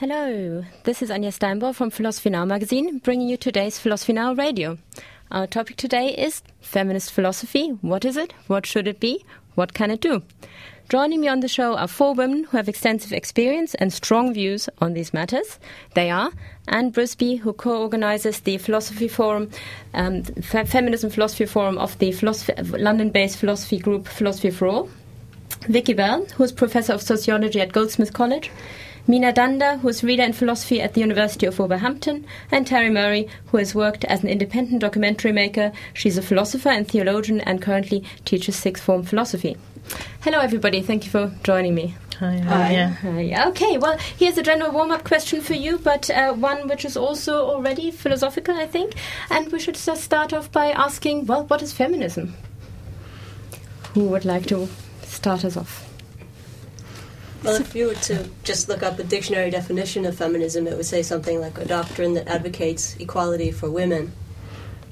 Hello, 0.00 0.64
this 0.84 1.02
is 1.02 1.10
Anja 1.10 1.28
Steinbauer 1.28 1.74
from 1.74 1.90
Philosophy 1.90 2.30
Now 2.30 2.46
magazine, 2.46 3.00
bringing 3.00 3.28
you 3.28 3.36
today's 3.36 3.78
Philosophy 3.78 4.14
Now 4.14 4.32
radio. 4.32 4.78
Our 5.30 5.46
topic 5.46 5.76
today 5.76 6.14
is 6.16 6.40
feminist 6.62 7.12
philosophy. 7.12 7.76
What 7.82 8.06
is 8.06 8.16
it? 8.16 8.32
What 8.46 8.64
should 8.64 8.88
it 8.88 8.98
be? 8.98 9.22
What 9.56 9.74
can 9.74 9.90
it 9.90 10.00
do? 10.00 10.22
Joining 10.88 11.20
me 11.20 11.28
on 11.28 11.40
the 11.40 11.48
show 11.48 11.76
are 11.76 11.86
four 11.86 12.14
women 12.14 12.44
who 12.44 12.56
have 12.56 12.66
extensive 12.66 13.12
experience 13.12 13.74
and 13.74 13.92
strong 13.92 14.32
views 14.32 14.70
on 14.78 14.94
these 14.94 15.12
matters. 15.12 15.58
They 15.92 16.08
are 16.08 16.32
Ann 16.66 16.92
Brisby, 16.92 17.40
who 17.40 17.52
co-organizes 17.52 18.40
the 18.40 18.56
Philosophy 18.56 19.06
Forum, 19.06 19.50
um, 19.92 20.22
Fe- 20.22 20.64
Feminism 20.64 21.10
Philosophy 21.10 21.44
Forum 21.44 21.76
of 21.76 21.98
the 21.98 22.12
philosophy, 22.12 22.54
London-based 22.62 23.36
philosophy 23.36 23.76
group 23.76 24.08
Philosophy 24.08 24.48
for 24.48 24.66
All. 24.66 24.88
Vikki 25.68 25.92
Bell, 25.92 26.24
who 26.36 26.44
is 26.44 26.52
professor 26.52 26.94
of 26.94 27.02
sociology 27.02 27.60
at 27.60 27.74
Goldsmiths 27.74 28.10
College. 28.10 28.50
Meena 29.08 29.34
Dhanda, 29.34 29.80
who 29.80 29.88
is 29.88 30.04
reader 30.04 30.22
in 30.22 30.32
philosophy 30.32 30.80
at 30.80 30.94
the 30.94 31.00
University 31.00 31.46
of 31.46 31.58
Wolverhampton, 31.58 32.26
and 32.50 32.66
Terri 32.66 32.92
Murray, 32.92 33.28
who 33.46 33.56
has 33.56 33.74
worked 33.74 34.04
as 34.04 34.22
an 34.22 34.28
independent 34.28 34.80
documentary 34.80 35.32
maker. 35.32 35.72
She's 35.94 36.18
a 36.18 36.22
philosopher 36.22 36.68
and 36.68 36.86
theologian 36.86 37.40
and 37.40 37.62
currently 37.62 38.04
teaches 38.24 38.56
sixth 38.56 38.84
form 38.84 39.02
philosophy. 39.02 39.56
Hello, 40.20 40.38
everybody. 40.38 40.82
Thank 40.82 41.04
you 41.04 41.10
for 41.10 41.32
joining 41.42 41.74
me. 41.74 41.94
Hi. 42.18 42.38
Hi. 42.38 42.72
Yeah. 42.72 42.88
Hi. 42.90 43.48
Okay, 43.48 43.78
well, 43.78 43.96
here's 44.18 44.36
a 44.36 44.42
general 44.42 44.70
warm 44.72 44.90
up 44.90 45.04
question 45.04 45.40
for 45.40 45.54
you, 45.54 45.78
but 45.78 46.10
uh, 46.10 46.34
one 46.34 46.68
which 46.68 46.84
is 46.84 46.96
also 46.96 47.46
already 47.46 47.90
philosophical, 47.90 48.54
I 48.54 48.66
think. 48.66 48.94
And 49.30 49.50
we 49.50 49.58
should 49.58 49.76
just 49.76 50.04
start 50.04 50.34
off 50.34 50.52
by 50.52 50.70
asking 50.72 51.24
well, 51.26 51.44
what 51.46 51.62
is 51.62 51.72
feminism? 51.72 52.34
Who 53.94 54.04
would 54.08 54.26
like 54.26 54.46
to 54.48 54.68
start 55.02 55.44
us 55.44 55.56
off? 55.56 55.89
Well, 57.42 57.58
if 57.58 57.74
you 57.74 57.86
were 57.86 57.94
to 57.94 58.28
just 58.44 58.68
look 58.68 58.82
up 58.82 58.98
a 58.98 59.02
dictionary 59.02 59.50
definition 59.50 60.04
of 60.04 60.16
feminism, 60.16 60.66
it 60.66 60.76
would 60.76 60.84
say 60.84 61.02
something 61.02 61.40
like 61.40 61.56
a 61.56 61.64
doctrine 61.64 62.14
that 62.14 62.28
advocates 62.28 62.96
equality 62.96 63.50
for 63.50 63.70
women. 63.70 64.12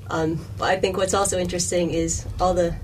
Um, 0.08 0.44
but 0.56 0.70
I 0.70 0.80
think 0.80 0.96
what's 0.96 1.12
also 1.12 1.38
interesting 1.38 1.90
is 1.90 2.24
all 2.40 2.54
the 2.54 2.74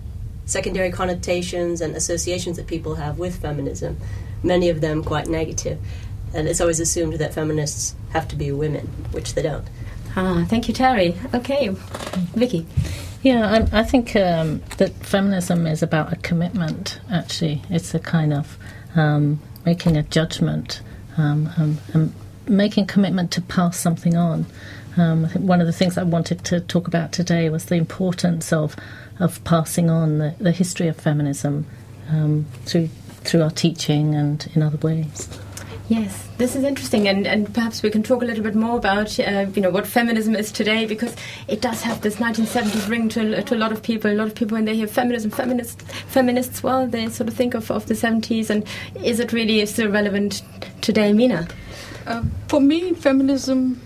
secondary 0.44 0.90
connotations 0.90 1.80
and 1.80 1.96
associations 1.96 2.58
that 2.58 2.66
people 2.66 2.96
have 2.96 3.18
with 3.18 3.40
feminism, 3.40 3.96
many 4.42 4.68
of 4.68 4.82
them 4.82 5.02
quite 5.02 5.28
negative. 5.28 5.78
And 6.34 6.46
it's 6.46 6.60
always 6.60 6.80
assumed 6.80 7.14
that 7.14 7.32
feminists 7.32 7.94
have 8.10 8.28
to 8.28 8.36
be 8.36 8.52
women, 8.52 8.86
which 9.12 9.34
they 9.34 9.42
don't. 9.42 9.66
Ah, 10.16 10.44
thank 10.48 10.68
you, 10.68 10.74
Terri. 10.74 11.16
Okay, 11.34 11.70
Vikki. 12.34 12.66
Yeah, 13.22 13.66
I, 13.72 13.80
I 13.80 13.82
think 13.82 14.14
um, 14.16 14.62
that 14.76 14.92
feminism 14.96 15.66
is 15.66 15.82
about 15.82 16.12
a 16.12 16.16
commitment, 16.16 17.00
actually. 17.10 17.62
It's 17.70 17.94
a 17.94 17.98
kind 17.98 18.34
of 18.34 18.58
um, 18.94 19.40
making 19.64 19.96
a 19.96 20.02
judgment 20.02 20.82
um, 21.16 21.50
um, 21.56 21.78
and 21.92 22.14
making 22.48 22.84
a 22.84 22.86
commitment 22.86 23.30
to 23.32 23.40
pass 23.42 23.78
something 23.78 24.16
on. 24.16 24.46
Um, 24.96 25.24
I 25.24 25.28
think 25.28 25.48
one 25.48 25.60
of 25.60 25.66
the 25.66 25.72
things 25.72 25.98
I 25.98 26.02
wanted 26.04 26.44
to 26.44 26.60
talk 26.60 26.86
about 26.86 27.12
today 27.12 27.50
was 27.50 27.66
the 27.66 27.74
importance 27.74 28.52
of, 28.52 28.76
of 29.18 29.42
passing 29.44 29.90
on 29.90 30.18
the, 30.18 30.34
the 30.38 30.52
history 30.52 30.88
of 30.88 30.96
feminism 30.96 31.66
um, 32.08 32.46
through, 32.64 32.88
through 33.22 33.42
our 33.42 33.50
teaching 33.50 34.14
and 34.14 34.48
in 34.54 34.62
other 34.62 34.76
ways. 34.78 35.28
Yes, 35.88 36.26
this 36.38 36.56
is 36.56 36.64
interesting, 36.64 37.08
and, 37.08 37.26
and 37.26 37.52
perhaps 37.52 37.82
we 37.82 37.90
can 37.90 38.02
talk 38.02 38.22
a 38.22 38.24
little 38.24 38.42
bit 38.42 38.54
more 38.54 38.78
about 38.78 39.18
uh, 39.20 39.46
you 39.54 39.60
know 39.60 39.68
what 39.68 39.86
feminism 39.86 40.34
is 40.34 40.50
today 40.50 40.86
because 40.86 41.14
it 41.46 41.60
does 41.60 41.82
have 41.82 42.00
this 42.00 42.16
1970s 42.16 42.88
ring 42.88 43.10
to, 43.10 43.42
to 43.42 43.54
a 43.54 43.58
lot 43.58 43.70
of 43.70 43.82
people. 43.82 44.10
A 44.10 44.14
lot 44.14 44.26
of 44.26 44.34
people 44.34 44.54
when 44.56 44.64
they 44.64 44.74
hear 44.74 44.86
feminism, 44.86 45.30
feminist, 45.30 45.82
feminists, 45.82 46.62
well, 46.62 46.86
they 46.86 47.10
sort 47.10 47.28
of 47.28 47.34
think 47.34 47.52
of, 47.52 47.70
of 47.70 47.84
the 47.84 47.92
70s, 47.92 48.48
and 48.48 48.66
is 49.04 49.20
it 49.20 49.34
really 49.34 49.64
still 49.66 49.90
relevant 49.90 50.40
today, 50.80 51.12
Meena? 51.12 51.50
Um, 52.06 52.30
for 52.48 52.62
me, 52.62 52.94
feminism 52.94 53.82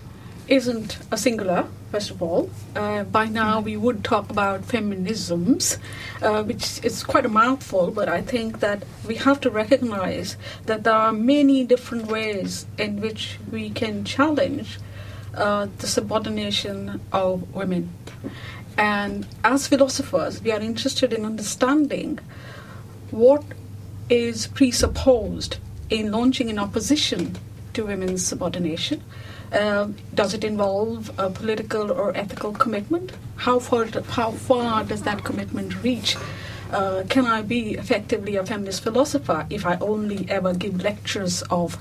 isn't 0.47 0.99
a 1.11 1.17
singular. 1.17 1.67
First 1.91 2.11
of 2.11 2.23
all, 2.23 2.51
uh, 2.77 3.05
by 3.05 3.27
now 3.27 3.61
we 3.61 3.77
would 3.77 4.05
talk 4.05 4.29
about 4.31 4.63
feminisms, 4.63 5.79
uh, 6.21 6.43
which 6.43 6.85
is 6.85 7.03
quite 7.03 7.25
a 7.25 7.31
mouthful. 7.31 7.91
But 7.91 8.11
I 8.11 8.21
think 8.21 8.61
that 8.61 8.85
we 9.07 9.15
have 9.17 9.41
to 9.41 9.51
recognize 9.51 10.37
that 10.67 10.85
there 10.85 10.93
are 10.93 11.13
many 11.13 11.65
different 11.65 12.07
ways 12.09 12.67
in 12.77 13.01
which 13.01 13.39
we 13.51 13.71
can 13.71 14.05
challenge 14.05 14.79
uh, 15.35 15.69
the 15.79 15.87
subordination 15.87 17.01
of 17.11 17.55
women. 17.55 17.91
And 18.77 19.27
as 19.43 19.67
philosophers, 19.67 20.43
we 20.43 20.53
are 20.53 20.61
interested 20.61 21.13
in 21.13 21.25
understanding 21.25 22.19
what 23.11 23.45
is 24.11 24.47
presupposed 24.47 25.57
in 25.89 26.13
launching 26.13 26.51
an 26.51 26.59
opposition 26.59 27.37
to 27.73 27.87
women's 27.87 28.27
subordination. 28.27 29.03
Uh, 29.53 29.89
does 30.15 30.35
it 30.35 30.45
involve 30.45 31.11
a 31.19 31.31
political 31.31 31.91
or 31.91 32.17
ethical 32.17 32.53
commitment? 32.53 33.13
How 33.37 33.59
far, 33.59 33.87
how 34.09 34.33
far 34.33 34.85
does 34.85 35.03
that 35.03 35.25
commitment 35.25 35.83
reach? 35.83 36.17
Uh, 36.71 37.03
can 37.09 37.25
I 37.27 37.41
be 37.43 37.75
effectively 37.75 38.37
a 38.37 38.45
feminist 38.45 38.83
philosopher 38.83 39.47
if 39.49 39.65
I 39.65 39.79
only 39.81 40.27
ever 40.29 40.53
give 40.53 40.83
lectures 40.83 41.43
of 41.51 41.79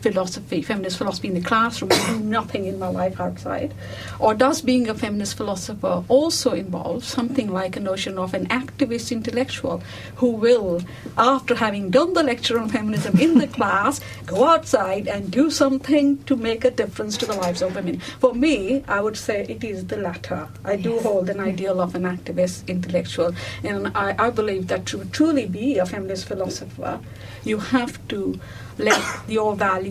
philosophy, 0.00 0.62
feminist 0.62 0.98
philosophy 0.98 1.28
in 1.28 1.34
the 1.34 1.40
classroom, 1.40 1.90
do 1.90 2.20
nothing 2.20 2.66
in 2.66 2.78
my 2.78 2.88
life 2.88 3.20
outside? 3.20 3.74
Or 4.18 4.34
does 4.34 4.62
being 4.62 4.88
a 4.88 4.94
feminist 4.94 5.36
philosopher 5.36 6.04
also 6.08 6.52
involve 6.52 7.04
something 7.04 7.50
like 7.52 7.76
a 7.76 7.80
notion 7.80 8.18
of 8.18 8.34
an 8.34 8.46
activist 8.48 9.10
intellectual 9.12 9.82
who 10.16 10.30
will, 10.30 10.82
after 11.16 11.54
having 11.54 11.90
done 11.90 12.12
the 12.14 12.22
lecture 12.22 12.58
on 12.58 12.68
feminism 12.68 13.18
in 13.18 13.38
the 13.38 13.48
class, 13.48 14.00
go 14.26 14.44
outside 14.44 15.08
and 15.08 15.30
do 15.30 15.50
something 15.50 16.22
to 16.24 16.36
make 16.36 16.64
a 16.64 16.70
difference 16.70 17.16
to 17.18 17.26
the 17.26 17.34
lives 17.34 17.62
of 17.62 17.74
women? 17.74 18.00
For 18.20 18.34
me, 18.34 18.84
I 18.86 19.00
would 19.00 19.16
say 19.16 19.46
it 19.48 19.64
is 19.64 19.86
the 19.86 19.96
latter. 19.96 20.48
I 20.64 20.76
do 20.76 20.88
Yes. 20.94 21.02
hold 21.02 21.28
an 21.30 21.40
ideal 21.40 21.80
of 21.80 21.94
an 21.94 22.02
activist 22.04 22.66
intellectual, 22.66 23.34
and 23.62 23.88
I, 23.94 24.14
I 24.18 24.30
believe 24.30 24.68
that 24.68 24.86
to 24.86 25.04
truly 25.06 25.46
be 25.46 25.78
a 25.78 25.86
feminist 25.86 26.24
philosopher, 26.26 27.00
you 27.44 27.58
have 27.58 27.94
to 28.08 28.38
let 28.78 29.02
your 29.28 29.54
values 29.56 29.87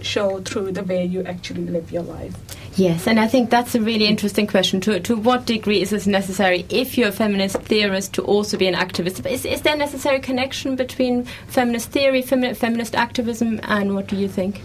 show 0.00 0.40
through 0.40 0.72
the 0.72 0.82
way 0.82 1.04
you 1.04 1.22
actually 1.24 1.66
live 1.66 1.90
your 1.92 2.02
life. 2.02 2.34
Yes, 2.76 3.06
and 3.06 3.18
I 3.18 3.26
think 3.26 3.48
that's 3.48 3.74
a 3.74 3.80
really 3.80 4.06
interesting 4.06 4.46
question. 4.46 4.80
To 4.82 5.00
to 5.00 5.16
what 5.16 5.46
degree 5.46 5.80
is 5.80 5.90
this 5.90 6.06
necessary, 6.06 6.66
if 6.68 6.98
you're 6.98 7.08
a 7.08 7.12
feminist 7.12 7.56
theorist, 7.62 8.12
to 8.14 8.22
also 8.22 8.58
be 8.58 8.66
an 8.66 8.74
activist? 8.74 9.24
Is, 9.30 9.46
is 9.46 9.62
there 9.62 9.74
a 9.74 9.78
necessary 9.78 10.20
connection 10.20 10.76
between 10.76 11.24
feminist 11.46 11.90
theory, 11.90 12.22
femi- 12.22 12.54
feminist 12.54 12.94
activism, 12.94 13.60
and 13.62 13.94
what 13.94 14.08
do 14.08 14.16
you 14.16 14.28
think? 14.28 14.60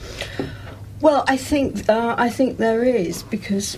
Well, 0.99 1.23
I 1.27 1.37
think 1.37 1.89
uh, 1.89 2.15
I 2.17 2.29
think 2.29 2.57
there 2.57 2.83
is 2.83 3.23
because 3.23 3.77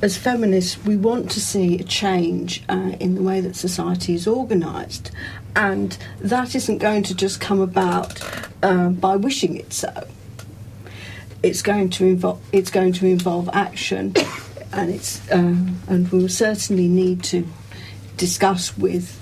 as 0.00 0.16
feminists 0.16 0.78
we 0.84 0.96
want 0.96 1.30
to 1.32 1.40
see 1.40 1.78
a 1.78 1.82
change 1.82 2.62
uh, 2.68 2.92
in 3.00 3.16
the 3.16 3.22
way 3.22 3.40
that 3.40 3.56
society 3.56 4.14
is 4.14 4.28
organised, 4.28 5.10
and 5.56 5.96
that 6.20 6.54
isn't 6.54 6.78
going 6.78 7.02
to 7.04 7.14
just 7.14 7.40
come 7.40 7.60
about 7.60 8.20
uh, 8.62 8.88
by 8.90 9.16
wishing 9.16 9.56
it 9.56 9.72
so. 9.72 10.06
It's 11.42 11.62
going 11.62 11.90
to 11.90 12.06
involve 12.06 12.40
it's 12.52 12.70
going 12.70 12.92
to 12.94 13.06
involve 13.06 13.48
action, 13.52 14.14
and 14.72 14.90
it's 14.90 15.20
um, 15.32 15.80
and 15.88 16.10
we 16.10 16.20
will 16.20 16.28
certainly 16.28 16.88
need 16.88 17.22
to 17.24 17.46
discuss 18.16 18.76
with 18.76 19.16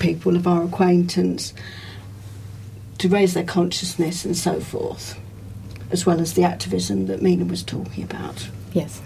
people 0.00 0.34
of 0.34 0.46
our 0.46 0.64
acquaintance 0.64 1.54
to 2.98 3.08
raise 3.08 3.34
their 3.34 3.44
consciousness 3.44 4.24
and 4.24 4.36
so 4.36 4.58
forth 4.60 5.18
as 5.90 6.04
well 6.04 6.20
as 6.20 6.34
the 6.34 6.42
activism 6.42 7.06
that 7.06 7.20
Meena 7.20 7.48
was 7.48 7.62
talking 7.62 8.02
about. 8.02 8.48
Yes. 8.72 9.00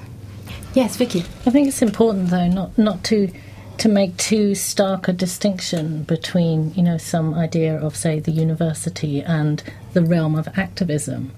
Yes, 0.72 0.96
Vikki. 0.96 1.20
I 1.44 1.50
think 1.50 1.68
it's 1.68 1.82
important, 1.82 2.30
though, 2.30 2.48
not 2.48 2.78
not 2.78 3.04
to 3.04 3.30
to 3.78 3.88
make 3.88 4.16
too 4.16 4.54
stark 4.54 5.08
a 5.08 5.12
distinction 5.12 6.02
between, 6.04 6.72
you 6.74 6.82
know, 6.82 6.98
some 6.98 7.34
idea 7.34 7.76
of, 7.78 7.96
say, 7.96 8.18
the 8.20 8.30
university 8.32 9.22
and 9.22 9.62
the 9.92 10.02
realm 10.02 10.34
of 10.34 10.48
activism, 10.58 11.32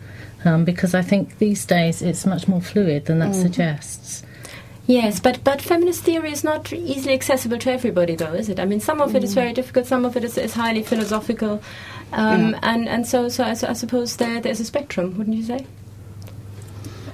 um, 0.45 0.65
because 0.65 0.95
I 0.95 1.03
think 1.03 1.39
these 1.39 1.65
days 1.67 2.03
it's 2.03 2.25
much 2.27 2.49
more 2.49 2.61
fluid 2.61 3.05
than 3.07 3.19
that 3.19 3.35
suggests. 3.35 4.23
Yes, 4.87 5.21
but 5.21 5.45
but 5.45 5.63
feminist 5.63 6.03
theory 6.03 6.33
is 6.33 6.43
not 6.43 6.73
easily 6.73 7.15
accessible 7.15 7.59
to 7.59 7.71
everybody, 7.71 8.17
though, 8.17 8.33
is 8.33 8.49
it? 8.49 8.59
I 8.59 8.65
mean, 8.65 8.81
some 8.81 9.01
of 9.01 9.15
it 9.15 9.23
is 9.23 9.35
very 9.35 9.53
difficult, 9.53 9.87
some 9.87 10.05
of 10.05 10.17
it 10.17 10.25
is, 10.25 10.37
is 10.37 10.55
highly 10.55 10.83
philosophical, 10.83 11.63
um, 12.13 12.51
Yeah. 12.51 12.59
and 12.65 12.89
and 12.89 13.07
so 13.07 13.29
so 13.29 13.45
I, 13.45 13.51
I 13.51 13.75
suppose 13.75 14.17
there 14.17 14.41
there's 14.41 14.59
a 14.59 14.65
spectrum, 14.65 15.17
wouldn't 15.17 15.37
you 15.37 15.45
say? 15.45 15.65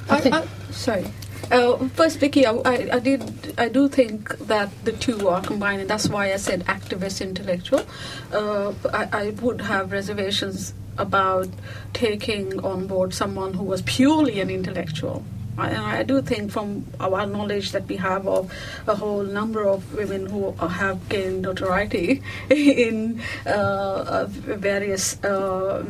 I 0.09 0.21
think- 0.21 0.35
I, 0.35 0.39
I, 0.43 0.47
sorry. 0.71 1.05
Uh, 1.51 1.89
first, 1.91 2.19
Vikki, 2.19 2.45
I, 2.45 2.55
I, 2.93 2.99
did. 2.99 3.55
I 3.57 3.69
do 3.69 3.89
think 3.89 4.37
that 4.39 4.71
the 4.85 4.93
two 4.93 5.29
are 5.29 5.41
combined, 5.41 5.81
and 5.81 5.89
that's 5.89 6.09
why 6.09 6.33
I 6.33 6.37
said 6.37 6.65
activist 6.65 7.21
intellectual. 7.21 7.87
Uh, 8.33 8.73
I, 8.93 9.09
I 9.13 9.31
would 9.43 9.61
have 9.61 9.93
reservations 9.93 10.75
about 10.99 11.49
taking 11.93 12.59
on 12.65 12.87
board 12.87 13.15
someone 13.15 13.55
who 13.55 13.63
was 13.63 13.83
purely 13.83 14.41
an 14.41 14.51
intellectual 14.51 15.25
I, 15.59 16.01
I, 16.01 16.03
do 16.03 16.21
think 16.23 16.51
from 16.51 16.85
our 17.01 17.27
knowledge 17.27 17.73
that 17.73 17.87
we 17.89 17.97
have 17.97 18.27
of 18.27 18.53
a 18.87 18.95
whole 18.95 19.23
number 19.23 19.67
of 19.67 19.95
women 19.95 20.27
who 20.27 20.53
have 20.53 21.09
gained 21.09 21.43
notoriety 21.43 22.23
in 22.51 23.23
uh, 23.47 23.51
uh, 23.51 24.27
various 24.29 25.23
uh, 25.25 25.85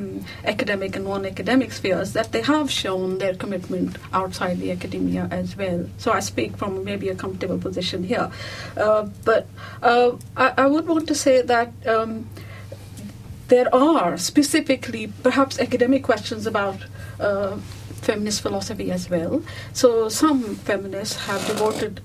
academic 0.45 0.97
and 0.97 1.05
non-academic 1.05 1.73
spheres, 1.73 2.13
that 2.13 2.33
they 2.33 2.43
have 2.43 2.71
shown 2.71 3.19
their 3.19 3.35
commitment 3.35 3.97
outside 4.13 4.59
the 4.59 4.71
academia 4.71 5.29
as 5.31 5.57
well. 5.57 5.87
So 5.99 6.13
I 6.13 6.21
speak 6.21 6.57
from 6.57 6.85
maybe 6.85 7.09
a 7.09 7.15
comfortable 7.15 7.59
position 7.59 8.05
here. 8.05 8.31
Uh, 8.77 9.09
but 9.25 9.47
uh, 9.83 10.13
I, 10.37 10.53
I, 10.59 10.67
would 10.67 10.87
want 10.87 11.09
to 11.09 11.15
say 11.15 11.43
that 11.43 11.73
um, 11.87 12.29
there 13.49 13.73
are 13.75 14.17
specifically 14.17 15.13
perhaps 15.23 15.59
academic 15.59 16.03
questions 16.03 16.47
about 16.47 16.79
uh, 17.21 17.57
feminist 18.01 18.41
philosophy 18.41 18.91
as 18.91 19.11
well. 19.11 19.43
So 19.73 20.09
some 20.09 20.57
feminists 20.57 21.27
have 21.27 21.47
devoted 21.47 22.01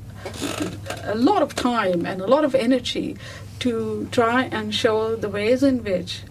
a 1.04 1.16
lot 1.16 1.42
of 1.42 1.56
time 1.56 2.06
and 2.06 2.22
a 2.22 2.28
lot 2.28 2.44
of 2.44 2.56
energy 2.56 3.18
to 3.60 4.08
try 4.12 4.44
and 4.46 4.74
show 4.74 5.16
the 5.16 5.30
ways 5.30 5.64
in 5.64 5.84
which 5.84 6.22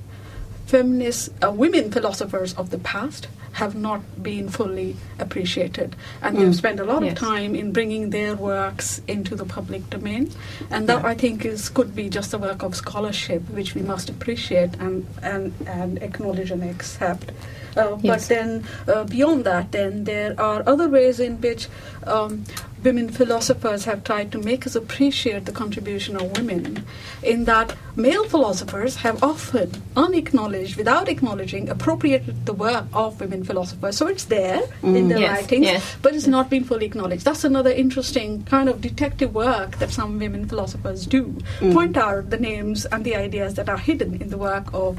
feminist 0.66 1.30
uh, 1.44 1.50
women 1.50 1.90
philosophers 1.90 2.54
of 2.54 2.70
the 2.70 2.78
past 2.78 3.28
have 3.52 3.74
not 3.74 4.22
been 4.22 4.48
fully 4.48 4.96
appreciated. 5.18 5.96
And 6.22 6.36
mm. 6.36 6.40
they've 6.40 6.56
spent 6.56 6.80
a 6.80 6.84
lot 6.84 7.02
yes. 7.02 7.12
of 7.12 7.18
time 7.18 7.54
in 7.54 7.72
bringing 7.72 8.10
their 8.10 8.34
works 8.34 9.02
into 9.08 9.34
the 9.34 9.44
public 9.44 9.88
domain. 9.90 10.30
And 10.70 10.88
that, 10.88 11.02
yeah. 11.02 11.08
I 11.08 11.14
think, 11.14 11.44
is 11.44 11.68
could 11.68 11.94
be 11.94 12.08
just 12.08 12.32
a 12.32 12.38
work 12.38 12.62
of 12.62 12.74
scholarship, 12.74 13.42
which 13.50 13.74
we 13.74 13.82
must 13.82 14.08
appreciate 14.08 14.74
and, 14.78 15.06
and, 15.22 15.52
and 15.66 16.02
acknowledge 16.02 16.50
and 16.50 16.62
accept. 16.62 17.32
Uh, 17.76 17.96
yes. 18.02 18.28
But 18.28 18.34
then, 18.34 18.64
uh, 18.88 19.04
beyond 19.04 19.44
that, 19.44 19.72
then 19.72 20.04
there 20.04 20.34
are 20.40 20.62
other 20.66 20.88
ways 20.88 21.20
in 21.20 21.40
which 21.40 21.68
um, 22.04 22.44
women 22.82 23.08
philosophers 23.08 23.84
have 23.84 24.02
tried 24.02 24.32
to 24.32 24.38
make 24.38 24.66
us 24.66 24.74
appreciate 24.74 25.44
the 25.44 25.52
contribution 25.52 26.16
of 26.16 26.36
women, 26.36 26.84
in 27.22 27.44
that 27.44 27.76
male 27.94 28.24
philosophers 28.24 28.96
have 28.96 29.22
often 29.22 29.70
unacknowledged, 29.96 30.76
without 30.76 31.08
acknowledging, 31.08 31.68
appropriated 31.68 32.46
the 32.46 32.52
work 32.52 32.86
of 32.92 33.20
women 33.20 33.39
philosophers. 33.44 33.96
So 33.96 34.06
it's 34.06 34.24
there 34.26 34.60
mm. 34.82 34.96
in 34.96 35.08
the 35.08 35.20
yes, 35.20 35.42
writings, 35.42 35.66
yes. 35.66 35.96
but 36.02 36.14
it's 36.14 36.26
not 36.26 36.50
been 36.50 36.64
fully 36.64 36.86
acknowledged. 36.86 37.24
That's 37.24 37.44
another 37.44 37.70
interesting 37.70 38.44
kind 38.44 38.68
of 38.68 38.80
detective 38.80 39.34
work 39.34 39.78
that 39.78 39.90
some 39.90 40.18
women 40.18 40.46
philosophers 40.46 41.06
do. 41.06 41.36
Mm. 41.60 41.74
Point 41.74 41.96
out 41.96 42.30
the 42.30 42.38
names 42.38 42.86
and 42.86 43.04
the 43.04 43.16
ideas 43.16 43.54
that 43.54 43.68
are 43.68 43.78
hidden 43.78 44.20
in 44.20 44.30
the 44.30 44.38
work 44.38 44.72
of 44.72 44.98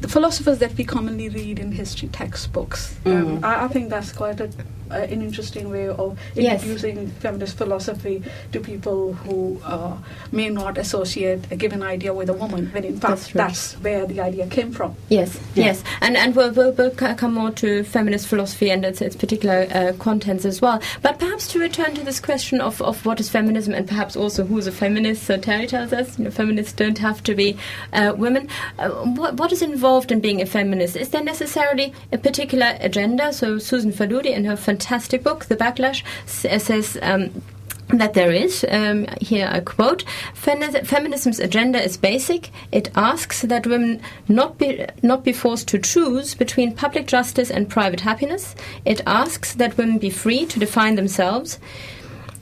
the 0.00 0.08
philosophers 0.08 0.58
that 0.58 0.76
we 0.76 0.84
commonly 0.84 1.28
read 1.28 1.58
in 1.58 1.72
history 1.72 2.08
textbooks. 2.08 2.96
Mm. 3.04 3.20
Um, 3.20 3.44
I, 3.44 3.64
I, 3.64 3.68
think 3.68 3.90
that's 3.90 4.12
quite 4.12 4.40
a 4.40 4.50
an 4.92 5.22
interesting 5.22 5.70
way 5.70 5.88
of 5.88 6.18
introducing 6.36 6.96
yes. 6.96 7.12
feminist 7.20 7.56
philosophy 7.56 8.22
to 8.52 8.60
people 8.60 9.12
who 9.14 9.60
uh, 9.64 9.96
may 10.30 10.48
not 10.48 10.78
associate 10.78 11.50
a 11.50 11.56
given 11.56 11.82
idea 11.82 12.12
with 12.12 12.28
a 12.28 12.32
woman, 12.32 12.66
when 12.72 12.84
in 12.84 12.98
fact 12.98 13.32
that's, 13.32 13.32
that's 13.32 13.72
where 13.82 14.06
the 14.06 14.20
idea 14.20 14.46
came 14.46 14.72
from. 14.72 14.94
Yes, 15.08 15.38
yeah. 15.54 15.66
yes, 15.66 15.84
and 16.00 16.16
and 16.16 16.36
we'll, 16.36 16.52
we'll, 16.52 16.72
we'll, 16.72 16.90
come 16.90 17.34
more 17.34 17.50
to 17.50 17.84
feminist 17.84 18.26
philosophy 18.26 18.70
and 18.70 18.84
its, 18.84 19.00
its 19.00 19.16
particular 19.16 19.66
uh, 19.72 19.92
contents 19.98 20.44
as 20.44 20.60
well. 20.60 20.80
But 21.02 21.18
perhaps 21.18 21.48
to 21.48 21.58
return 21.58 21.94
to 21.94 22.04
this 22.04 22.20
question 22.20 22.60
of, 22.60 22.80
of 22.82 23.04
what 23.04 23.20
is 23.20 23.28
feminism 23.28 23.74
and 23.74 23.88
perhaps 23.88 24.16
also 24.16 24.44
who 24.44 24.58
is 24.58 24.66
a 24.66 24.72
feminist. 24.72 25.24
So 25.24 25.38
Terri 25.38 25.68
tells 25.68 25.92
us, 25.92 26.18
you 26.18 26.24
know, 26.24 26.30
feminists 26.30 26.72
don't 26.72 26.98
have 26.98 27.22
to 27.24 27.34
be 27.34 27.56
uh, 27.92 28.14
women. 28.16 28.48
Uh, 28.78 28.90
what, 28.90 29.34
what 29.34 29.52
is 29.52 29.62
involved 29.62 30.12
in 30.12 30.20
being 30.20 30.40
a 30.40 30.46
feminist? 30.46 30.96
Is 30.96 31.10
there 31.10 31.24
necessarily 31.24 31.92
a 32.12 32.18
particular 32.18 32.76
agenda? 32.80 33.32
So 33.32 33.58
Susan 33.58 33.92
Faludi 33.92 34.32
in 34.34 34.44
her 34.44 34.56
fantastic 34.56 34.81
fantastic 34.82 35.22
book, 35.22 35.44
The 35.46 35.56
Backlash, 35.56 36.02
says. 36.26 36.98
Um, 37.02 37.42
that 37.88 38.14
there 38.14 38.32
is. 38.32 38.64
Um, 38.70 39.06
here 39.20 39.50
I 39.52 39.60
quote: 39.60 40.04
"Feminism's 40.34 41.38
agenda 41.38 41.82
is 41.82 41.98
basic. 41.98 42.50
It 42.70 42.90
asks 42.94 43.42
that 43.42 43.66
women 43.66 44.00
not 44.28 44.56
be 44.56 44.86
not 45.02 45.24
be 45.24 45.32
forced 45.32 45.68
to 45.68 45.78
choose 45.78 46.34
between 46.34 46.74
public 46.74 47.06
justice 47.06 47.50
and 47.50 47.68
private 47.68 48.00
happiness. 48.00 48.54
It 48.86 49.02
asks 49.06 49.54
that 49.54 49.76
women 49.76 49.98
be 49.98 50.10
free 50.10 50.46
to 50.46 50.58
define 50.58 50.94
themselves." 50.94 51.58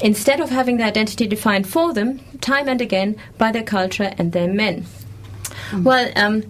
Instead 0.02 0.40
of 0.40 0.50
having 0.50 0.76
their 0.76 0.86
identity 0.86 1.26
defined 1.26 1.66
for 1.66 1.92
them, 1.92 2.20
time 2.40 2.68
and 2.68 2.80
again, 2.80 3.16
by 3.36 3.50
their 3.52 3.64
culture 3.64 4.14
and 4.18 4.32
their 4.32 4.48
men. 4.48 4.86
Mm. 5.70 5.82
Well, 5.82 6.12
um, 6.16 6.42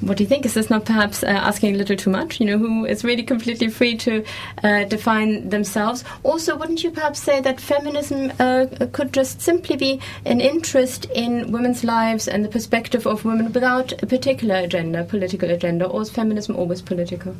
what 0.00 0.16
do 0.16 0.24
you 0.24 0.28
think? 0.28 0.46
Is 0.46 0.54
this 0.54 0.70
not 0.70 0.86
perhaps 0.86 1.22
uh, 1.22 1.26
asking 1.26 1.74
a 1.74 1.78
little 1.78 1.96
too 1.96 2.10
much? 2.10 2.40
You 2.40 2.46
know, 2.46 2.58
who 2.58 2.86
is 2.86 3.04
really 3.04 3.22
completely 3.22 3.68
free 3.68 3.96
to 3.98 4.24
uh, 4.64 4.84
define 4.84 5.50
themselves? 5.50 6.04
Also, 6.22 6.56
wouldn't 6.56 6.82
you 6.82 6.90
perhaps 6.90 7.20
say 7.20 7.40
that 7.40 7.60
feminism 7.60 8.32
uh, 8.38 8.66
could 8.92 9.12
just 9.12 9.42
simply 9.42 9.76
be 9.76 10.00
an 10.24 10.40
interest 10.40 11.04
in 11.14 11.52
women's 11.52 11.84
lives 11.84 12.28
and 12.28 12.44
the 12.44 12.48
perspective 12.48 13.06
of 13.06 13.24
women 13.24 13.52
without 13.52 13.92
a 14.02 14.06
particular 14.06 14.56
agenda, 14.56 15.04
political 15.04 15.50
agenda, 15.50 15.86
or 15.86 16.02
is 16.02 16.10
feminism 16.10 16.56
always 16.56 16.80
political? 16.80 17.36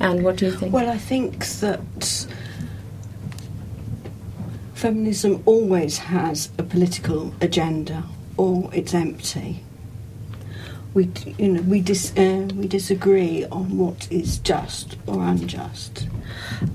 And 0.00 0.22
what 0.22 0.36
do 0.36 0.46
you 0.46 0.52
think? 0.52 0.72
Well, 0.72 0.90
I 0.90 0.98
think 0.98 1.46
that 1.46 2.26
feminism 4.74 5.42
always 5.46 5.98
has 5.98 6.50
a 6.58 6.62
political 6.62 7.32
agenda, 7.40 8.04
or 8.36 8.70
it's 8.72 8.92
empty 8.92 9.64
we 10.94 11.10
you 11.38 11.48
know 11.52 11.62
we 11.62 11.80
dis, 11.80 12.16
uh, 12.16 12.48
we 12.54 12.66
disagree 12.66 13.44
on 13.46 13.76
what 13.76 14.10
is 14.10 14.38
just 14.38 14.96
or 15.06 15.22
unjust. 15.22 16.08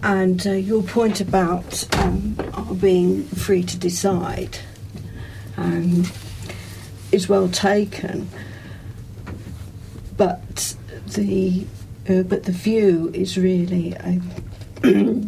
And 0.01 0.45
uh, 0.45 0.51
your 0.51 0.83
point 0.83 1.19
about 1.19 1.88
um, 1.98 2.38
being 2.80 3.24
free 3.24 3.63
to 3.63 3.77
decide 3.77 4.60
um, 5.57 6.06
is 7.12 7.27
well 7.27 7.50
taken, 7.50 8.30
but 10.18 10.75
the 11.07 11.65
uh, 12.10 12.24
but 12.24 12.44
the 12.44 12.51
view 12.51 13.12
is 13.13 13.38
really 13.38 13.95
uh, 13.98 14.19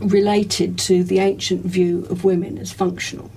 related 0.00 0.78
to 0.78 1.04
the 1.04 1.18
ancient 1.18 1.64
view 1.64 2.06
of 2.10 2.24
women 2.24 2.58
as 2.58 2.72
functional. 2.72 3.30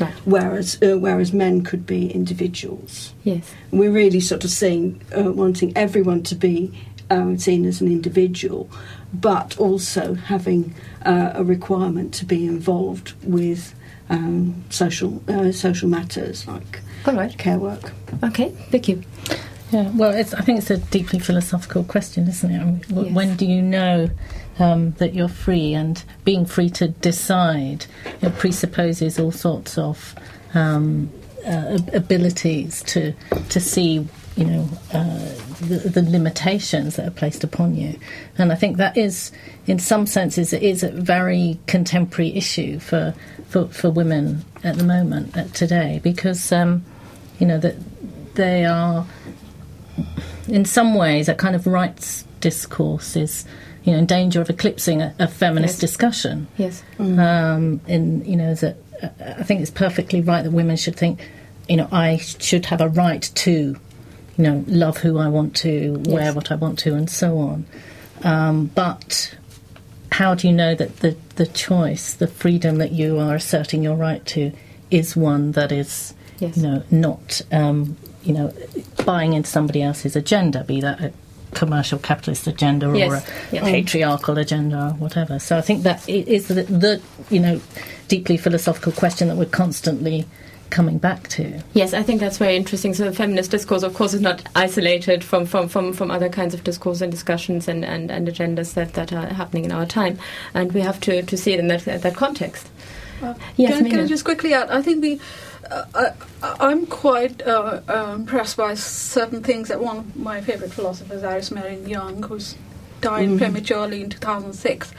Right. 0.00 0.12
Whereas, 0.24 0.78
uh, 0.82 0.98
whereas 0.98 1.32
men 1.32 1.62
could 1.62 1.86
be 1.86 2.10
individuals. 2.10 3.12
Yes. 3.24 3.52
We're 3.70 3.92
really 3.92 4.20
sort 4.20 4.44
of 4.44 4.50
seeing, 4.50 5.00
uh, 5.16 5.30
wanting 5.32 5.76
everyone 5.76 6.22
to 6.24 6.34
be 6.34 6.72
um, 7.10 7.38
seen 7.38 7.64
as 7.66 7.80
an 7.80 7.88
individual, 7.88 8.70
but 9.12 9.58
also 9.58 10.14
having 10.14 10.74
uh, 11.04 11.32
a 11.34 11.44
requirement 11.44 12.14
to 12.14 12.24
be 12.24 12.46
involved 12.46 13.12
with 13.22 13.74
um, 14.08 14.64
social 14.70 15.22
uh, 15.28 15.52
social 15.52 15.88
matters 15.88 16.46
like 16.46 16.80
All 17.06 17.14
right. 17.14 17.36
care 17.38 17.58
work. 17.58 17.92
Okay, 18.24 18.50
thank 18.70 18.88
you. 18.88 19.02
Yeah, 19.70 19.90
well, 19.94 20.16
I 20.16 20.24
think 20.24 20.58
it's 20.58 20.70
a 20.70 20.78
deeply 20.78 21.20
philosophical 21.20 21.84
question, 21.84 22.26
isn't 22.26 22.50
it? 22.50 22.60
I 22.60 22.64
mean, 22.64 22.82
yes. 22.88 23.14
When 23.14 23.36
do 23.36 23.46
you 23.46 23.62
know 23.62 24.10
um, 24.60 24.92
that 24.92 25.14
you're 25.14 25.28
free, 25.28 25.74
and 25.74 26.02
being 26.24 26.44
free 26.44 26.70
to 26.70 26.88
decide 26.88 27.86
know, 28.22 28.30
presupposes 28.30 29.18
all 29.18 29.32
sorts 29.32 29.78
of 29.78 30.14
um, 30.54 31.10
uh, 31.46 31.78
abilities 31.92 32.82
to 32.84 33.14
to 33.48 33.60
see 33.60 34.06
you 34.36 34.44
know 34.44 34.68
uh, 34.92 35.34
the, 35.60 35.90
the, 35.92 36.02
limitations 36.02 36.96
that 36.96 37.06
are 37.06 37.12
placed 37.12 37.44
upon 37.44 37.74
you, 37.74 37.98
and 38.38 38.52
I 38.52 38.54
think 38.54 38.76
that 38.76 38.96
is, 38.96 39.32
in 39.66 39.78
some 39.78 40.06
senses, 40.06 40.52
it 40.52 40.62
is 40.62 40.82
a 40.82 40.90
very 40.90 41.58
contemporary 41.66 42.36
issue 42.36 42.78
for 42.78 43.14
for, 43.48 43.66
for 43.68 43.90
women 43.90 44.44
at 44.62 44.76
the 44.76 44.84
moment 44.84 45.36
uh, 45.36 45.44
today 45.48 46.00
because 46.02 46.52
um, 46.52 46.84
you 47.38 47.46
know 47.46 47.58
that 47.58 47.76
they 48.34 48.64
are 48.64 49.06
in 50.48 50.64
some 50.64 50.94
ways 50.94 51.28
a 51.28 51.34
kind 51.34 51.56
of 51.56 51.66
rights 51.66 52.24
discourse 52.40 53.16
is 53.16 53.44
you 53.84 53.92
know, 53.92 53.98
in 53.98 54.06
danger 54.06 54.40
of 54.40 54.50
eclipsing 54.50 55.00
a, 55.00 55.14
a 55.18 55.28
feminist 55.28 55.74
yes. 55.74 55.80
discussion. 55.80 56.48
Yes. 56.56 56.82
Mm. 56.98 57.18
Um, 57.18 57.80
in 57.86 58.24
you 58.24 58.36
know 58.36 58.54
that 58.54 58.76
uh, 59.02 59.08
I 59.38 59.42
think 59.42 59.60
it's 59.60 59.70
perfectly 59.70 60.20
right 60.20 60.42
that 60.42 60.50
women 60.50 60.76
should 60.76 60.96
think, 60.96 61.28
you 61.68 61.76
know, 61.76 61.88
I 61.90 62.18
should 62.18 62.66
have 62.66 62.80
a 62.80 62.88
right 62.88 63.22
to, 63.22 63.50
you 63.50 64.44
know, 64.44 64.64
love 64.66 64.98
who 64.98 65.18
I 65.18 65.28
want 65.28 65.56
to, 65.56 66.02
yes. 66.04 66.14
wear 66.14 66.32
what 66.32 66.52
I 66.52 66.56
want 66.56 66.78
to, 66.80 66.94
and 66.94 67.08
so 67.08 67.38
on. 67.38 67.66
Um, 68.22 68.66
but 68.66 69.34
how 70.12 70.34
do 70.34 70.46
you 70.48 70.52
know 70.52 70.74
that 70.74 70.98
the 70.98 71.16
the 71.36 71.46
choice, 71.46 72.14
the 72.14 72.26
freedom 72.26 72.76
that 72.76 72.92
you 72.92 73.18
are 73.18 73.34
asserting 73.34 73.82
your 73.82 73.96
right 73.96 74.24
to, 74.26 74.52
is 74.90 75.16
one 75.16 75.52
that 75.52 75.72
is, 75.72 76.12
yes. 76.38 76.56
you 76.56 76.62
know, 76.62 76.82
not. 76.90 77.40
Um, 77.50 77.96
you 78.22 78.34
know, 78.34 78.52
buying 79.06 79.32
into 79.32 79.48
somebody 79.48 79.82
else's 79.82 80.14
agenda, 80.14 80.62
be 80.64 80.82
that 80.82 81.00
a 81.00 81.12
commercial 81.54 81.98
capitalist 81.98 82.46
agenda 82.46 82.88
or 82.88 82.94
a 82.94 82.98
yes. 82.98 83.24
patriarchal 83.52 84.38
agenda 84.38 84.88
or 84.88 84.90
whatever. 84.94 85.38
So 85.38 85.58
I 85.58 85.60
think 85.60 85.82
that 85.82 86.08
is 86.08 86.48
the, 86.48 86.62
the, 86.64 87.02
you 87.30 87.40
know 87.40 87.60
deeply 88.08 88.36
philosophical 88.36 88.92
question 88.92 89.28
that 89.28 89.36
we're 89.36 89.46
constantly 89.46 90.26
coming 90.70 90.98
back 90.98 91.28
to. 91.28 91.62
Yes, 91.74 91.92
I 91.92 92.02
think 92.02 92.20
that's 92.20 92.38
very 92.38 92.56
interesting. 92.56 92.94
So 92.94 93.04
the 93.04 93.12
feminist 93.12 93.50
discourse, 93.50 93.82
of 93.82 93.94
course, 93.94 94.14
is 94.14 94.20
not 94.20 94.48
isolated 94.54 95.22
from, 95.22 95.44
from, 95.44 95.68
from, 95.68 95.92
from 95.92 96.10
other 96.10 96.28
kinds 96.28 96.54
of 96.54 96.64
discourse 96.64 97.00
and 97.00 97.10
discussions 97.10 97.68
and, 97.68 97.84
and, 97.84 98.10
and 98.10 98.28
agendas 98.28 98.74
that, 98.74 98.94
that 98.94 99.12
are 99.12 99.26
happening 99.26 99.64
in 99.64 99.72
our 99.72 99.86
time. 99.86 100.18
And 100.54 100.72
we 100.72 100.80
have 100.80 101.00
to, 101.00 101.22
to 101.22 101.36
see 101.36 101.52
it 101.52 101.60
in 101.60 101.68
that, 101.68 101.84
that 101.84 102.14
context. 102.14 102.68
Uh, 103.22 103.34
Yes, 103.56 103.76
can, 103.76 103.90
can 103.90 104.00
I 104.00 104.06
just 104.06 104.24
quickly 104.24 104.54
add? 104.54 104.70
I 104.70 104.80
think 104.80 105.02
we. 105.02 105.20
Uh, 105.70 105.84
I, 105.94 106.56
I'm 106.60 106.86
quite 106.86 107.46
uh, 107.46 107.80
uh, 107.88 108.12
impressed 108.16 108.56
by 108.56 108.74
certain 108.74 109.42
things 109.42 109.68
that 109.68 109.80
one 109.80 109.98
of 109.98 110.16
my 110.16 110.40
favorite 110.40 110.72
philosophers, 110.72 111.22
Iris 111.22 111.50
Marion 111.50 111.88
Young, 111.88 112.22
who's 112.24 112.56
died 113.00 113.38
prematurely 113.38 114.02
in 114.02 114.10
2006, 114.10 114.92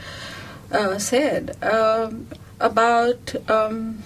uh, 0.72 0.98
said 0.98 1.62
um, 1.62 2.26
about 2.58 3.34
um, 3.50 4.02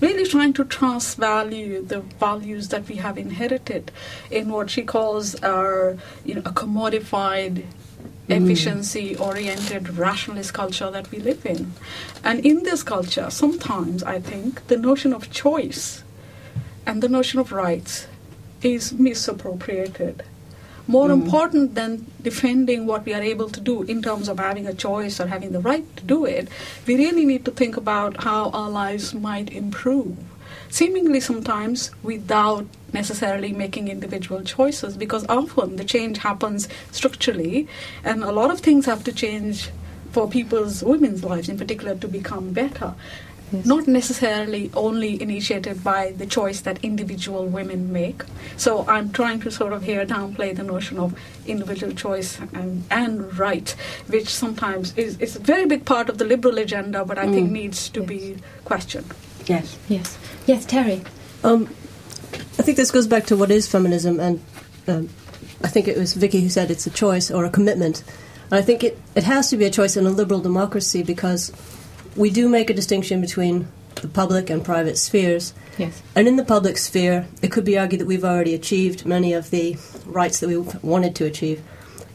really 0.00 0.26
trying 0.26 0.52
to 0.54 0.64
transvalue 0.64 1.86
the 1.86 2.00
values 2.00 2.68
that 2.68 2.88
we 2.88 2.96
have 2.96 3.18
inherited 3.18 3.92
in 4.30 4.48
what 4.48 4.70
she 4.70 4.82
calls 4.82 5.34
our, 5.42 5.98
you 6.24 6.34
know, 6.34 6.42
a 6.46 6.52
commodified 6.52 7.64
efficiency 8.28 9.14
oriented 9.16 9.96
rationalist 9.96 10.52
culture 10.52 10.90
that 10.90 11.10
we 11.10 11.18
live 11.18 11.44
in. 11.46 11.72
And 12.24 12.44
in 12.44 12.62
this 12.64 12.82
culture, 12.82 13.30
sometimes 13.30 14.02
I 14.02 14.20
think 14.20 14.66
the 14.66 14.76
notion 14.76 15.12
of 15.12 15.30
choice 15.30 16.02
and 16.86 17.02
the 17.02 17.08
notion 17.08 17.40
of 17.40 17.52
rights 17.52 18.06
is 18.62 18.92
misappropriated. 18.92 20.22
More 20.86 21.08
hmm. 21.08 21.20
important 21.20 21.74
than 21.74 22.06
defending 22.22 22.86
what 22.86 23.04
we 23.04 23.12
are 23.12 23.22
able 23.22 23.50
to 23.50 23.60
do 23.60 23.82
in 23.82 24.02
terms 24.02 24.28
of 24.28 24.38
having 24.38 24.66
a 24.66 24.74
choice 24.74 25.20
or 25.20 25.26
having 25.26 25.52
the 25.52 25.60
right 25.60 25.84
to 25.96 26.04
do 26.04 26.24
it, 26.24 26.48
we 26.86 26.96
really 26.96 27.24
need 27.24 27.44
to 27.44 27.50
think 27.50 27.76
about 27.76 28.22
how 28.22 28.50
our 28.50 28.70
lives 28.70 29.12
might 29.12 29.50
improve. 29.52 30.16
Seemingly 30.68 31.20
sometimes 31.20 31.90
without 32.02 32.66
necessarily 32.92 33.52
making 33.52 33.88
individual 33.88 34.42
choices, 34.42 34.96
because 34.96 35.26
often 35.28 35.76
the 35.76 35.84
change 35.84 36.18
happens 36.18 36.68
structurally, 36.92 37.68
and 38.04 38.22
a 38.22 38.32
lot 38.32 38.50
of 38.50 38.60
things 38.60 38.86
have 38.86 39.04
to 39.04 39.12
change 39.12 39.70
for 40.12 40.28
people's 40.28 40.82
women's 40.82 41.22
lives 41.22 41.48
in 41.48 41.58
particular 41.58 41.94
to 41.94 42.08
become 42.08 42.52
better 42.52 42.94
not 43.52 43.86
necessarily 43.86 44.70
only 44.74 45.20
initiated 45.20 45.82
by 45.84 46.12
the 46.12 46.26
choice 46.26 46.60
that 46.62 46.84
individual 46.84 47.46
women 47.46 47.92
make. 47.92 48.22
So 48.56 48.86
I'm 48.88 49.12
trying 49.12 49.40
to 49.40 49.50
sort 49.50 49.72
of 49.72 49.84
here 49.84 50.04
downplay 50.04 50.54
the 50.54 50.62
notion 50.62 50.98
of 50.98 51.18
individual 51.46 51.92
choice 51.92 52.40
and, 52.52 52.84
and 52.90 53.38
right, 53.38 53.70
which 54.08 54.28
sometimes 54.28 54.96
is, 54.96 55.18
is 55.18 55.36
a 55.36 55.40
very 55.40 55.66
big 55.66 55.84
part 55.84 56.08
of 56.08 56.18
the 56.18 56.24
liberal 56.24 56.58
agenda, 56.58 57.04
but 57.04 57.18
I 57.18 57.30
think 57.30 57.50
needs 57.50 57.88
to 57.90 58.02
be 58.02 58.36
questioned. 58.64 59.12
Yes. 59.46 59.78
Yes. 59.88 60.18
Yes, 60.46 60.66
Terri. 60.66 61.06
Um, 61.44 61.66
I 62.58 62.62
think 62.62 62.76
this 62.76 62.90
goes 62.90 63.06
back 63.06 63.26
to 63.26 63.36
what 63.36 63.50
is 63.50 63.68
feminism, 63.68 64.18
and 64.18 64.42
um, 64.88 65.08
I 65.62 65.68
think 65.68 65.88
it 65.88 65.96
was 65.96 66.14
Vikki 66.14 66.40
who 66.40 66.48
said 66.48 66.70
it's 66.70 66.86
a 66.86 66.90
choice 66.90 67.30
or 67.30 67.44
a 67.44 67.50
commitment. 67.50 68.02
And 68.50 68.54
I 68.54 68.62
think 68.62 68.82
it, 68.82 68.98
it 69.14 69.24
has 69.24 69.50
to 69.50 69.56
be 69.56 69.64
a 69.64 69.70
choice 69.70 69.96
in 69.96 70.06
a 70.06 70.10
liberal 70.10 70.40
democracy 70.40 71.02
because 71.02 71.52
we 72.16 72.30
do 72.30 72.48
make 72.48 72.70
a 72.70 72.74
distinction 72.74 73.20
between 73.20 73.68
the 73.96 74.08
public 74.08 74.50
and 74.50 74.64
private 74.64 74.98
spheres. 74.98 75.52
Yes. 75.78 76.02
And 76.14 76.26
in 76.28 76.36
the 76.36 76.44
public 76.44 76.78
sphere, 76.78 77.26
it 77.42 77.52
could 77.52 77.64
be 77.64 77.78
argued 77.78 78.00
that 78.00 78.06
we've 78.06 78.24
already 78.24 78.54
achieved 78.54 79.06
many 79.06 79.32
of 79.32 79.50
the 79.50 79.76
rights 80.06 80.40
that 80.40 80.48
we 80.48 80.56
wanted 80.56 81.14
to 81.16 81.24
achieve, 81.24 81.62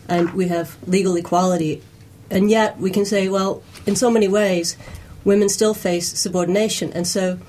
and 0.08 0.32
we 0.34 0.48
have 0.48 0.78
legal 0.88 1.16
equality. 1.16 1.82
And 2.30 2.50
yet, 2.50 2.78
we 2.78 2.92
can 2.92 3.06
say, 3.06 3.30
well, 3.30 3.62
in 3.86 3.96
so 3.96 4.10
many 4.10 4.28
ways, 4.28 4.78
women 5.24 5.50
still 5.50 5.74
face 5.74 6.18
subordination. 6.18 6.92
And 6.94 7.08
so, 7.08 7.40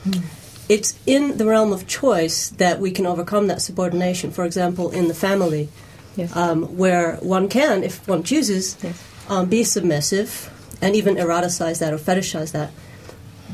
it's 0.69 0.99
in 1.07 1.39
the 1.39 1.47
realm 1.47 1.73
of 1.73 1.87
choice 1.87 2.51
that 2.51 2.81
we 2.81 2.91
can 2.91 3.07
overcome 3.07 3.47
that 3.47 3.63
subordination. 3.63 4.31
For 4.31 4.45
example, 4.45 4.91
in 4.91 5.09
the 5.09 5.15
family, 5.15 5.69
Yes. 6.17 6.35
um, 6.37 6.77
where 6.77 7.17
one 7.17 7.49
can, 7.49 7.83
if 7.83 8.07
one 8.07 8.23
chooses, 8.23 8.77
Yes. 8.83 9.03
um, 9.31 9.49
be 9.49 9.65
submissive 9.65 10.51
and 10.83 10.95
even 10.97 11.17
eroticize 11.17 11.79
that 11.79 11.93
or 11.93 11.99
fetishize 11.99 12.53
that. 12.53 12.71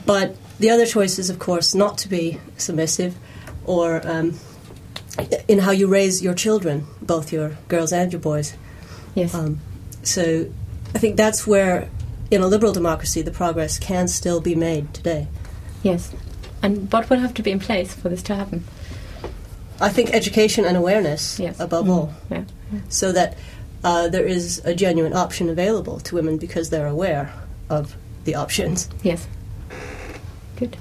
But 0.06 0.34
the 0.58 0.70
other 0.70 0.86
choice 0.86 1.18
is, 1.18 1.30
of 1.30 1.38
course, 1.38 1.74
not 1.74 1.98
to 1.98 2.08
be 2.08 2.40
submissive 2.56 3.14
or 3.64 4.00
um, 4.08 4.38
in 5.46 5.58
how 5.60 5.70
you 5.70 5.86
raise 5.86 6.22
your 6.22 6.34
children, 6.34 6.86
both 7.02 7.32
your 7.32 7.56
girls 7.68 7.92
and 7.92 8.10
your 8.12 8.20
boys. 8.20 8.54
yes. 9.14 9.34
Um, 9.34 9.60
so 10.02 10.46
I 10.94 10.98
think 10.98 11.16
that's 11.16 11.46
where, 11.46 11.88
in 12.30 12.40
a 12.40 12.46
liberal 12.46 12.72
democracy, 12.72 13.20
the 13.20 13.30
progress 13.30 13.78
can 13.78 14.08
still 14.08 14.40
be 14.40 14.54
made 14.54 14.94
today. 14.94 15.28
yes. 15.82 16.10
And 16.60 16.90
what 16.92 17.08
would 17.08 17.20
have 17.20 17.34
to 17.34 17.42
be 17.42 17.52
in 17.52 17.60
place 17.60 17.94
for 17.94 18.08
this 18.08 18.22
to 18.24 18.34
happen? 18.34 18.64
I 19.80 19.90
think 19.90 20.12
education 20.12 20.64
and 20.64 20.76
awareness, 20.76 21.38
Yes. 21.38 21.60
above 21.60 21.88
all, 21.88 22.12
Yeah. 22.32 22.42
so 22.88 23.12
that 23.12 23.36
uh, 23.84 24.08
there 24.08 24.26
is 24.26 24.60
a 24.64 24.74
genuine 24.74 25.12
option 25.12 25.48
available 25.48 26.00
to 26.00 26.14
women 26.14 26.36
because 26.36 26.70
they're 26.70 26.86
aware 26.86 27.32
of 27.70 27.96
the 28.24 28.34
options. 28.34 28.88
Yes. 29.02 29.26
Good. 30.56 30.76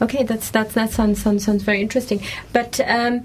Okay, 0.00 0.24
that's 0.24 0.50
that's 0.50 0.74
that 0.74 0.90
sounds 0.90 1.22
sounds, 1.22 1.44
sounds 1.44 1.62
very 1.62 1.80
interesting. 1.80 2.20
But 2.52 2.80
um, 2.86 3.22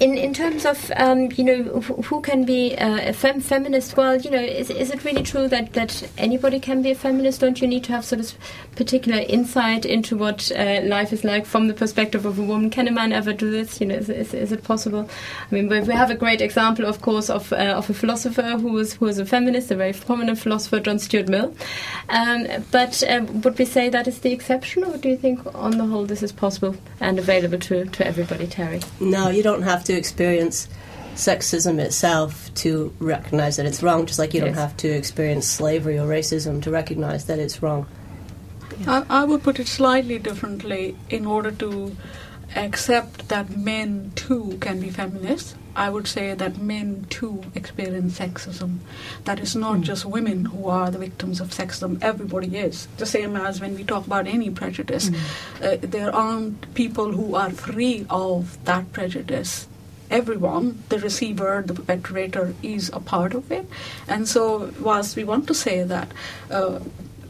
in 0.00 0.16
in 0.16 0.34
terms 0.34 0.64
of 0.64 0.90
um, 0.96 1.30
you 1.36 1.44
know 1.44 1.62
who, 1.80 2.20
can 2.20 2.44
be 2.44 2.76
uh, 2.76 3.10
a 3.10 3.12
fem- 3.12 3.40
feminist? 3.40 3.96
Well, 3.96 4.16
you 4.16 4.30
know, 4.30 4.40
is 4.40 4.70
is 4.70 4.90
it 4.90 5.04
really 5.04 5.22
true 5.22 5.48
that 5.48 5.72
that 5.72 6.08
anybody 6.18 6.60
can 6.60 6.82
be 6.82 6.90
a 6.90 6.94
feminist? 6.94 7.40
Don't 7.40 7.60
you 7.60 7.68
need 7.68 7.84
to 7.84 7.92
have 7.92 8.04
sort 8.04 8.20
of 8.20 8.34
particular 8.76 9.18
insight 9.28 9.84
into 9.84 10.16
what 10.16 10.50
uh, 10.52 10.80
life 10.84 11.12
is 11.12 11.24
like 11.24 11.46
from 11.46 11.68
the 11.68 11.74
perspective 11.74 12.26
of 12.26 12.38
a 12.38 12.42
woman? 12.42 12.70
Can 12.70 12.88
a 12.88 12.92
man 12.92 13.12
ever 13.12 13.32
do 13.32 13.50
this? 13.50 13.80
You 13.80 13.86
know, 13.86 13.96
is, 13.96 14.08
is, 14.08 14.34
is 14.34 14.52
it 14.52 14.64
possible? 14.64 15.08
I 15.50 15.54
mean, 15.54 15.68
we 15.68 15.94
have 15.94 16.10
a 16.10 16.14
great 16.14 16.40
example, 16.40 16.86
of 16.86 17.00
course, 17.00 17.30
of 17.30 17.52
uh, 17.52 17.74
of 17.76 17.90
a 17.90 17.94
philosopher 17.94 18.58
who 18.58 18.72
was 18.72 18.94
who 18.94 19.06
was 19.06 19.18
a 19.18 19.26
feminist, 19.26 19.70
a 19.70 19.76
very 19.76 19.92
prominent 19.92 20.38
philosopher, 20.38 20.80
John 20.80 20.98
Stuart 20.98 21.28
Mill. 21.28 21.54
Um, 22.08 22.46
but 22.70 23.02
um, 23.08 23.40
would 23.42 23.58
we 23.58 23.64
say 23.64 23.88
that 23.88 24.06
is 24.06 24.20
the 24.20 24.32
exception, 24.32 24.84
or 24.84 24.96
do 24.96 25.08
you 25.08 25.16
think, 25.16 25.40
on 25.54 25.78
the 25.78 25.86
whole, 25.86 26.04
this 26.04 26.22
is 26.22 26.32
possible 26.32 26.76
and 27.00 27.18
available 27.18 27.58
to, 27.58 27.84
to 27.84 28.06
everybody, 28.06 28.46
Terri? 28.46 28.84
No, 29.00 29.28
you 29.28 29.42
don't 29.42 29.61
have 29.62 29.84
to 29.84 29.92
experience 29.92 30.68
sexism 31.14 31.78
itself 31.78 32.52
to 32.54 32.92
recognize 32.98 33.56
that 33.56 33.66
it's 33.66 33.82
wrong, 33.82 34.06
just 34.06 34.18
like 34.18 34.34
you 34.34 34.40
don't 34.40 34.54
have 34.54 34.76
to 34.78 34.88
experience 34.88 35.46
slavery 35.46 35.98
or 35.98 36.06
racism 36.06 36.62
to 36.62 36.70
recognize 36.70 37.26
that 37.26 37.38
it's 37.38 37.62
wrong. 37.62 37.86
I, 38.86 39.04
I 39.08 39.24
would 39.24 39.42
put 39.42 39.60
it 39.60 39.68
slightly 39.68 40.18
differently 40.18 40.96
in 41.10 41.26
order 41.26 41.50
to 41.52 41.96
accept 42.56 43.28
that 43.28 43.56
men 43.56 44.12
too 44.14 44.56
can 44.60 44.80
be 44.80 44.90
feminists. 44.90 45.54
I 45.74 45.88
would 45.90 46.06
say 46.06 46.34
that 46.34 46.58
men 46.58 47.06
too 47.08 47.42
experience 47.54 48.18
sexism. 48.18 48.78
That 49.24 49.40
is 49.40 49.56
not 49.56 49.80
just 49.80 50.04
women 50.04 50.46
who 50.46 50.68
are 50.68 50.90
the 50.90 50.98
victims 50.98 51.40
of 51.40 51.48
sexism, 51.50 52.02
everybody 52.02 52.56
is. 52.56 52.88
The 52.98 53.06
same 53.06 53.36
as 53.36 53.60
when 53.60 53.74
we 53.74 53.84
talk 53.84 54.06
about 54.06 54.26
any 54.26 54.50
prejudice. 54.50 55.10
Uh, 55.62 55.76
there 55.80 56.14
aren't 56.14 56.74
people 56.74 57.12
who 57.12 57.34
are 57.34 57.50
free 57.50 58.06
of 58.10 58.62
that 58.64 58.92
prejudice 58.92 59.66
everyone, 60.10 60.82
the 60.90 60.98
receiver, 60.98 61.64
the 61.66 61.72
perpetrator, 61.72 62.54
is 62.62 62.90
a 62.92 63.00
part 63.00 63.32
of 63.32 63.50
it. 63.50 63.66
And 64.06 64.28
so, 64.28 64.70
whilst 64.78 65.16
we 65.16 65.24
want 65.24 65.46
to 65.48 65.54
say 65.54 65.82
that 65.84 66.12
uh, 66.50 66.80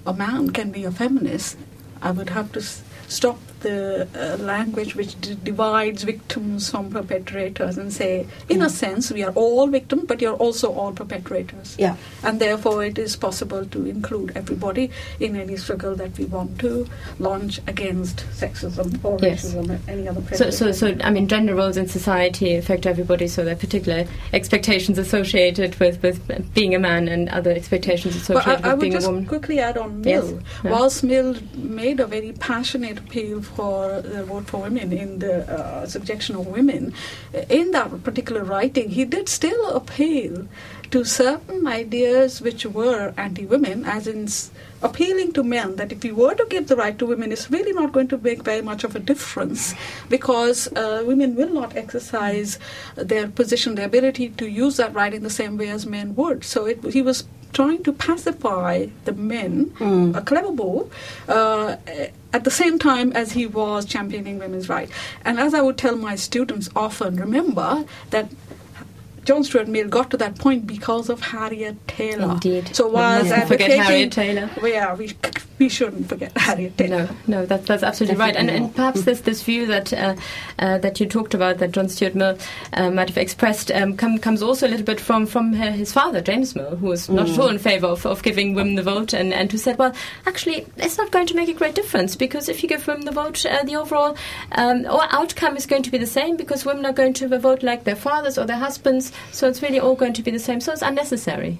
a 0.04 0.12
man 0.12 0.50
can 0.50 0.72
be 0.72 0.82
a 0.82 0.90
feminist, 0.90 1.56
I 2.02 2.10
would 2.10 2.30
have 2.30 2.50
to 2.52 2.58
s- 2.58 2.82
stop 3.06 3.38
the 3.62 4.06
uh, 4.14 4.36
language 4.42 4.94
which 4.94 5.20
d- 5.20 5.36
divides 5.42 6.02
victims 6.02 6.70
from 6.70 6.90
perpetrators 6.90 7.78
and 7.78 7.92
say, 7.92 8.26
in 8.48 8.62
a 8.62 8.68
sense, 8.70 9.10
we 9.10 9.22
are 9.22 9.32
all 9.32 9.66
victims, 9.68 10.04
but 10.06 10.20
you're 10.20 10.34
also 10.36 10.72
all 10.72 10.92
perpetrators. 10.92 11.76
Yeah. 11.78 11.96
And 12.22 12.40
therefore, 12.40 12.84
it 12.84 12.98
is 12.98 13.16
possible 13.16 13.64
to 13.66 13.86
include 13.86 14.32
everybody 14.36 14.90
in 15.20 15.36
any 15.36 15.56
struggle 15.56 15.94
that 15.96 16.18
we 16.18 16.24
want 16.26 16.58
to 16.60 16.86
launch 17.18 17.60
against 17.66 18.18
sexism 18.32 19.02
or 19.04 19.18
Yes. 19.22 19.44
racism 19.44 19.70
or 19.70 19.90
any 19.90 20.08
other 20.08 20.20
So, 20.20 20.26
prejudice. 20.26 20.58
so, 20.58 20.72
so, 20.72 20.96
I 21.02 21.10
mean, 21.10 21.28
gender 21.28 21.54
roles 21.54 21.76
in 21.76 21.88
society 21.88 22.56
affect 22.56 22.86
everybody, 22.86 23.28
so 23.28 23.44
there 23.44 23.54
are 23.54 23.58
particular 23.58 24.06
expectations 24.32 24.98
associated 24.98 25.78
with, 25.78 26.02
with 26.02 26.52
being 26.54 26.74
a 26.74 26.78
man 26.78 27.08
and 27.08 27.28
other 27.28 27.50
expectations 27.52 28.16
associated 28.16 28.64
I, 28.64 28.70
I 28.70 28.74
with 28.74 28.74
would 28.74 28.80
being 28.80 28.92
a 28.94 28.96
just 28.96 29.06
woman. 29.06 29.26
quickly 29.26 29.58
add 29.60 29.76
on 29.78 30.02
Yes. 30.04 30.24
Mill. 30.24 30.40
Yeah. 30.64 30.70
Whilst 30.70 31.04
Mill 31.04 31.36
made 31.54 32.00
a 32.00 32.06
very 32.06 32.32
passionate 32.32 32.98
appeal 32.98 33.42
for 33.54 34.00
the 34.00 34.24
vote 34.24 34.46
for 34.46 34.62
women 34.62 34.92
in 34.92 35.18
the 35.18 35.50
uh, 35.50 35.86
subjection 35.86 36.36
of 36.36 36.46
women, 36.46 36.94
in 37.48 37.70
that 37.72 38.02
particular 38.02 38.44
writing, 38.44 38.90
he 38.90 39.04
did 39.04 39.28
still 39.28 39.70
appeal 39.70 40.48
to 40.90 41.04
certain 41.04 41.66
ideas 41.66 42.42
which 42.42 42.66
were 42.66 43.14
anti-women, 43.16 43.84
as 43.86 44.06
in 44.06 44.28
appealing 44.82 45.32
to 45.32 45.42
men 45.42 45.76
that 45.76 45.90
if 45.90 46.02
we 46.02 46.12
were 46.12 46.34
to 46.34 46.44
give 46.50 46.68
the 46.68 46.76
right 46.76 46.98
to 46.98 47.06
women, 47.06 47.32
it's 47.32 47.50
really 47.50 47.72
not 47.72 47.92
going 47.92 48.08
to 48.08 48.18
make 48.18 48.42
very 48.42 48.60
much 48.60 48.84
of 48.84 48.94
a 48.94 48.98
difference 48.98 49.74
because 50.10 50.70
uh, 50.74 51.02
women 51.06 51.34
will 51.34 51.48
not 51.48 51.74
exercise 51.76 52.58
their 52.96 53.26
position, 53.28 53.74
their 53.74 53.86
ability 53.86 54.28
to 54.30 54.46
use 54.46 54.76
that 54.76 54.92
right 54.92 55.14
in 55.14 55.22
the 55.22 55.30
same 55.30 55.56
way 55.56 55.68
as 55.70 55.86
men 55.86 56.14
would. 56.14 56.44
So 56.44 56.66
it, 56.66 56.84
he 56.92 57.00
was 57.00 57.24
trying 57.52 57.82
to 57.84 57.92
pacify 57.92 58.86
the 59.04 59.12
men, 59.12 59.66
mm. 59.78 60.16
a 60.16 60.22
clever 60.22 60.52
bull, 60.52 60.90
uh, 61.28 61.76
at 62.32 62.44
the 62.44 62.50
same 62.50 62.78
time 62.78 63.12
as 63.12 63.32
he 63.32 63.46
was 63.46 63.84
championing 63.84 64.38
women's 64.38 64.68
rights. 64.68 64.92
And 65.24 65.38
as 65.38 65.52
I 65.54 65.60
would 65.60 65.76
tell 65.76 65.96
my 65.96 66.14
students 66.16 66.70
often, 66.74 67.16
remember 67.16 67.84
that 68.10 68.30
John 69.24 69.44
Stuart 69.44 69.68
Mill 69.68 69.88
got 69.88 70.10
to 70.10 70.16
that 70.16 70.38
point 70.38 70.66
because 70.66 71.08
of 71.08 71.20
Harriet 71.20 71.86
Taylor. 71.86 72.32
Indeed. 72.32 72.74
So 72.74 72.88
was 72.88 73.28
yeah. 73.28 73.44
forget 73.44 73.70
Harriet 73.70 74.12
Taylor. 74.12 74.50
Yeah, 74.62 74.94
we, 74.94 75.12
we 75.58 75.68
shouldn't 75.68 76.08
forget 76.08 76.36
Harriet 76.36 76.76
Taylor. 76.76 77.08
No, 77.26 77.40
no, 77.40 77.46
that, 77.46 77.66
that's 77.66 77.84
absolutely 77.84 78.18
right. 78.18 78.34
And, 78.34 78.50
and 78.50 78.74
perhaps 78.74 79.02
this 79.02 79.20
this 79.20 79.42
view 79.42 79.66
that 79.66 79.92
uh, 79.92 80.16
uh, 80.58 80.78
that 80.78 80.98
you 80.98 81.06
talked 81.06 81.34
about 81.34 81.58
that 81.58 81.70
John 81.70 81.88
Stuart 81.88 82.16
Mill 82.16 82.36
uh, 82.72 82.90
might 82.90 83.08
have 83.08 83.18
expressed 83.18 83.70
um, 83.70 83.96
come, 83.96 84.18
comes 84.18 84.42
also 84.42 84.66
a 84.66 84.70
little 84.70 84.86
bit 84.86 84.98
from 84.98 85.26
from 85.26 85.52
his 85.52 85.92
father 85.92 86.20
James 86.20 86.56
Mill, 86.56 86.76
who 86.76 86.88
was 86.88 87.08
not 87.08 87.26
mm. 87.26 87.32
at 87.32 87.38
all 87.38 87.48
in 87.48 87.58
favour 87.58 87.86
of, 87.86 88.04
of 88.04 88.22
giving 88.22 88.54
women 88.54 88.74
the 88.74 88.82
vote, 88.82 89.12
and 89.12 89.32
and 89.32 89.52
who 89.52 89.58
said, 89.58 89.78
well, 89.78 89.94
actually, 90.26 90.66
it's 90.78 90.98
not 90.98 91.12
going 91.12 91.26
to 91.28 91.36
make 91.36 91.48
a 91.48 91.54
great 91.54 91.76
difference 91.76 92.16
because 92.16 92.48
if 92.48 92.62
you 92.62 92.68
give 92.68 92.86
women 92.88 93.04
the 93.04 93.12
vote, 93.12 93.46
uh, 93.46 93.62
the 93.62 93.76
overall 93.76 94.16
um, 94.52 94.84
outcome 94.86 95.56
is 95.56 95.66
going 95.66 95.82
to 95.84 95.90
be 95.90 95.98
the 95.98 96.06
same 96.06 96.36
because 96.36 96.64
women 96.64 96.84
are 96.84 96.92
going 96.92 97.12
to 97.12 97.28
vote 97.38 97.62
like 97.62 97.84
their 97.84 97.96
fathers 97.96 98.36
or 98.36 98.46
their 98.46 98.56
husbands 98.56 99.11
so 99.30 99.48
it's 99.48 99.62
really 99.62 99.80
all 99.80 99.94
going 99.94 100.12
to 100.14 100.22
be 100.22 100.30
the 100.30 100.38
same. 100.38 100.60
So 100.60 100.72
it's 100.72 100.82
unnecessary. 100.82 101.58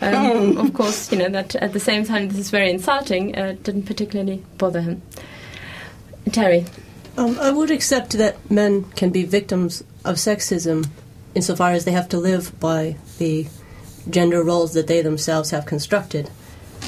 Um, 0.00 0.58
of 0.64 0.74
course, 0.74 1.10
you 1.12 1.18
know 1.18 1.28
that 1.28 1.54
at 1.56 1.72
the 1.72 1.80
same 1.80 2.04
time 2.04 2.28
this 2.28 2.38
is 2.38 2.50
very 2.50 2.70
insulting. 2.70 3.36
Uh, 3.36 3.56
didn't 3.62 3.84
particularly 3.84 4.44
bother 4.58 4.80
him. 4.80 5.02
Terri, 6.26 6.68
um, 7.16 7.38
I 7.38 7.50
would 7.50 7.70
accept 7.70 8.12
that 8.12 8.50
men 8.50 8.84
can 8.92 9.10
be 9.10 9.24
victims 9.24 9.82
of 10.04 10.16
sexism 10.16 10.88
insofar 11.34 11.72
as 11.72 11.84
they 11.84 11.92
have 11.92 12.08
to 12.10 12.18
live 12.18 12.58
by 12.60 12.96
the 13.18 13.46
gender 14.08 14.42
roles 14.42 14.74
that 14.74 14.86
they 14.86 15.02
themselves 15.02 15.50
have 15.50 15.66
constructed. 15.66 16.30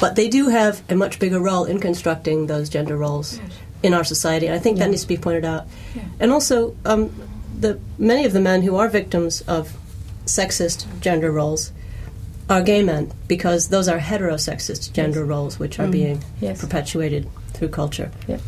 But 0.00 0.16
they 0.16 0.28
do 0.28 0.48
have 0.48 0.82
a 0.90 0.96
much 0.96 1.18
bigger 1.18 1.40
role 1.40 1.64
in 1.64 1.78
constructing 1.78 2.46
those 2.46 2.68
gender 2.68 2.96
roles 2.96 3.38
yes. 3.38 3.52
in 3.82 3.94
our 3.94 4.04
society. 4.04 4.50
I 4.50 4.58
think 4.58 4.78
yeah. 4.78 4.84
that 4.84 4.90
needs 4.90 5.02
to 5.02 5.08
be 5.08 5.16
pointed 5.16 5.44
out. 5.44 5.66
Yeah. 5.94 6.02
And 6.20 6.32
also, 6.32 6.76
um, 6.84 7.12
the 7.58 7.78
many 7.98 8.24
of 8.24 8.32
the 8.32 8.40
men 8.40 8.62
who 8.62 8.76
are 8.76 8.88
victims 8.88 9.40
of 9.42 9.76
sexist 10.26 10.86
gender 11.00 11.30
roles 11.30 11.72
are 12.48 12.62
gay 12.62 12.82
men 12.82 13.12
because 13.28 13.68
those 13.68 13.88
are 13.88 13.98
heterosexist 13.98 14.92
gender 14.92 15.20
yes. 15.20 15.28
roles 15.28 15.58
which 15.58 15.78
are 15.78 15.86
mm. 15.86 15.92
being 15.92 16.24
yes. 16.40 16.60
perpetuated 16.60 17.28
through 17.52 17.68
culture. 17.68 18.10
Yeah. 18.26 18.38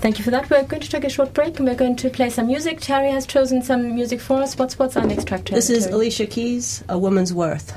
Thank 0.00 0.18
you 0.18 0.24
for 0.24 0.30
that. 0.30 0.50
We're 0.50 0.64
going 0.64 0.82
to 0.82 0.90
take 0.90 1.04
a 1.04 1.08
short 1.08 1.32
break 1.34 1.58
and 1.58 1.68
we're 1.68 1.74
going 1.74 1.96
to 1.96 2.10
play 2.10 2.30
some 2.30 2.46
music. 2.46 2.80
Terri 2.80 3.10
has 3.10 3.26
chosen 3.26 3.62
some 3.62 3.94
music 3.94 4.20
for 4.20 4.40
us. 4.40 4.56
What's 4.56 4.78
what's 4.78 4.96
our 4.96 5.06
next 5.06 5.26
track? 5.26 5.44
This 5.46 5.70
is 5.70 5.86
Alicia 5.86 6.26
Keys, 6.26 6.84
A 6.88 6.98
Woman's 6.98 7.32
Worth. 7.32 7.72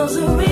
Don't 0.00 0.08
take 0.08 0.24
for 0.24 0.49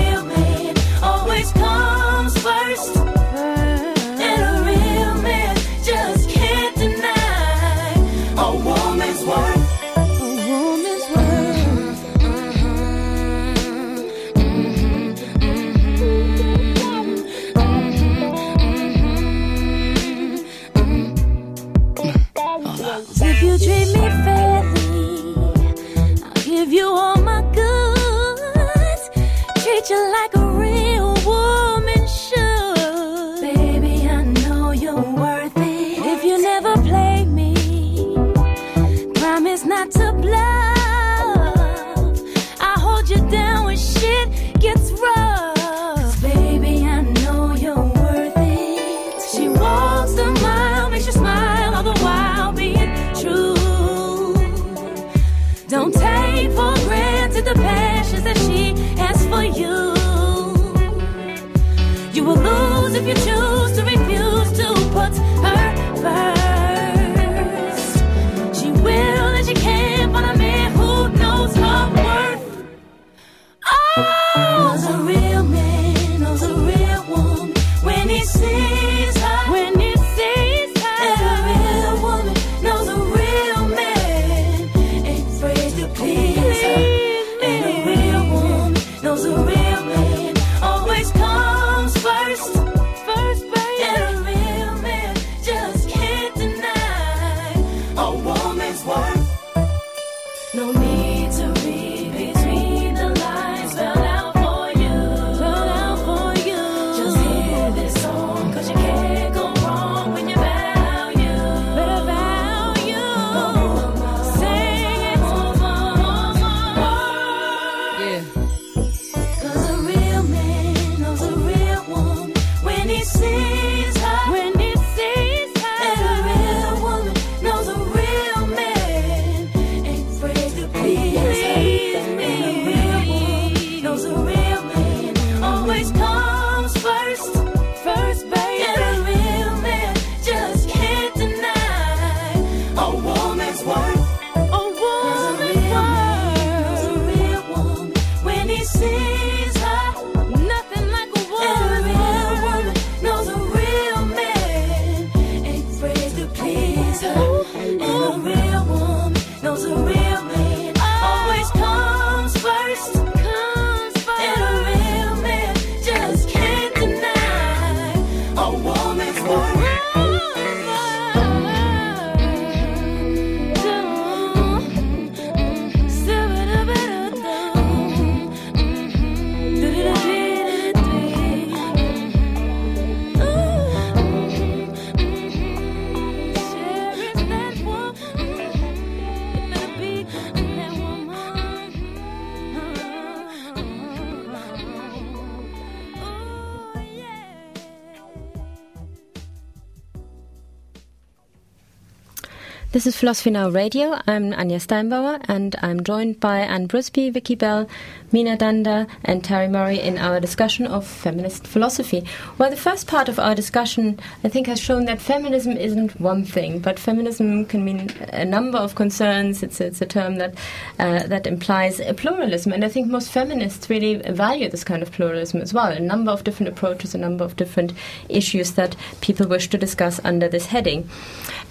This 202.71 202.85
is 202.85 202.95
Philosophy 202.95 203.31
Now 203.31 203.49
Radio. 203.49 203.99
I'm 204.05 204.31
Anja 204.31 204.59
Steinbauer 204.61 205.25
and 205.27 205.55
I'm 205.63 205.83
joined 205.83 206.19
by 206.19 206.41
Ann 206.41 206.67
Brisby, 206.67 207.11
Vikki 207.11 207.33
Bell, 207.33 207.67
Meena 208.13 208.37
Dhanda, 208.37 208.87
and 209.03 209.23
Terri 209.23 209.49
Murray 209.49 209.79
in 209.79 209.97
our 209.97 210.19
discussion 210.19 210.67
of 210.67 210.85
feminist 210.85 211.47
philosophy. 211.47 212.03
Well, 212.37 212.51
the 212.51 212.55
first 212.55 212.85
part 212.85 213.09
of 213.09 213.17
our 213.17 213.33
discussion, 213.33 213.99
I 214.23 214.29
think, 214.29 214.45
has 214.45 214.59
shown 214.59 214.85
that 214.85 215.01
feminism 215.01 215.53
isn't 215.53 215.99
one 215.99 216.23
thing, 216.23 216.59
but 216.59 216.77
feminism 216.77 217.45
can 217.45 217.65
mean 217.65 217.89
a 218.13 218.23
number 218.23 218.59
of 218.59 218.75
concerns. 218.75 219.41
It's, 219.41 219.59
it's 219.59 219.81
a 219.81 219.87
term 219.87 220.17
that, 220.17 220.35
uh, 220.77 221.07
that 221.07 221.25
implies 221.25 221.79
a 221.79 221.95
pluralism, 221.95 222.53
and 222.53 222.63
I 222.63 222.69
think 222.69 222.87
most 222.87 223.11
feminists 223.11 223.67
really 223.67 223.95
value 223.95 224.47
this 224.47 224.63
kind 224.63 224.83
of 224.83 224.91
pluralism 224.91 225.41
as 225.41 225.55
well. 225.55 225.71
A 225.71 225.79
number 225.79 226.11
of 226.11 226.23
different 226.23 226.49
approaches, 226.49 226.93
a 226.93 226.99
number 226.99 227.23
of 227.23 227.35
different 227.35 227.73
issues 228.09 228.51
that 228.51 228.75
people 229.01 229.27
wish 229.27 229.49
to 229.49 229.57
discuss 229.57 229.99
under 230.03 230.27
this 230.27 230.45
heading. 230.45 230.87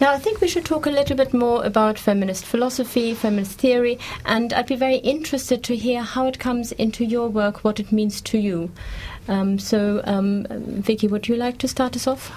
Now, 0.00 0.12
I 0.12 0.18
think 0.18 0.40
we 0.40 0.46
should 0.46 0.64
talk 0.64 0.86
a 0.86 0.90
little 0.90 1.07
bit 1.16 1.32
more 1.34 1.64
about 1.64 1.98
feminist 1.98 2.44
philosophy, 2.44 3.14
feminist 3.14 3.58
theory, 3.58 3.98
and 4.24 4.52
I'd 4.52 4.66
be 4.66 4.76
very 4.76 4.96
interested 4.96 5.62
to 5.64 5.76
hear 5.76 6.02
how 6.02 6.26
it 6.26 6.38
comes 6.38 6.72
into 6.72 7.04
your 7.04 7.28
work, 7.28 7.64
what 7.64 7.80
it 7.80 7.92
means 7.92 8.20
to 8.22 8.38
you. 8.38 8.70
Um, 9.28 9.58
so, 9.58 10.00
um, 10.04 10.46
Vikki, 10.48 11.06
would 11.06 11.28
you 11.28 11.36
like 11.36 11.58
to 11.58 11.68
start 11.68 11.96
us 11.96 12.06
off? 12.06 12.32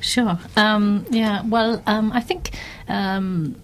Sure. 0.00 0.38
Um, 0.56 1.06
yeah. 1.10 1.42
Well, 1.46 1.82
um, 1.86 2.12
I 2.12 2.20
think 2.20 2.50
um, 2.88 3.56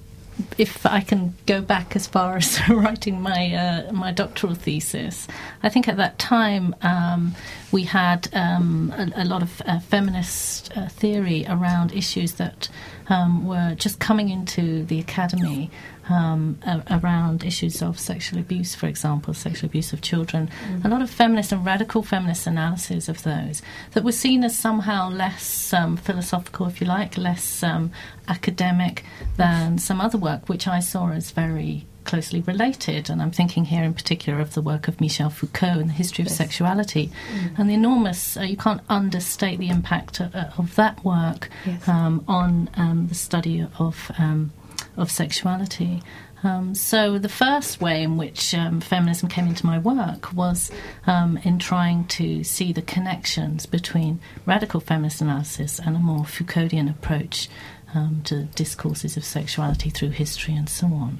if 0.58 0.86
I 0.86 1.00
can 1.00 1.34
go 1.46 1.60
back 1.60 1.96
as 1.96 2.06
far 2.06 2.36
as 2.36 2.60
writing 2.68 3.20
my 3.20 3.54
uh, 3.54 3.92
my 3.92 4.12
doctoral 4.12 4.54
thesis, 4.54 5.28
I 5.62 5.68
think 5.68 5.88
at 5.88 5.96
that 5.96 6.18
time 6.18 6.74
um, 6.82 7.34
we 7.72 7.84
had 7.84 8.28
um, 8.32 8.92
a, 8.96 9.22
a, 9.22 9.24
lot 9.24 9.42
of 9.42 9.62
uh, 9.66 9.80
feminist 9.80 10.76
uh, 10.76 10.88
theory 10.88 11.44
around 11.48 11.92
issues 11.92 12.32
that 12.34 12.68
um, 13.08 13.46
were 13.46 13.74
just 13.76 13.98
coming 13.98 14.28
into 14.28 14.84
the 14.84 14.98
academy 14.98 15.70
um, 16.10 16.58
a- 16.66 16.98
around 16.98 17.44
issues 17.44 17.82
of 17.82 17.98
sexual 17.98 18.38
abuse, 18.38 18.74
for 18.74 18.86
example, 18.86 19.34
sexual 19.34 19.68
abuse 19.68 19.92
of 19.92 20.00
children. 20.00 20.50
Mm. 20.68 20.84
A 20.84 20.88
lot 20.88 21.02
of 21.02 21.10
feminist 21.10 21.52
and 21.52 21.64
radical 21.64 22.02
feminist 22.02 22.46
analyses 22.46 23.08
of 23.08 23.22
those 23.22 23.62
that 23.92 24.04
were 24.04 24.12
seen 24.12 24.44
as 24.44 24.58
somehow 24.58 25.08
less 25.08 25.72
um, 25.72 25.96
philosophical, 25.96 26.66
if 26.66 26.80
you 26.80 26.86
like, 26.86 27.16
less 27.16 27.62
um, 27.62 27.90
academic 28.28 29.04
than 29.36 29.78
some 29.78 30.00
other 30.00 30.18
work, 30.18 30.48
which 30.48 30.66
I 30.66 30.80
saw 30.80 31.10
as 31.10 31.30
very 31.30 31.86
closely 32.04 32.40
related. 32.40 33.10
And 33.10 33.22
I'm 33.22 33.30
thinking 33.30 33.66
here 33.66 33.84
in 33.84 33.94
particular 33.94 34.40
of 34.40 34.54
the 34.54 34.62
work 34.62 34.88
of 34.88 35.00
Michel 35.00 35.30
Foucault 35.30 35.78
and 35.78 35.88
the 35.88 35.94
history 35.94 36.22
of 36.22 36.28
yes. 36.28 36.38
sexuality 36.38 37.10
mm. 37.32 37.58
and 37.58 37.68
the 37.68 37.74
enormous, 37.74 38.36
uh, 38.36 38.42
you 38.42 38.56
can't 38.56 38.80
understate 38.88 39.58
the 39.58 39.68
impact 39.68 40.20
of, 40.20 40.34
uh, 40.34 40.50
of 40.58 40.74
that 40.76 41.04
work 41.04 41.48
yes. 41.66 41.86
um, 41.88 42.24
on 42.26 42.68
um, 42.74 43.06
the 43.08 43.14
study 43.14 43.66
of, 43.78 44.10
um, 44.18 44.52
of 45.02 45.10
sexuality. 45.10 46.02
Um, 46.42 46.74
so, 46.74 47.18
the 47.18 47.28
first 47.28 47.80
way 47.80 48.02
in 48.02 48.16
which 48.16 48.54
um, 48.54 48.80
feminism 48.80 49.28
came 49.28 49.46
into 49.46 49.66
my 49.66 49.78
work 49.78 50.32
was 50.32 50.70
um, 51.06 51.38
in 51.44 51.58
trying 51.58 52.06
to 52.06 52.42
see 52.44 52.72
the 52.72 52.82
connections 52.82 53.66
between 53.66 54.20
radical 54.46 54.80
feminist 54.80 55.20
analysis 55.20 55.78
and 55.78 55.96
a 55.96 55.98
more 55.98 56.24
Foucauldian 56.24 56.88
approach 56.88 57.48
um, 57.94 58.22
to 58.24 58.44
discourses 58.54 59.16
of 59.16 59.24
sexuality 59.24 59.90
through 59.90 60.10
history 60.10 60.54
and 60.54 60.68
so 60.68 60.86
on. 60.86 61.18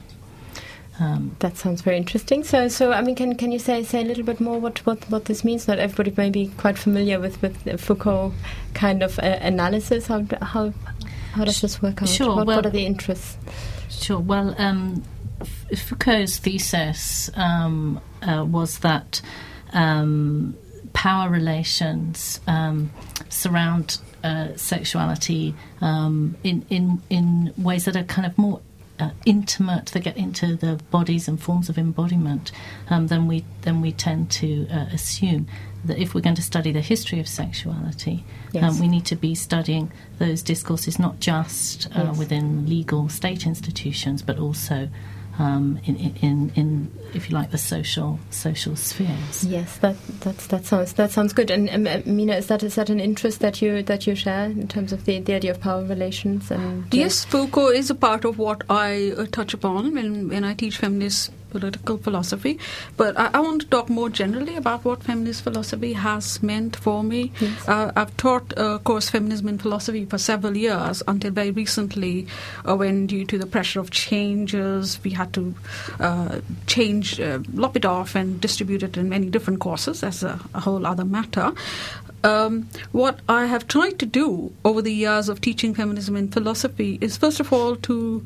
Um, 0.99 1.35
that 1.39 1.57
sounds 1.57 1.81
very 1.81 1.97
interesting. 1.97 2.45
So, 2.45 2.69
so 2.69 2.93
I 2.93 3.01
mean, 3.01 3.15
can 3.15 3.35
can 3.35 3.53
you 3.53 3.59
say 3.59 3.83
say 3.83 4.03
a 4.03 4.05
little 4.05 4.25
bit 4.25 4.39
more 4.39 4.59
what, 4.59 4.85
what, 4.85 5.09
what 5.11 5.25
this 5.25 5.45
means? 5.45 5.67
Not 5.67 5.79
everybody 5.79 6.13
may 6.15 6.29
be 6.29 6.49
quite 6.59 6.77
familiar 6.77 7.19
with 7.19 7.41
with 7.41 7.81
Foucault 7.81 8.35
kind 8.75 9.03
of 9.03 9.19
uh, 9.19 9.39
analysis. 9.41 10.09
How 10.09 10.27
how 10.43 10.75
how 11.33 11.45
does 11.45 11.61
this 11.61 11.81
work 11.81 12.03
out? 12.03 12.09
Sure. 12.09 12.35
What, 12.35 12.47
well, 12.47 12.57
what 12.57 12.67
are 12.67 12.71
the 12.71 12.87
interests? 12.87 13.37
Sure. 13.89 14.19
Well, 14.19 14.55
um, 14.59 15.03
Foucault's 15.77 16.39
thesis 16.39 17.31
um, 17.35 18.01
uh, 18.23 18.45
was 18.45 18.79
that 18.81 19.23
um, 19.73 20.57
power 20.93 21.31
relations 21.31 22.41
um, 22.47 22.91
surround 23.29 23.99
uh, 24.23 24.49
sexuality 24.57 25.55
um, 25.81 26.37
in, 26.45 26.67
in 26.69 27.01
in 27.09 27.55
ways 27.57 27.87
that 27.87 27.97
are 27.97 28.05
kind 28.05 28.27
of 28.27 28.37
more 28.37 28.61
uh, 28.99 29.11
intimate, 29.25 29.87
they 29.87 30.01
get 30.01 30.17
into 30.17 30.57
the 30.57 30.79
bodies 30.91 31.27
and 31.27 31.41
forms 31.41 31.69
of 31.69 31.79
embodiment, 31.79 32.53
um, 32.91 33.07
then 33.07 33.27
we 33.27 33.45
then 33.63 33.81
we 33.81 33.93
tend 33.93 34.31
to 34.31 34.69
uh, 34.69 34.87
assume 34.93 35.47
that 35.85 35.99
if 35.99 36.15
we're 36.15 36.21
going 36.21 36.37
to 36.37 36.43
study 36.43 36.73
the 36.73 36.81
history 36.81 37.21
of 37.21 37.29
sexuality, 37.29 38.25
um, 38.49 38.51
yes. 38.53 38.65
um, 38.65 38.81
we 38.81 38.89
need 38.89 39.07
to 39.07 39.17
be 39.17 39.35
studying 39.35 39.91
those 40.19 40.43
discourses 40.43 40.99
not 40.99 41.21
just 41.21 41.87
uh, 41.97 42.05
yes. 42.05 42.19
within 42.19 42.69
legal 42.69 43.09
state 43.09 43.47
institutions, 43.47 44.23
but 44.23 44.39
also 44.39 44.89
um, 45.39 45.81
in, 45.85 45.97
in, 45.97 46.53
in, 46.55 46.93
if 47.15 47.31
you 47.31 47.35
like, 47.35 47.51
the 47.51 47.59
social 47.59 48.19
social 48.29 48.77
spheres. 48.77 49.45
Yes, 49.45 49.79
that 49.79 49.97
that's, 50.21 50.47
that 50.49 50.67
sounds 50.67 50.93
that 50.95 51.11
sounds 51.13 51.33
good. 51.33 51.51
And 51.51 51.71
um, 51.71 51.85
Meena, 52.03 52.37
is 52.37 52.49
that 52.49 52.63
is 52.63 52.75
that 52.75 52.91
an 52.91 53.01
interest 53.01 53.41
that 53.41 53.63
you 53.63 53.83
that 53.85 54.07
you 54.07 54.15
share 54.15 54.47
in 54.47 54.69
terms 54.69 54.93
of 54.93 55.07
the, 55.07 55.19
the 55.21 55.35
idea 55.35 55.53
of 55.53 55.61
power 55.61 55.85
relations? 55.85 56.51
And 56.51 56.85
uh, 56.85 56.87
yes, 56.93 57.25
Foucault 57.25 57.71
is 57.71 57.89
a 57.89 57.95
part 57.95 58.27
of 58.27 58.39
what 58.39 58.65
I 58.69 59.13
uh, 59.17 59.27
touch 59.33 59.55
upon 59.55 59.95
when 59.95 60.29
when 60.29 60.45
I 60.45 60.53
teach 60.53 60.77
feminist 60.77 61.31
political 61.51 61.99
philosophy. 61.99 62.59
But 62.97 63.19
I, 63.19 63.31
I, 63.35 63.41
want 63.41 63.63
to 63.63 63.69
talk 63.69 63.89
more 63.89 64.09
generally 64.09 64.57
about 64.57 64.85
what 64.85 65.03
feminist 65.03 65.43
philosophy 65.43 65.93
has 65.93 66.43
meant 66.43 66.77
for 66.77 67.03
me. 67.03 67.33
Yes. 67.41 67.69
Uh, 67.69 67.93
I've 67.97 68.17
taught 68.17 68.53
a 68.57 68.79
course 68.79 69.11
Feminism 69.11 69.49
in 69.49 69.59
Philosophy 69.59 70.05
for 70.05 70.19
several 70.19 70.57
years 70.57 71.03
until 71.07 71.31
very 71.31 71.51
recently, 71.51 72.27
uh, 72.69 72.77
when 72.77 73.07
due 73.07 73.25
to 73.27 73.39
the 73.39 73.47
pressure 73.47 73.81
of 73.81 73.91
changes, 73.91 75.03
we 75.05 75.11
had 75.11 75.33
to 75.35 75.55
uh, 75.99 76.41
change, 76.67 77.21
uh, 77.21 77.41
lop 77.55 77.77
it 77.77 77.85
off, 77.85 78.15
and 78.15 78.41
distribute 78.41 78.83
it 78.83 78.97
in 78.97 79.09
many 79.09 79.27
different 79.27 79.61
courses. 79.61 80.01
That's 80.01 80.23
a, 80.23 80.41
a 80.55 80.61
whole 80.61 80.87
other 80.87 81.05
matter. 81.05 81.53
Um, 82.23 82.69
what 82.93 83.21
I 83.29 83.47
have 83.47 83.67
tried 83.67 83.99
to 84.01 84.07
do 84.07 84.53
over 84.65 84.83
the 84.83 84.93
years 84.93 85.29
of 85.31 85.41
teaching 85.41 85.75
feminism 85.75 86.17
in 86.17 86.29
philosophy 86.29 86.99
is, 87.01 87.17
first 87.17 87.41
of 87.41 87.53
all, 87.53 87.77
to 87.77 88.25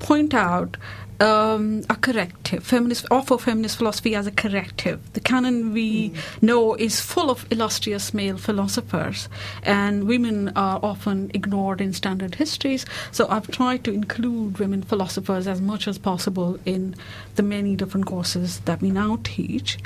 point 0.00 0.34
out 0.34 0.76
um, 1.20 1.82
a 1.88 1.96
corrective, 1.96 2.64
feminist 2.64 3.06
offer 3.10 3.38
feminist 3.38 3.78
philosophy 3.78 4.14
as 4.14 4.26
a 4.26 4.30
corrective. 4.30 5.12
The 5.12 5.20
canon 5.20 5.72
we 5.72 6.10
mm. 6.10 6.42
know 6.42 6.74
is 6.74 7.00
full 7.00 7.30
of 7.30 7.46
illustrious 7.50 8.12
male 8.12 8.36
philosophers, 8.36 9.28
and 9.62 10.04
women 10.04 10.52
are 10.56 10.80
often 10.82 11.30
ignored 11.34 11.80
in 11.80 11.92
standard 11.92 12.34
histories. 12.34 12.84
So 13.12 13.26
I've 13.28 13.50
tried 13.50 13.84
to 13.84 13.92
include 13.92 14.58
women 14.58 14.82
philosophers 14.82 15.46
as 15.46 15.60
much 15.60 15.88
as 15.88 15.98
possible 15.98 16.58
in 16.64 16.94
the 17.36 17.42
many 17.42 17.76
different 17.76 18.06
courses 18.06 18.60
that 18.60 18.80
we 18.80 18.90
now 18.90 19.18
teach. 19.24 19.78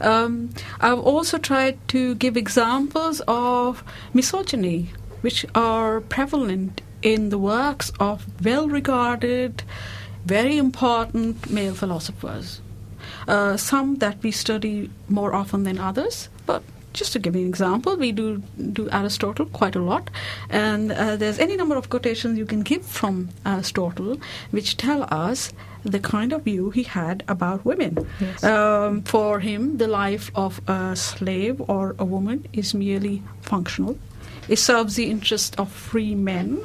Um, 0.00 0.50
I've 0.80 0.98
also 0.98 1.38
tried 1.38 1.76
to 1.88 2.14
give 2.14 2.36
examples 2.36 3.20
of 3.28 3.84
misogyny, 4.14 4.90
which 5.20 5.44
are 5.54 6.00
prevalent 6.00 6.80
in 7.02 7.28
the 7.28 7.38
works 7.38 7.92
of 8.00 8.26
well-regarded 8.44 9.62
very 10.26 10.58
important 10.58 11.50
male 11.50 11.74
philosophers. 11.74 12.60
Uh, 13.26 13.56
some 13.56 13.96
that 13.96 14.22
we 14.22 14.30
study 14.30 14.90
more 15.08 15.34
often 15.34 15.62
than 15.64 15.78
others, 15.78 16.28
but 16.46 16.62
just 16.92 17.12
to 17.12 17.18
give 17.18 17.36
you 17.36 17.42
an 17.42 17.48
example, 17.48 17.96
we 17.96 18.12
do 18.12 18.42
do 18.72 18.88
Aristotle 18.90 19.46
quite 19.46 19.76
a 19.76 19.80
lot, 19.80 20.10
and 20.50 20.92
uh, 20.92 21.16
there's 21.16 21.38
any 21.38 21.56
number 21.56 21.76
of 21.76 21.88
quotations 21.90 22.38
you 22.38 22.46
can 22.46 22.62
give 22.62 22.84
from 22.84 23.28
Aristotle 23.44 24.16
which 24.50 24.76
tell 24.76 25.02
us 25.10 25.52
the 25.84 26.00
kind 26.00 26.32
of 26.32 26.42
view 26.42 26.70
he 26.70 26.82
had 26.82 27.22
about 27.28 27.64
women. 27.64 28.06
Yes. 28.20 28.44
Um, 28.44 29.02
for 29.02 29.40
him, 29.40 29.78
the 29.78 29.86
life 29.86 30.30
of 30.34 30.60
a 30.68 30.96
slave 30.96 31.60
or 31.68 31.94
a 31.98 32.04
woman 32.04 32.46
is 32.52 32.74
merely 32.74 33.22
functional. 33.42 33.96
It 34.48 34.58
serves 34.58 34.96
the 34.96 35.10
interest 35.10 35.58
of 35.58 35.70
free 35.70 36.14
men 36.14 36.64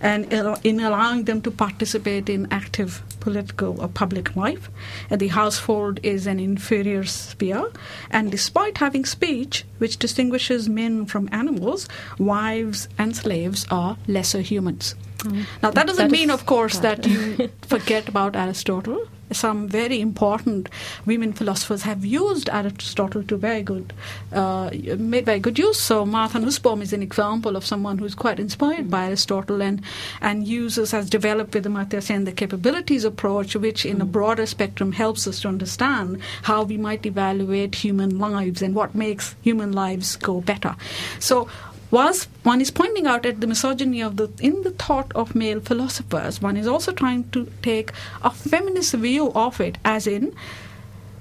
and 0.00 0.32
in 0.64 0.80
allowing 0.80 1.24
them 1.24 1.40
to 1.42 1.50
participate 1.50 2.28
in 2.28 2.46
active 2.50 3.02
political 3.20 3.80
or 3.80 3.88
public 3.88 4.36
life. 4.36 4.70
And 5.10 5.20
the 5.20 5.28
household 5.28 6.00
is 6.02 6.26
an 6.26 6.38
inferior 6.38 7.04
sphere. 7.04 7.70
And 8.10 8.30
despite 8.30 8.78
having 8.78 9.04
speech, 9.04 9.64
which 9.78 9.96
distinguishes 9.96 10.68
men 10.68 11.06
from 11.06 11.28
animals, 11.32 11.88
wives 12.18 12.88
and 12.98 13.16
slaves 13.16 13.66
are 13.70 13.96
lesser 14.06 14.40
humans. 14.40 14.94
Mm. 15.22 15.46
Now, 15.62 15.70
that 15.70 15.86
doesn't 15.86 16.08
that 16.08 16.10
mean, 16.10 16.30
of 16.30 16.46
course, 16.46 16.78
that 16.80 17.06
you 17.06 17.50
forget 17.62 18.08
about 18.08 18.36
Aristotle 18.36 19.06
some 19.32 19.68
very 19.68 20.00
important 20.00 20.68
women 21.06 21.32
philosophers 21.32 21.82
have 21.82 22.04
used 22.04 22.48
Aristotle 22.50 23.22
to 23.24 23.36
very 23.36 23.62
good, 23.62 23.92
uh, 24.32 24.70
made 24.98 25.26
very 25.26 25.40
good 25.40 25.58
use. 25.58 25.78
So 25.78 26.04
Martha 26.04 26.38
Nussbaum 26.38 26.82
is 26.82 26.92
an 26.92 27.02
example 27.02 27.56
of 27.56 27.64
someone 27.64 27.98
who's 27.98 28.14
quite 28.14 28.38
inspired 28.38 28.90
by 28.90 29.06
Aristotle 29.06 29.62
and 29.62 29.82
and 30.20 30.46
uses 30.46 30.90
has 30.90 31.08
developed 31.08 31.54
with 31.54 31.64
the 31.64 31.70
Amartya 31.70 32.02
Sen 32.02 32.24
the 32.24 32.32
capabilities 32.32 33.04
approach, 33.04 33.56
which 33.56 33.84
in 33.86 34.00
a 34.00 34.06
mm. 34.06 34.12
broader 34.12 34.46
spectrum 34.46 34.92
helps 34.92 35.26
us 35.26 35.40
to 35.40 35.48
understand 35.48 36.20
how 36.42 36.62
we 36.62 36.76
might 36.76 37.06
evaluate 37.06 37.74
human 37.74 38.18
lives 38.18 38.62
and 38.62 38.74
what 38.74 38.94
makes 38.94 39.34
human 39.42 39.72
lives 39.72 40.16
go 40.16 40.40
better. 40.40 40.76
So 41.18 41.48
whilst 41.92 42.28
one 42.42 42.60
is 42.60 42.72
pointing 42.72 43.06
out 43.06 43.24
at 43.24 43.40
the 43.40 43.46
misogyny 43.46 44.00
of 44.00 44.16
the 44.16 44.28
in 44.40 44.62
the 44.62 44.72
thought 44.72 45.12
of 45.14 45.36
male 45.36 45.60
philosophers, 45.60 46.42
one 46.42 46.56
is 46.56 46.66
also 46.66 46.90
trying 46.90 47.28
to 47.30 47.46
take 47.62 47.92
a 48.22 48.30
feminist 48.30 48.94
view 48.94 49.30
of 49.34 49.60
it, 49.60 49.78
as 49.84 50.08
in 50.08 50.34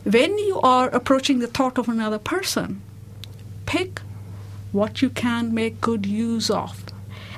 when 0.03 0.37
you 0.39 0.59
are 0.61 0.89
approaching 0.89 1.39
the 1.39 1.47
thought 1.47 1.77
of 1.77 1.87
another 1.87 2.17
person, 2.17 2.81
pick 3.67 4.01
what 4.71 5.01
you 5.01 5.09
can 5.09 5.53
make 5.53 5.81
good 5.81 6.05
use 6.05 6.49
of. 6.49 6.83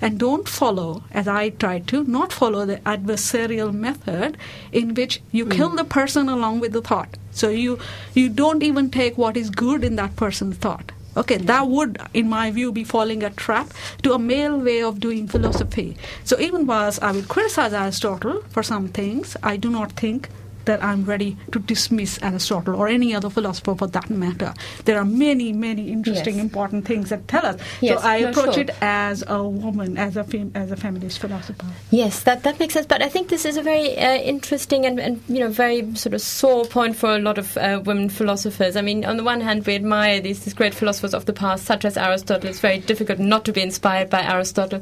And 0.02 0.20
don't 0.20 0.50
follow, 0.50 1.04
as 1.12 1.28
I 1.28 1.50
tried 1.50 1.88
to, 1.88 2.04
not 2.04 2.34
follow 2.34 2.66
the 2.66 2.78
adversarial 2.78 3.74
method 3.74 4.38
in 4.72 4.94
which 4.94 5.22
you 5.32 5.46
kill 5.46 5.70
hmm. 5.70 5.78
the 5.78 5.86
person 5.86 6.28
along 6.30 6.60
with 6.60 6.74
the 6.74 6.82
thought. 6.82 7.18
So 7.32 7.50
you 7.50 7.80
you 8.14 8.30
don't 8.30 8.64
even 8.64 8.92
take 8.92 9.18
what 9.18 9.38
is 9.38 9.50
good 9.50 9.84
in 9.84 9.96
that 9.96 10.16
person's 10.16 10.58
thought. 10.58 10.92
Okay, 11.16 11.38
that 11.38 11.68
would, 11.68 12.00
in 12.14 12.28
my 12.28 12.50
view, 12.50 12.72
be 12.72 12.84
falling 12.84 13.24
a 13.24 13.30
trap 13.30 13.72
to 14.02 14.14
a 14.14 14.20
male 14.20 14.58
way 14.60 14.82
of 14.82 15.00
doing 15.00 15.28
philosophy. 15.28 15.96
So 16.24 16.40
even 16.40 16.66
whilst 16.66 17.04
I 17.04 17.12
would 17.12 17.28
criticize 17.28 17.74
Aristotle 17.74 18.44
for 18.50 18.64
some 18.64 18.88
things, 18.88 19.38
I 19.44 19.58
do 19.58 19.70
not 19.70 19.92
think 19.92 20.30
that 20.66 20.84
I'm 20.84 21.06
ready 21.06 21.38
to 21.52 21.60
dismiss 21.60 22.20
Aristotle 22.22 22.76
or 22.76 22.88
any 22.88 23.14
other 23.16 23.30
philosopher 23.30 23.76
for 23.76 23.88
that 23.88 24.10
matter. 24.10 24.54
There 24.86 24.98
are 24.98 25.06
many, 25.06 25.54
many 25.54 25.92
interesting, 25.92 26.36
Yes. 26.36 26.44
important 26.44 26.86
things 26.86 27.10
that 27.10 27.28
tell 27.28 27.46
us. 27.46 27.60
Yes, 27.82 28.02
so 28.02 28.08
I 28.08 28.18
approach 28.18 28.54
sure. 28.56 28.64
it 28.64 28.72
as 28.82 29.24
a 29.28 29.44
woman, 29.44 29.98
as 29.98 30.18
a 30.18 30.24
fem- 30.24 30.52
as 30.56 30.72
a 30.72 30.76
feminist 30.76 31.20
philosopher. 31.20 31.66
Yes, 31.92 32.24
that, 32.24 32.44
that 32.44 32.60
makes 32.60 32.74
sense. 32.74 32.86
But 32.88 33.02
I 33.02 33.10
think 33.10 33.30
this 33.30 33.46
is 33.46 33.58
a 33.58 33.62
very 33.62 33.98
uh, 33.98 34.16
interesting 34.16 34.86
and, 34.86 35.00
and 35.00 35.22
you 35.28 35.40
know 35.40 35.50
very 35.50 35.96
sort 35.96 36.14
of 36.14 36.22
sore 36.22 36.66
point 36.66 36.96
for 36.96 37.16
a 37.16 37.20
lot 37.20 37.38
of 37.38 37.58
uh, 37.58 37.82
women 37.86 38.10
philosophers. 38.10 38.76
I 38.76 38.82
mean, 38.82 39.06
on 39.06 39.18
the 39.18 39.24
one 39.24 39.42
hand, 39.42 39.66
we 39.66 39.76
admire 39.76 40.20
these, 40.22 40.44
these 40.44 40.54
great 40.54 40.74
philosophers 40.74 41.14
of 41.14 41.26
the 41.26 41.34
past, 41.34 41.66
such 41.66 41.86
as 41.86 41.98
Aristotle. 41.98 42.50
It's 42.50 42.60
very 42.60 42.80
difficult 42.80 43.20
not 43.20 43.46
to 43.46 43.52
be 43.54 43.62
inspired 43.62 44.10
by 44.10 44.22
Aristotle, 44.24 44.82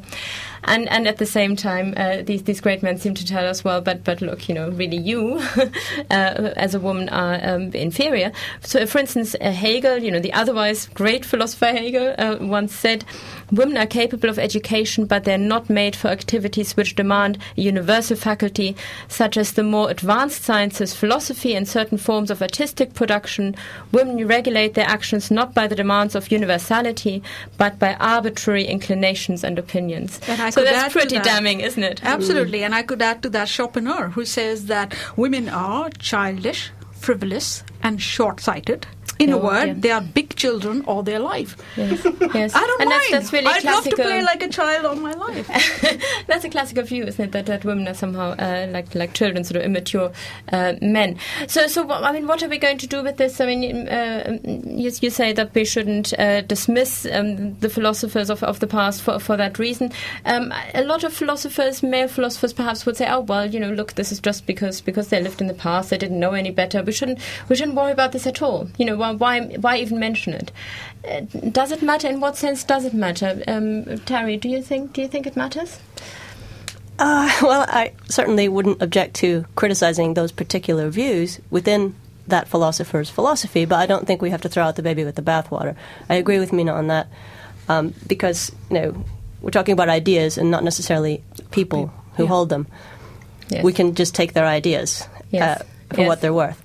and 0.64 0.88
and 0.88 1.08
at 1.08 1.18
the 1.18 1.26
same 1.26 1.56
time, 1.56 1.94
uh, 1.96 2.22
these 2.22 2.44
these 2.44 2.60
great 2.60 2.82
men 2.82 2.96
seem 2.98 3.14
to 3.14 3.26
tell 3.26 3.46
us, 3.46 3.64
well, 3.64 3.80
but 3.80 4.04
but 4.04 4.20
look, 4.20 4.48
you 4.48 4.54
know, 4.54 4.70
really 4.70 4.96
you, 4.96 5.40
uh, 5.56 6.52
as 6.56 6.74
a 6.74 6.80
woman, 6.80 7.08
are 7.08 7.40
um, 7.42 7.72
inferior. 7.72 8.30
So, 8.60 8.86
for 8.86 8.98
instance, 8.98 9.34
uh, 9.40 9.50
Hegel, 9.50 9.98
you 9.98 10.10
know, 10.10 10.20
the 10.20 10.32
otherwise 10.32 10.86
great 10.94 11.24
philosopher 11.24 11.66
Hegel, 11.66 12.14
uh, 12.16 12.36
once 12.40 12.74
said, 12.74 13.04
"Women 13.50 13.76
are 13.76 13.86
capable 13.86 14.28
of 14.28 14.38
education, 14.38 15.06
but 15.06 15.24
they're 15.24 15.36
not 15.38 15.68
made 15.68 15.96
for 15.96 16.08
activities 16.08 16.76
which 16.76 16.94
demand 16.94 17.38
a 17.56 17.60
universal 17.60 18.16
faculty, 18.16 18.76
such 19.08 19.36
as 19.36 19.52
the 19.52 19.64
more 19.64 19.90
advanced 19.90 20.44
sciences, 20.44 20.94
philosophy, 20.94 21.54
and 21.56 21.66
certain 21.66 21.98
forms 21.98 22.30
of 22.30 22.40
artistic 22.40 22.94
production. 22.94 23.56
Women 23.90 24.28
regulate 24.28 24.74
their 24.74 24.88
actions 24.88 25.30
not 25.30 25.54
by 25.54 25.66
the 25.66 25.74
demands 25.74 26.14
of 26.14 26.30
universality, 26.30 27.20
but 27.58 27.80
by 27.80 27.94
arbitrary 27.94 28.64
inclinations 28.64 29.42
and 29.42 29.58
opinions." 29.58 30.20
And 30.28 30.40
I 30.40 30.51
could 30.60 30.68
add 30.68 30.74
that's 30.74 30.92
pretty 30.92 31.16
that- 31.16 31.24
damning, 31.24 31.60
isn't 31.60 31.82
it? 31.82 32.00
Absolutely, 32.04 32.62
and 32.62 32.74
I 32.74 32.82
could 32.82 33.02
add 33.02 33.22
to 33.22 33.30
that 33.30 33.48
Schopenhauer, 33.48 34.08
who 34.10 34.24
says 34.24 34.66
that 34.66 34.94
women 35.16 35.48
are 35.48 35.90
childish, 35.98 36.70
frivolous, 36.92 37.64
and 37.82 38.00
short-sighted. 38.00 38.86
In 39.22 39.32
a 39.32 39.38
word, 39.38 39.66
yeah. 39.66 39.74
they 39.76 39.90
are 39.90 40.00
big 40.00 40.34
children 40.36 40.82
all 40.86 41.02
their 41.02 41.18
life. 41.18 41.56
Yes. 41.76 42.04
yes. 42.34 42.54
I 42.54 42.60
don't 42.60 42.80
and 42.80 42.90
mind. 42.90 43.02
That's, 43.10 43.10
that's 43.10 43.32
really 43.32 43.46
I'd 43.46 43.64
love 43.64 43.84
to 43.84 43.96
play 43.96 44.22
like 44.22 44.42
a 44.42 44.48
child 44.48 44.86
all 44.86 44.96
my 44.96 45.12
life. 45.12 45.48
That's 46.26 46.44
a 46.44 46.50
classical 46.50 46.84
view, 46.84 47.04
isn't 47.04 47.24
it? 47.24 47.32
That, 47.32 47.46
that 47.46 47.64
women 47.64 47.88
are 47.88 47.94
somehow 47.94 48.32
uh, 48.32 48.66
like 48.70 48.94
like 48.94 49.14
children, 49.14 49.44
sort 49.44 49.56
of 49.56 49.62
immature 49.62 50.12
uh, 50.52 50.74
men. 50.80 51.18
So, 51.46 51.66
so 51.66 51.88
I 51.90 52.12
mean, 52.12 52.26
what 52.26 52.42
are 52.42 52.48
we 52.48 52.58
going 52.58 52.78
to 52.78 52.86
do 52.86 53.02
with 53.02 53.16
this? 53.16 53.40
I 53.40 53.46
mean, 53.46 53.88
uh, 53.88 54.38
you, 54.44 54.90
you 55.00 55.10
say 55.10 55.32
that 55.32 55.54
we 55.54 55.64
shouldn't 55.64 56.12
uh, 56.18 56.42
dismiss 56.42 57.06
um, 57.12 57.58
the 57.60 57.68
philosophers 57.68 58.30
of, 58.30 58.42
of 58.42 58.60
the 58.60 58.66
past 58.66 59.02
for, 59.02 59.18
for 59.18 59.36
that 59.36 59.58
reason. 59.58 59.92
Um, 60.24 60.52
a 60.74 60.84
lot 60.84 61.04
of 61.04 61.12
philosophers, 61.12 61.82
male 61.82 62.08
philosophers, 62.08 62.52
perhaps 62.52 62.86
would 62.86 62.96
say, 62.96 63.08
"Oh, 63.08 63.20
well, 63.20 63.46
you 63.46 63.60
know, 63.60 63.70
look, 63.70 63.94
this 63.94 64.12
is 64.12 64.20
just 64.20 64.46
because 64.46 64.80
because 64.80 65.08
they 65.08 65.20
lived 65.20 65.40
in 65.40 65.46
the 65.46 65.54
past, 65.54 65.90
they 65.90 65.98
didn't 65.98 66.18
know 66.20 66.32
any 66.32 66.50
better. 66.50 66.82
We 66.82 66.92
shouldn't 66.92 67.18
we 67.48 67.56
shouldn't 67.56 67.76
worry 67.76 67.92
about 67.92 68.12
this 68.12 68.26
at 68.26 68.42
all. 68.42 68.68
You 68.78 68.86
know, 68.86 68.96
why 68.96 69.11
why, 69.18 69.40
why 69.40 69.76
even 69.78 69.98
mention 69.98 70.34
it? 70.34 70.52
Uh, 71.08 71.20
does 71.50 71.72
it 71.72 71.82
matter? 71.82 72.08
In 72.08 72.20
what 72.20 72.36
sense 72.36 72.64
does 72.64 72.84
it 72.84 72.94
matter? 72.94 73.42
Um, 73.48 73.84
Terri, 74.06 74.40
do 74.40 74.48
you 74.48 74.62
think 74.62 74.92
do 74.92 75.00
you 75.02 75.08
think 75.08 75.26
it 75.26 75.36
matters? 75.36 75.78
Uh, 76.98 77.30
well, 77.42 77.64
I 77.68 77.92
certainly 78.08 78.48
wouldn't 78.48 78.80
object 78.82 79.14
to 79.16 79.44
criticizing 79.56 80.14
those 80.14 80.30
particular 80.30 80.88
views 80.90 81.40
within 81.50 81.94
that 82.28 82.46
philosopher's 82.48 83.10
philosophy, 83.10 83.64
but 83.64 83.76
I 83.76 83.86
don't 83.86 84.06
think 84.06 84.22
we 84.22 84.30
have 84.30 84.42
to 84.42 84.48
throw 84.48 84.62
out 84.62 84.76
the 84.76 84.82
baby 84.82 85.04
with 85.04 85.16
the 85.16 85.22
bathwater. 85.22 85.74
I 86.08 86.14
agree 86.14 86.38
with 86.38 86.50
Meena 86.52 86.72
on 86.72 86.86
that 86.88 87.08
um, 87.68 87.94
because 88.06 88.52
you 88.70 88.74
know 88.78 89.04
we're 89.40 89.50
talking 89.50 89.72
about 89.72 89.88
ideas 89.88 90.38
and 90.38 90.50
not 90.50 90.62
necessarily 90.62 91.22
people 91.50 91.92
who 92.16 92.22
Yeah. 92.24 92.28
hold 92.28 92.48
them. 92.48 92.68
Yes. 93.48 93.64
We 93.64 93.72
can 93.72 93.94
just 93.96 94.14
take 94.14 94.34
their 94.34 94.46
ideas 94.46 95.06
Yes. 95.30 95.60
uh, 95.60 95.64
for 95.94 96.00
Yes. 96.02 96.08
what 96.08 96.20
they're 96.20 96.32
worth. 96.32 96.62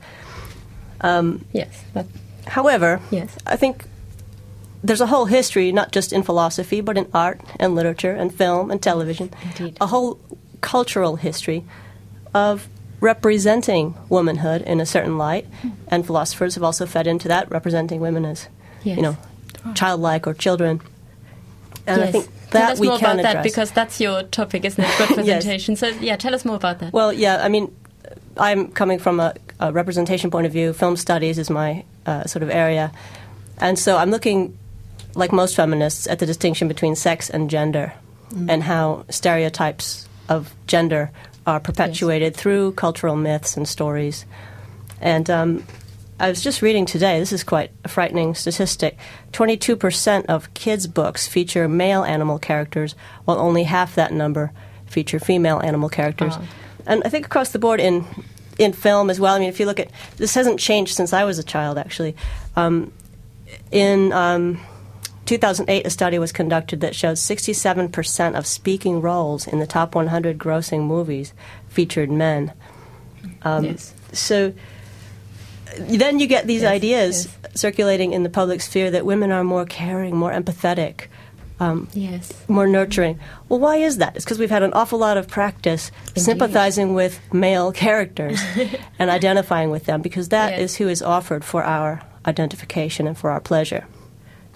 Um, 1.02 1.44
Yes. 1.54 1.84
That, 1.94 2.06
However, 2.48 3.00
Yes. 3.12 3.36
I 3.46 3.56
think 3.56 3.86
there's 4.84 5.02
a 5.02 5.08
whole 5.08 5.26
history, 5.26 5.72
not 5.72 5.92
just 5.92 6.14
in 6.14 6.24
philosophy, 6.24 6.82
but 6.82 6.98
in 6.98 7.08
art 7.14 7.42
and 7.60 7.76
literature 7.76 8.12
and 8.12 8.34
film 8.34 8.72
and 8.72 8.82
television, 8.82 9.32
Indeed. 9.44 9.78
a 9.82 9.88
whole 9.88 10.20
cultural 10.62 11.16
history 11.18 11.64
of 12.34 12.68
representing 13.00 13.96
womanhood 14.10 14.62
in 14.64 14.80
a 14.80 14.86
certain 14.86 15.18
light, 15.18 15.46
hmm. 15.62 15.70
and 15.88 16.06
philosophers 16.06 16.56
have 16.56 16.64
also 16.64 16.86
fed 16.86 17.08
into 17.08 17.28
that, 17.28 17.50
representing 17.52 18.00
women 18.02 18.26
as, 18.26 18.48
Yes. 18.84 18.98
you 18.98 19.04
know, 19.04 19.18
childlike 19.76 20.26
or 20.28 20.34
children. 20.34 20.82
And 21.86 22.02
I 22.02 22.06
yes. 22.06 22.12
think 22.12 22.26
tell 22.26 22.62
that 22.62 22.72
us 22.74 22.80
we 22.80 22.88
more 22.88 22.98
can 22.98 23.20
about 23.20 23.34
that 23.34 23.44
because 23.44 23.72
that's 23.72 24.00
your 24.00 24.24
topic, 24.24 24.66
isn't 24.66 24.84
it? 24.84 25.00
Representation. 25.10 25.76
So 25.76 25.88
yeah, 25.88 26.16
tell 26.16 26.34
us 26.34 26.44
more 26.46 26.56
about 26.56 26.80
that. 26.80 26.94
Well, 26.94 27.14
yeah, 27.14 27.44
I 27.44 27.50
mean, 27.50 27.74
I'm 28.38 28.72
coming 28.72 29.00
from 29.00 29.20
a, 29.20 29.34
a 29.60 29.72
representation 29.72 30.32
point 30.32 30.46
of 30.46 30.52
view. 30.52 30.74
Film 30.74 30.98
studies 30.98 31.38
is 31.38 31.50
my 31.50 31.84
uh, 32.06 32.26
sort 32.26 32.44
of 32.44 32.50
area. 32.50 32.92
And 33.60 33.78
so 33.78 33.98
I'm 33.98 34.12
looking, 34.12 34.58
like 35.16 35.32
most 35.32 35.56
feminists, 35.56 36.08
at 36.08 36.20
the 36.20 36.26
distinction 36.26 36.68
between 36.68 36.96
sex 36.96 37.30
and 37.30 37.50
gender 37.50 37.94
and 38.50 38.62
how 38.62 39.06
stereotypes 39.10 40.08
of 40.28 40.54
gender 40.68 41.12
are 41.46 41.60
perpetuated 41.60 42.36
through 42.36 42.74
cultural 42.74 43.16
myths 43.16 43.56
and 43.56 43.68
stories. 43.68 44.26
And 45.00 45.30
um, 45.30 45.64
I 46.20 46.30
was 46.30 46.44
just 46.44 46.62
reading 46.62 46.86
today, 46.86 47.20
this 47.20 47.32
is 47.32 47.44
quite 47.44 47.72
a 47.84 47.88
frightening 47.88 48.36
statistic 48.36 48.98
22% 49.32 50.26
of 50.26 50.54
kids' 50.54 50.88
books 50.88 51.28
feature 51.28 51.68
male 51.68 52.04
animal 52.04 52.38
characters, 52.40 52.96
while 53.26 53.40
only 53.40 53.64
half 53.64 53.96
that 53.96 54.12
number 54.12 54.52
feature 54.86 55.20
female 55.20 55.60
animal 55.60 55.90
characters. 55.90 56.38
Wow. 56.38 56.46
And 56.86 57.04
I 57.06 57.10
think 57.10 57.26
across 57.26 57.52
the 57.52 57.60
board 57.60 57.80
in, 57.80 58.06
in 58.58 58.74
film 58.74 59.10
as 59.10 59.20
well, 59.20 59.36
I 59.36 59.40
mean, 59.40 59.50
if 59.50 59.60
you 59.60 59.66
look 59.66 59.80
at 59.80 59.90
this 60.18 60.34
hasn't 60.34 60.60
changed 60.60 60.96
since 60.96 61.14
I 61.14 61.24
was 61.24 61.38
a 61.40 61.44
child, 61.44 61.78
actually. 61.78 62.16
Um, 62.56 62.92
in 63.72 64.12
um, 64.14 64.60
2008, 65.26 65.86
a 65.86 65.90
study 65.90 66.20
was 66.20 66.32
conducted 66.32 66.82
that 66.82 66.96
showed 66.96 67.18
67% 67.18 68.38
of 68.38 68.48
speaking 68.48 69.02
roles 69.02 69.48
in 69.48 69.60
the 69.60 69.68
top 69.68 69.94
100 69.96 70.38
grossing 70.38 70.88
movies 70.88 71.34
featured 71.68 72.10
men. 72.10 72.54
Um, 73.44 73.66
Yes. 73.66 73.94
So 74.14 74.54
then 75.78 76.20
you 76.20 76.28
get 76.28 76.48
these 76.48 76.62
Yes, 76.62 76.72
ideas 76.72 77.26
yes. 77.44 77.62
circulating 77.62 78.14
in 78.14 78.24
the 78.24 78.30
public 78.30 78.62
sphere 78.62 78.90
that 78.92 79.06
women 79.06 79.32
are 79.32 79.44
more 79.44 79.66
caring, 79.66 80.16
more 80.16 80.32
empathetic, 80.32 81.08
um, 81.60 81.88
yes. 81.94 82.32
more 82.48 82.68
nurturing. 82.68 83.20
Well, 83.50 83.60
why 83.60 83.78
is 83.78 83.98
that? 83.98 84.16
It's 84.16 84.26
because 84.26 84.40
we've 84.40 84.50
had 84.50 84.64
an 84.64 84.74
awful 84.74 85.00
lot 85.00 85.18
of 85.18 85.28
practice 85.28 85.92
sympathizing 86.16 86.94
with 86.94 87.20
male 87.34 87.72
characters 87.72 88.40
and 89.00 89.10
identifying 89.10 89.70
with 89.72 89.86
them 89.86 90.02
because 90.02 90.30
that 90.30 90.54
is 90.60 90.74
Yes. 90.74 90.76
who 90.76 90.88
is 90.88 91.02
offered 91.02 91.44
for 91.44 91.64
our 91.64 92.02
identification 92.26 93.08
and 93.08 93.18
for 93.18 93.30
our 93.32 93.40
pleasure. 93.40 93.86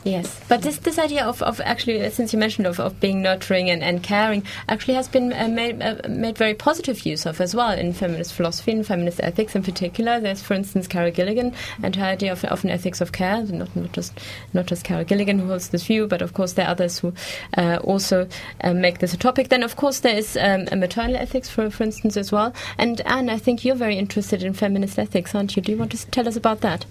Yes, 0.03 0.41
but 0.49 0.63
this 0.63 0.77
this 0.79 0.97
idea 0.97 1.23
of, 1.23 1.43
of 1.43 1.61
actually, 1.61 2.03
uh, 2.03 2.09
since 2.09 2.33
you 2.33 2.39
mentioned 2.39 2.65
of, 2.65 2.79
of 2.79 2.99
being 2.99 3.21
nurturing 3.21 3.69
and, 3.69 3.83
and 3.83 4.01
caring, 4.01 4.43
actually 4.67 4.95
has 4.95 5.07
been 5.07 5.31
uh, 5.31 5.47
made 5.47 5.79
uh, 5.79 5.97
made 6.09 6.39
very 6.39 6.55
positive 6.55 7.05
use 7.05 7.27
of 7.27 7.39
as 7.39 7.53
well 7.53 7.71
in 7.71 7.93
feminist 7.93 8.33
philosophy 8.33 8.71
and 8.71 8.87
feminist 8.87 9.19
ethics 9.21 9.55
in 9.55 9.61
particular. 9.61 10.19
There's, 10.19 10.41
for 10.41 10.55
instance, 10.55 10.87
Carol 10.87 11.11
Gilligan 11.11 11.53
and 11.83 11.95
her 11.95 12.05
idea 12.05 12.31
of, 12.31 12.43
of 12.45 12.63
an 12.63 12.71
ethics 12.71 12.99
of 12.99 13.11
care. 13.11 13.43
Not 13.43 13.75
not 13.75 13.91
just 13.91 14.19
not 14.53 14.65
just 14.65 14.83
Carol 14.83 15.03
Gilligan 15.03 15.37
who 15.37 15.47
holds 15.47 15.69
this 15.69 15.85
view, 15.85 16.07
but 16.07 16.23
of 16.23 16.33
course 16.33 16.53
there 16.53 16.65
are 16.65 16.71
others 16.71 16.97
who 16.97 17.13
uh, 17.55 17.77
also 17.83 18.27
uh, 18.63 18.73
make 18.73 18.99
this 18.99 19.13
a 19.13 19.17
topic. 19.17 19.49
Then, 19.49 19.61
of 19.61 19.75
course, 19.75 19.99
there 19.99 20.17
is 20.17 20.35
um, 20.35 20.67
a 20.71 20.75
maternal 20.75 21.15
ethics, 21.15 21.47
for 21.47 21.69
for 21.69 21.83
instance, 21.83 22.17
as 22.17 22.31
well. 22.31 22.55
And 22.79 23.01
Ann, 23.01 23.29
I 23.29 23.37
think 23.37 23.63
you're 23.63 23.75
very 23.75 23.99
interested 23.99 24.41
in 24.41 24.53
feminist 24.53 24.97
ethics, 24.97 25.35
aren't 25.35 25.55
you? 25.55 25.61
Do 25.61 25.71
you 25.71 25.77
want 25.77 25.91
to 25.91 26.07
tell 26.07 26.27
us 26.27 26.35
about 26.35 26.61
that? 26.61 26.85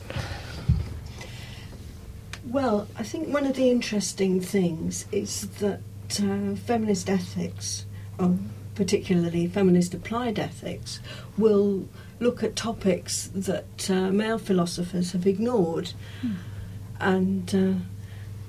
Well, 2.50 2.88
I 2.96 3.04
think 3.04 3.32
one 3.32 3.46
of 3.46 3.54
the 3.54 3.70
interesting 3.70 4.40
things 4.40 5.06
is 5.12 5.46
that 5.60 5.80
uh, 6.20 6.56
feminist 6.56 7.08
ethics, 7.08 7.86
or 8.18 8.36
particularly 8.74 9.46
feminist 9.46 9.94
applied 9.94 10.36
ethics, 10.36 10.98
will 11.38 11.86
look 12.18 12.42
at 12.42 12.56
topics 12.56 13.30
that 13.34 13.88
uh, 13.88 14.10
male 14.10 14.38
philosophers 14.38 15.12
have 15.12 15.28
ignored. 15.28 15.92
And 16.98 17.54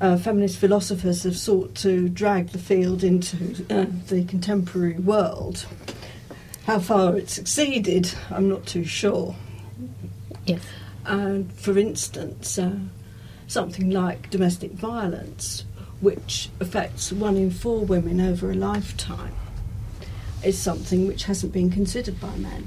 uh, 0.01 0.03
uh, 0.03 0.17
feminist 0.17 0.57
philosophers 0.57 1.21
have 1.21 1.37
sought 1.37 1.75
to 1.75 2.09
drag 2.09 2.49
the 2.49 2.57
field 2.57 3.03
into 3.03 3.63
uh, 3.69 3.85
the 4.07 4.25
contemporary 4.25 4.97
world. 4.97 5.67
How 6.65 6.79
far 6.79 7.17
it 7.17 7.29
succeeded, 7.29 8.11
I'm 8.31 8.49
not 8.49 8.65
too 8.65 8.83
sure. 8.83 9.35
Yes. 10.47 10.63
And 11.05 11.53
for 11.53 11.77
instance, 11.77 12.57
uh, 12.57 12.79
something 13.51 13.89
like 13.89 14.29
domestic 14.29 14.71
violence, 14.71 15.65
which 15.99 16.49
affects 16.61 17.11
one 17.11 17.35
in 17.35 17.51
four 17.51 17.83
women 17.83 18.21
over 18.21 18.49
a 18.49 18.55
lifetime, 18.55 19.35
is 20.41 20.57
something 20.57 21.05
which 21.05 21.25
hasn't 21.25 21.51
been 21.51 21.69
considered 21.69 22.17
by 22.21 22.33
men. 22.37 22.65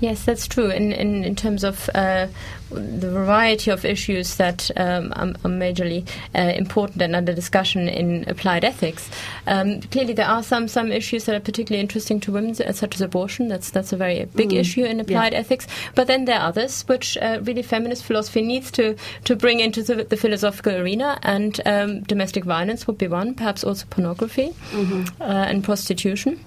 Yes, 0.00 0.24
that's 0.24 0.46
true. 0.46 0.70
In 0.70 0.92
in, 0.92 1.24
in 1.24 1.34
terms 1.34 1.64
of 1.64 1.90
uh, 1.94 2.28
the 2.70 3.10
variety 3.10 3.70
of 3.70 3.84
issues 3.84 4.36
that 4.36 4.70
um, 4.76 5.12
are, 5.16 5.28
are, 5.28 5.50
majorly 5.50 6.06
uh, 6.34 6.52
important 6.56 7.02
and 7.02 7.16
under 7.16 7.32
discussion 7.32 7.88
in 7.88 8.24
applied 8.28 8.64
ethics, 8.64 9.10
um, 9.46 9.80
clearly 9.80 10.12
there 10.12 10.28
are 10.28 10.42
some 10.42 10.68
some 10.68 10.92
issues 10.92 11.24
that 11.24 11.34
are 11.34 11.40
particularly 11.40 11.80
interesting 11.80 12.20
to 12.20 12.32
women, 12.32 12.54
uh, 12.64 12.72
such 12.72 12.94
as 12.94 13.00
abortion. 13.00 13.48
That's 13.48 13.70
that's 13.70 13.92
a 13.92 13.96
very 13.96 14.24
big 14.36 14.50
mm. 14.50 14.60
issue 14.60 14.84
in 14.84 15.00
applied 15.00 15.32
yeah. 15.32 15.40
ethics. 15.40 15.66
But 15.96 16.06
then 16.06 16.26
there 16.26 16.38
are 16.38 16.48
others 16.48 16.82
which 16.82 17.16
uh, 17.18 17.40
really 17.42 17.62
feminist 17.62 18.04
philosophy 18.04 18.42
needs 18.42 18.70
to 18.72 18.94
to 19.24 19.34
bring 19.34 19.58
into 19.58 19.82
the, 19.82 20.04
the 20.04 20.16
philosophical 20.16 20.76
arena, 20.76 21.18
and 21.24 21.60
um, 21.66 22.02
domestic 22.02 22.44
violence 22.44 22.86
would 22.86 22.98
be 22.98 23.08
one. 23.08 23.34
Perhaps 23.34 23.64
also 23.64 23.84
pornography 23.90 24.54
mm-hmm. 24.70 25.20
Uh, 25.20 25.24
and 25.24 25.64
prostitution. 25.64 26.38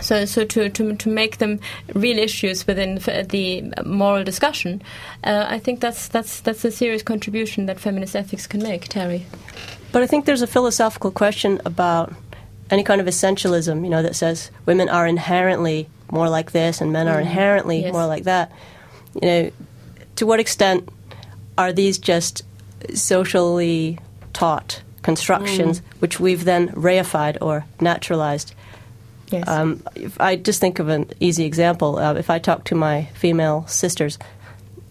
So, 0.00 0.24
so 0.24 0.44
to, 0.44 0.68
to, 0.68 0.96
to 0.96 1.08
make 1.08 1.38
them 1.38 1.60
real 1.94 2.18
issues 2.18 2.66
within 2.66 2.96
the 2.96 3.72
moral 3.84 4.24
discussion, 4.24 4.82
uh, 5.24 5.46
I 5.48 5.58
think 5.58 5.80
that's, 5.80 6.08
that's, 6.08 6.40
that's 6.40 6.64
a 6.64 6.70
serious 6.70 7.02
contribution 7.02 7.66
that 7.66 7.80
feminist 7.80 8.14
ethics 8.14 8.46
can 8.46 8.62
make. 8.62 8.88
Terri? 8.88 9.24
But 9.92 10.02
I 10.02 10.06
think 10.06 10.24
there's 10.24 10.42
a 10.42 10.46
philosophical 10.46 11.10
question 11.10 11.60
about 11.64 12.12
any 12.70 12.84
kind 12.84 13.00
of 13.00 13.06
essentialism, 13.06 13.82
you 13.82 13.90
know, 13.90 14.02
that 14.02 14.14
says 14.14 14.50
women 14.66 14.88
are 14.88 15.06
inherently 15.06 15.88
more 16.10 16.28
like 16.28 16.52
this 16.52 16.80
and 16.80 16.92
men 16.92 17.08
are 17.08 17.16
mm. 17.16 17.22
inherently 17.22 17.82
yes. 17.82 17.92
more 17.92 18.06
like 18.06 18.24
that. 18.24 18.52
You 19.20 19.28
know, 19.28 19.50
to 20.16 20.26
what 20.26 20.40
extent 20.40 20.88
are 21.56 21.72
these 21.72 21.98
just 21.98 22.42
socially 22.94 23.98
taught 24.32 24.82
constructions 25.02 25.80
mm. 25.80 25.84
which 26.00 26.20
we've 26.20 26.44
then 26.44 26.68
reified 26.68 27.38
or 27.40 27.64
naturalized? 27.80 28.54
Yes. 29.30 29.48
Um, 29.48 29.82
I 30.18 30.36
just 30.36 30.60
think 30.60 30.78
of 30.78 30.88
an 30.88 31.10
easy 31.20 31.44
example. 31.44 31.98
Uh, 31.98 32.14
if 32.14 32.30
I 32.30 32.38
talk 32.38 32.64
to 32.64 32.74
my 32.74 33.04
female 33.14 33.66
sisters, 33.66 34.18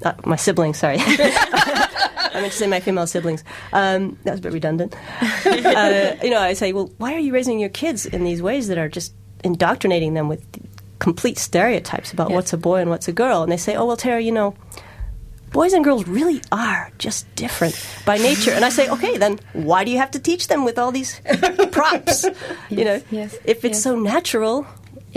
uh, 0.04 0.14
my 0.26 0.36
siblings, 0.36 0.80
sorry. 0.80 0.98
I 1.00 2.42
meant 2.42 2.52
to 2.52 2.58
say 2.58 2.68
my 2.68 2.80
female 2.80 3.08
siblings. 3.08 3.44
Um, 3.74 4.18
that 4.24 4.32
was 4.32 4.40
a 4.40 4.44
bit 4.44 4.54
redundant. 4.54 4.96
Uh, 5.48 6.16
you 6.24 6.30
know, 6.30 6.40
I 6.40 6.54
say, 6.54 6.74
well, 6.74 6.92
why 6.98 7.14
are 7.14 7.20
you 7.20 7.34
raising 7.34 7.60
your 7.60 7.70
kids 7.70 8.06
in 8.06 8.24
these 8.24 8.42
ways 8.42 8.68
that 8.68 8.78
are 8.78 8.90
just 8.90 9.14
indoctrinating 9.44 10.14
them 10.14 10.28
with 10.28 10.44
complete 11.00 11.38
stereotypes 11.38 12.12
about 12.12 12.30
yes. 12.30 12.36
what's 12.36 12.54
a 12.54 12.58
boy 12.58 12.82
and 12.82 12.90
what's 12.90 13.08
a 13.08 13.14
girl? 13.14 13.44
And 13.44 13.52
they 13.52 13.58
say, 13.58 13.76
oh, 13.76 13.86
well, 13.86 13.98
Tara, 13.98 14.22
you 14.22 14.32
know, 14.32 14.56
boys 15.52 15.74
and 15.74 15.84
girls 15.84 16.08
really 16.08 16.42
are 16.52 16.92
just 16.98 17.34
different 17.36 17.76
by 18.06 18.18
nature. 18.18 18.52
And 18.52 18.66
I 18.66 18.70
say, 18.70 18.90
okay, 18.90 19.18
then 19.18 19.40
why 19.54 19.84
do 19.84 19.92
you 19.92 19.98
have 19.98 20.12
to 20.12 20.20
teach 20.20 20.48
them 20.48 20.66
with 20.66 20.78
all 20.78 20.92
these 20.92 21.22
props? 21.72 22.24
yes, 22.24 22.36
you 22.70 22.86
know, 22.86 23.02
yes, 23.12 23.38
if 23.46 23.66
it's 23.66 23.78
yes. 23.78 23.84
so 23.84 23.98
natural, 23.98 24.66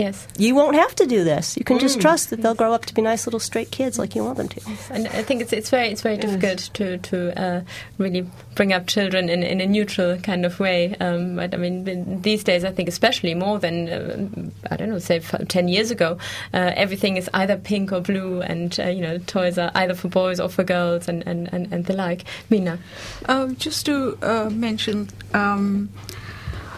Yes. 0.01 0.27
You 0.35 0.55
won't 0.55 0.75
have 0.75 0.95
to 0.95 1.05
do 1.05 1.23
this. 1.23 1.55
You 1.57 1.63
can 1.63 1.77
mm. 1.77 1.81
just 1.81 2.01
trust 2.01 2.31
that 2.31 2.41
they'll 2.41 2.55
grow 2.55 2.73
up 2.73 2.85
to 2.85 2.93
be 2.95 3.03
nice 3.03 3.27
little 3.27 3.39
straight 3.39 3.69
kids 3.69 3.99
like 3.99 4.15
you 4.15 4.23
want 4.23 4.37
them 4.37 4.49
to. 4.49 4.61
And 4.89 5.07
I 5.09 5.21
think 5.21 5.43
it's 5.43 5.53
it's 5.53 5.69
very 5.69 5.89
it's 5.89 6.01
very 6.01 6.15
yes. 6.15 6.25
difficult 6.25 6.59
to 6.73 6.97
to 6.97 7.39
uh, 7.39 7.61
really 7.99 8.27
bring 8.55 8.73
up 8.73 8.87
children 8.87 9.29
in, 9.29 9.43
in 9.43 9.61
a 9.61 9.67
neutral 9.67 10.17
kind 10.17 10.43
of 10.43 10.59
way. 10.59 10.95
Um, 10.99 11.35
but 11.35 11.53
I 11.53 11.57
mean, 11.57 12.19
these 12.23 12.43
days 12.43 12.63
I 12.63 12.71
think 12.71 12.89
especially 12.89 13.35
more 13.35 13.59
than 13.59 13.89
uh, 13.89 14.73
I 14.73 14.75
don't 14.75 14.89
know, 14.89 14.97
say 14.97 15.19
ten 15.19 15.67
years 15.67 15.91
ago, 15.91 16.17
uh, 16.51 16.71
everything 16.75 17.17
is 17.17 17.29
either 17.35 17.55
pink 17.57 17.91
or 17.91 18.01
blue, 18.01 18.41
and 18.41 18.79
uh, 18.79 18.87
you 18.87 19.01
know, 19.01 19.19
toys 19.19 19.59
are 19.59 19.69
either 19.75 19.93
for 19.93 20.07
boys 20.07 20.39
or 20.39 20.49
for 20.49 20.63
girls, 20.63 21.07
and 21.07 21.21
and, 21.27 21.47
and, 21.53 21.71
and 21.71 21.85
the 21.85 21.93
like. 21.93 22.23
Meena, 22.49 22.79
um, 23.25 23.55
just 23.57 23.85
to 23.85 24.17
uh, 24.23 24.49
mention. 24.49 25.09
Um, 25.35 25.89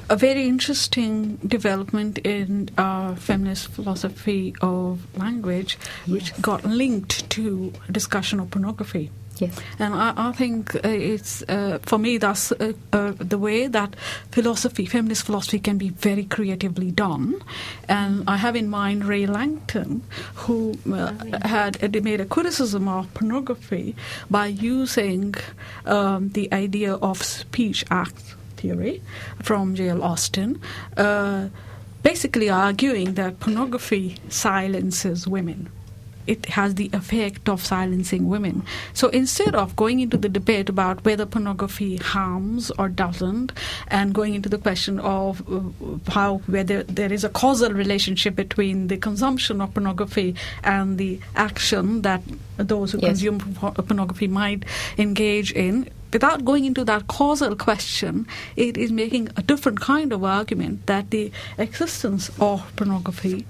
a 0.10 0.16
very 0.16 0.48
interesting 0.48 1.38
development 1.46 2.18
in 2.20 2.70
uh, 2.78 3.16
feminist 3.16 3.70
philosophy 3.70 4.56
of 4.62 5.00
language, 5.18 5.78
which 6.08 6.30
yes. 6.30 6.40
got 6.40 6.66
linked 6.66 7.30
to 7.32 7.74
discussion 7.92 8.40
of 8.40 8.52
pornography. 8.52 9.12
Yes. 9.40 9.60
And 9.80 9.96
I, 9.96 10.14
I 10.16 10.32
think 10.32 10.76
uh, 10.76 10.80
it's, 10.84 11.42
uh, 11.44 11.80
for 11.82 11.98
me, 11.98 12.18
that's 12.18 12.52
uh, 12.52 12.74
uh, 12.92 13.14
the 13.18 13.38
way 13.38 13.68
that 13.68 13.96
philosophy, 14.32 14.86
feminist 14.86 15.26
philosophy, 15.26 15.60
can 15.60 15.78
be 15.78 15.90
very 15.90 16.24
creatively 16.24 16.92
done. 16.92 17.44
And 17.90 18.24
I 18.28 18.38
have 18.38 18.56
in 18.56 18.70
mind 18.70 19.06
Rae 19.06 19.26
Langton, 19.26 20.04
who 20.36 20.78
uh, 20.92 21.14
had 21.48 22.04
made 22.04 22.22
a 22.22 22.26
criticism 22.26 22.88
of 22.88 23.12
pornography 23.14 23.96
by 24.30 24.48
using 24.48 25.34
um, 25.86 26.30
the 26.30 26.52
idea 26.54 26.94
of 26.94 27.24
speech 27.24 27.84
acts 27.90 28.36
theory 28.64 29.02
from 29.42 29.76
J.L. 29.76 30.02
Austin, 30.02 30.60
uh, 30.98 31.50
basically 32.02 32.50
arguing 32.50 33.14
that 33.16 33.40
pornography 33.40 34.18
silences 34.30 35.28
women. 35.28 35.70
It 36.26 36.46
has 36.58 36.76
the 36.76 36.90
effect 36.94 37.50
of 37.50 37.66
silencing 37.66 38.30
women. 38.30 38.64
So 38.94 39.10
instead 39.10 39.56
of 39.56 39.76
going 39.76 40.00
into 40.00 40.16
the 40.16 40.30
debate 40.30 40.70
about 40.70 41.04
whether 41.04 41.26
pornography 41.26 41.98
harms 41.98 42.72
or 42.80 42.88
doesn't, 42.88 43.52
and 43.90 44.14
going 44.14 44.34
into 44.34 44.48
the 44.48 44.58
question 44.58 45.02
of 45.02 45.44
uh, 45.52 45.60
how 46.12 46.38
whether 46.48 46.84
there 46.84 47.12
is 47.12 47.26
a 47.26 47.30
causal 47.30 47.74
relationship 47.74 48.38
between 48.38 48.88
the 48.88 48.96
consumption 48.96 49.60
of 49.60 49.74
pornography 49.74 50.36
and 50.64 50.98
the 50.98 51.20
action 51.36 52.04
that 52.04 52.22
those 52.56 52.94
who 52.94 53.00
yes. 53.00 53.10
consume 53.10 53.40
pornography 53.90 54.30
might 54.30 54.64
engage 54.98 55.52
in, 55.52 55.90
without 56.14 56.46
going 56.46 56.66
into 56.66 56.86
that 56.86 57.08
causal 57.08 57.56
question, 57.56 58.28
it 58.56 58.78
is 58.78 58.92
making 58.92 59.30
a 59.36 59.42
different 59.42 59.82
kind 59.82 60.14
of 60.14 60.24
argument 60.24 60.86
that 60.86 61.10
the 61.10 61.32
existence 61.58 62.30
of 62.40 62.72
pornography 62.76 63.46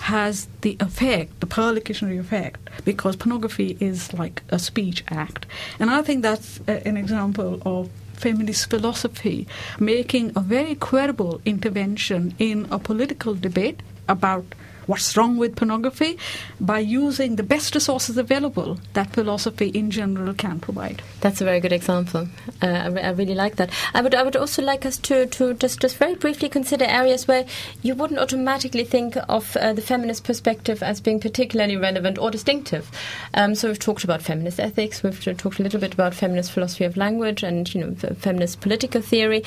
has 0.00 0.48
the 0.60 0.76
effect, 0.80 1.40
the 1.40 1.46
perlocutionary 1.46 2.18
effect, 2.18 2.68
because 2.84 3.16
pornography 3.16 3.76
is 3.80 4.12
like 4.12 4.42
a 4.50 4.58
speech 4.58 5.04
act. 5.08 5.46
And 5.78 5.90
I 5.90 6.02
think 6.02 6.22
that's 6.22 6.60
an 6.66 6.96
example 6.96 7.60
of 7.64 7.90
feminist 8.14 8.68
philosophy 8.68 9.46
making 9.78 10.32
a 10.34 10.40
very 10.40 10.74
credible 10.74 11.40
intervention 11.44 12.34
in 12.38 12.66
a 12.70 12.78
political 12.78 13.34
debate 13.34 13.80
about 14.08 14.44
what's 14.88 15.16
wrong 15.16 15.36
with 15.36 15.54
pornography 15.54 16.18
by 16.58 16.78
using 16.78 17.36
the 17.36 17.42
best 17.42 17.74
resources 17.74 18.16
available 18.16 18.78
that 18.94 19.12
philosophy 19.12 19.68
in 19.68 19.90
general 19.90 20.32
can 20.32 20.58
provide. 20.58 21.02
That's 21.20 21.40
a 21.42 21.44
very 21.44 21.60
good 21.60 21.74
example. 21.74 22.26
Uh, 22.62 22.66
I, 22.66 22.86
re- 22.88 23.02
I, 23.02 23.10
really 23.10 23.34
like 23.34 23.56
that. 23.56 23.70
I 23.92 24.00
would 24.00 24.14
I 24.14 24.22
would 24.22 24.34
also 24.34 24.62
like 24.62 24.86
us 24.86 24.96
to, 24.98 25.26
to 25.26 25.54
just, 25.54 25.80
just 25.80 25.98
very 25.98 26.14
briefly 26.14 26.48
consider 26.48 26.86
areas 26.86 27.28
where 27.28 27.44
you 27.82 27.94
wouldn't 27.94 28.18
automatically 28.18 28.84
think 28.84 29.16
of 29.28 29.56
uh, 29.58 29.74
the 29.74 29.82
feminist 29.82 30.24
perspective 30.24 30.82
as 30.82 31.02
being 31.02 31.20
particularly 31.20 31.76
relevant 31.76 32.18
or 32.18 32.30
distinctive. 32.30 32.90
Um, 33.34 33.54
so 33.54 33.68
we've 33.68 33.78
talked 33.78 34.04
about 34.04 34.22
feminist 34.22 34.58
ethics, 34.58 35.02
we've 35.02 35.22
talked 35.36 35.60
a 35.60 35.62
little 35.62 35.80
bit 35.80 35.92
about 35.92 36.14
feminist 36.14 36.52
philosophy 36.52 36.84
of 36.84 36.96
language 36.96 37.42
and 37.42 37.72
you 37.74 37.84
know 37.84 37.94
feminist 38.14 38.62
political 38.62 39.02
theory. 39.02 39.44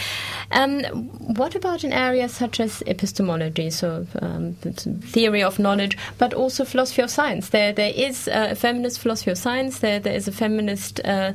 Um, 0.51 0.83
what 1.33 1.55
about 1.55 1.83
in 1.83 1.93
areas 1.93 2.31
such 2.31 2.59
as 2.59 2.83
epistemology, 2.85 3.71
so 3.71 4.05
um, 4.21 4.53
theory 4.53 5.30
theory 5.31 5.43
of 5.43 5.59
knowledge, 5.59 5.97
but 6.17 6.33
also 6.33 6.65
philosophy 6.65 7.01
of 7.01 7.09
science. 7.09 7.49
There, 7.49 7.73
there 7.73 7.93
is 7.95 8.27
a 8.27 8.55
feminist 8.55 8.99
philosophy 8.99 9.31
of 9.31 9.37
science. 9.37 9.79
There, 9.79 9.99
there 9.99 10.15
is 10.15 10.27
a 10.27 10.31
feminist 10.31 10.99
uh, 11.05 11.33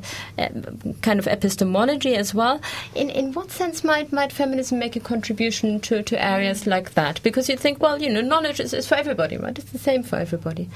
kind 1.02 1.18
of 1.18 1.26
epistemology 1.26 2.14
as 2.14 2.34
well. 2.34 2.60
In 2.94 3.10
in 3.10 3.32
what 3.32 3.50
sense 3.50 3.84
might 3.84 4.12
might 4.12 4.32
feminism 4.32 4.78
make 4.78 4.96
a 4.96 5.00
contribution 5.00 5.80
to, 5.80 6.02
to 6.02 6.22
areas 6.22 6.66
like 6.66 6.94
that? 6.94 7.22
Because 7.22 7.48
you 7.48 7.56
think, 7.56 7.80
well, 7.80 8.02
you 8.02 8.10
know, 8.10 8.20
knowledge 8.20 8.60
is, 8.60 8.74
is 8.74 8.86
for 8.86 8.96
everybody, 8.96 9.36
right? 9.36 9.58
It's 9.58 9.72
the 9.72 9.78
same 9.78 10.02
for 10.02 10.16
everybody. 10.16 10.68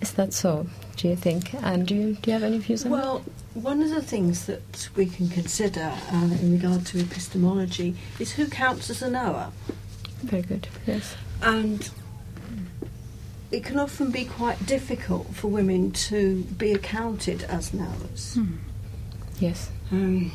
Is 0.00 0.12
that 0.12 0.32
so? 0.32 0.66
Do 0.96 1.08
you 1.08 1.16
think? 1.16 1.54
And 1.62 1.86
do 1.86 1.94
you, 1.94 2.14
do 2.14 2.30
you 2.30 2.32
have 2.32 2.42
any 2.42 2.58
views 2.58 2.84
on 2.84 2.90
well, 2.90 3.18
that? 3.18 3.32
Well, 3.54 3.74
one 3.74 3.82
of 3.82 3.90
the 3.90 4.02
things 4.02 4.46
that 4.46 4.88
we 4.96 5.06
can 5.06 5.28
consider 5.28 5.92
uh, 6.12 6.30
in 6.40 6.52
regard 6.52 6.86
to 6.86 7.00
epistemology 7.00 7.94
is 8.18 8.32
who 8.32 8.46
counts 8.46 8.88
as 8.90 9.02
a 9.02 9.10
knower. 9.10 9.50
Very 10.22 10.42
good. 10.42 10.68
Yes. 10.86 11.14
And 11.42 11.90
it 13.50 13.64
can 13.64 13.78
often 13.78 14.10
be 14.10 14.24
quite 14.24 14.64
difficult 14.66 15.34
for 15.34 15.48
women 15.48 15.90
to 15.90 16.42
be 16.56 16.72
accounted 16.72 17.42
as 17.44 17.74
knowers. 17.74 18.34
Hmm. 18.34 18.56
Yes. 19.38 19.70
Um, 19.90 20.30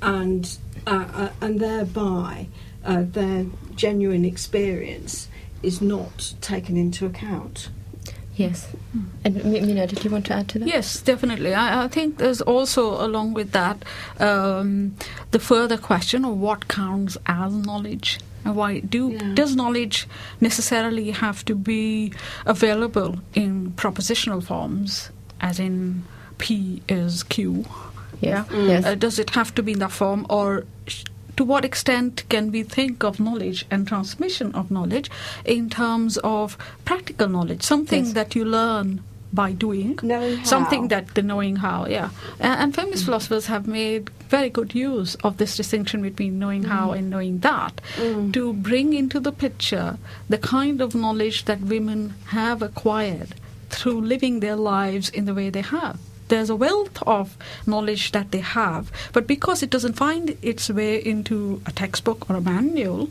and 0.00 0.58
uh, 0.86 1.06
uh, 1.12 1.28
and 1.40 1.60
thereby 1.60 2.46
uh, 2.84 3.02
their 3.04 3.46
genuine 3.74 4.24
experience 4.24 5.28
is 5.62 5.80
not 5.82 6.34
taken 6.40 6.76
into 6.76 7.04
account. 7.04 7.68
Yes. 8.36 8.68
And 9.24 9.34
Meena, 9.34 9.88
did 9.88 10.04
you 10.04 10.10
want 10.10 10.26
to 10.26 10.34
add 10.34 10.48
to 10.50 10.60
that? 10.60 10.68
Yes, 10.68 11.00
definitely. 11.02 11.54
I, 11.54 11.84
I 11.84 11.88
think 11.88 12.18
there's 12.18 12.40
also, 12.40 13.04
along 13.04 13.34
with 13.34 13.50
that, 13.50 13.84
um, 14.20 14.94
the 15.32 15.40
further 15.40 15.76
question 15.76 16.24
of 16.24 16.38
what 16.38 16.68
counts 16.68 17.18
as 17.26 17.52
knowledge. 17.52 18.20
And 18.44 18.54
why 18.56 18.80
do 18.80 19.10
Yeah. 19.10 19.34
does 19.34 19.54
knowledge 19.56 20.06
necessarily 20.40 21.10
have 21.10 21.44
to 21.46 21.54
be 21.54 22.12
available 22.46 23.18
in 23.34 23.72
propositional 23.76 24.42
forms, 24.42 25.10
as 25.40 25.58
in 25.58 26.04
P 26.38 26.82
is 26.88 27.22
Q? 27.24 27.64
Yes. 28.20 28.46
Yeah. 28.50 28.58
Yes. 28.66 28.84
Uh, 28.86 28.94
does 28.94 29.18
it 29.18 29.30
have 29.30 29.54
to 29.56 29.62
be 29.62 29.72
in 29.72 29.78
that 29.80 29.92
form, 29.92 30.24
or 30.28 30.64
sh- 30.86 31.04
to 31.36 31.44
what 31.44 31.64
extent 31.64 32.24
can 32.28 32.50
we 32.50 32.62
think 32.64 33.04
of 33.04 33.20
knowledge 33.20 33.64
and 33.70 33.86
transmission 33.86 34.52
of 34.54 34.70
knowledge 34.70 35.08
in 35.44 35.68
terms 35.70 36.16
of 36.24 36.56
practical 36.84 37.28
knowledge, 37.28 37.62
something 37.62 38.04
Yes. 38.06 38.14
that 38.14 38.34
you 38.34 38.44
learn 38.44 39.00
by 39.32 39.52
doing, 39.52 39.98
something 40.44 40.88
that 40.88 41.14
the 41.14 41.22
knowing 41.22 41.56
how, 41.56 41.86
yeah. 41.86 42.10
A- 42.40 42.44
and 42.44 42.74
feminist 42.74 43.02
mm. 43.02 43.06
philosophers 43.06 43.46
have 43.46 43.66
made 43.66 44.10
very 44.28 44.50
good 44.50 44.74
use 44.74 45.14
of 45.16 45.36
this 45.36 45.56
distinction 45.56 46.02
between 46.02 46.38
knowing 46.38 46.64
how 46.64 46.90
mm. 46.90 46.98
and 46.98 47.10
knowing 47.10 47.38
that 47.40 47.80
mm. 47.96 48.32
to 48.32 48.52
bring 48.52 48.94
into 48.94 49.20
the 49.20 49.32
picture 49.32 49.98
the 50.28 50.38
kind 50.38 50.80
of 50.80 50.94
knowledge 50.94 51.44
that 51.44 51.60
women 51.60 52.14
have 52.26 52.62
acquired 52.62 53.34
through 53.70 54.00
living 54.00 54.40
their 54.40 54.56
lives 54.56 55.08
in 55.10 55.24
the 55.24 55.34
way 55.34 55.50
they 55.50 55.60
have. 55.60 55.98
There's 56.28 56.50
a 56.50 56.56
wealth 56.56 57.02
of 57.06 57.36
knowledge 57.66 58.12
that 58.12 58.32
they 58.32 58.40
have, 58.40 58.92
but 59.12 59.26
because 59.26 59.62
it 59.62 59.70
doesn't 59.70 59.94
find 59.94 60.36
its 60.42 60.68
way 60.68 61.02
into 61.02 61.62
a 61.64 61.72
textbook 61.72 62.28
or 62.28 62.36
a 62.36 62.40
manual, 62.40 63.10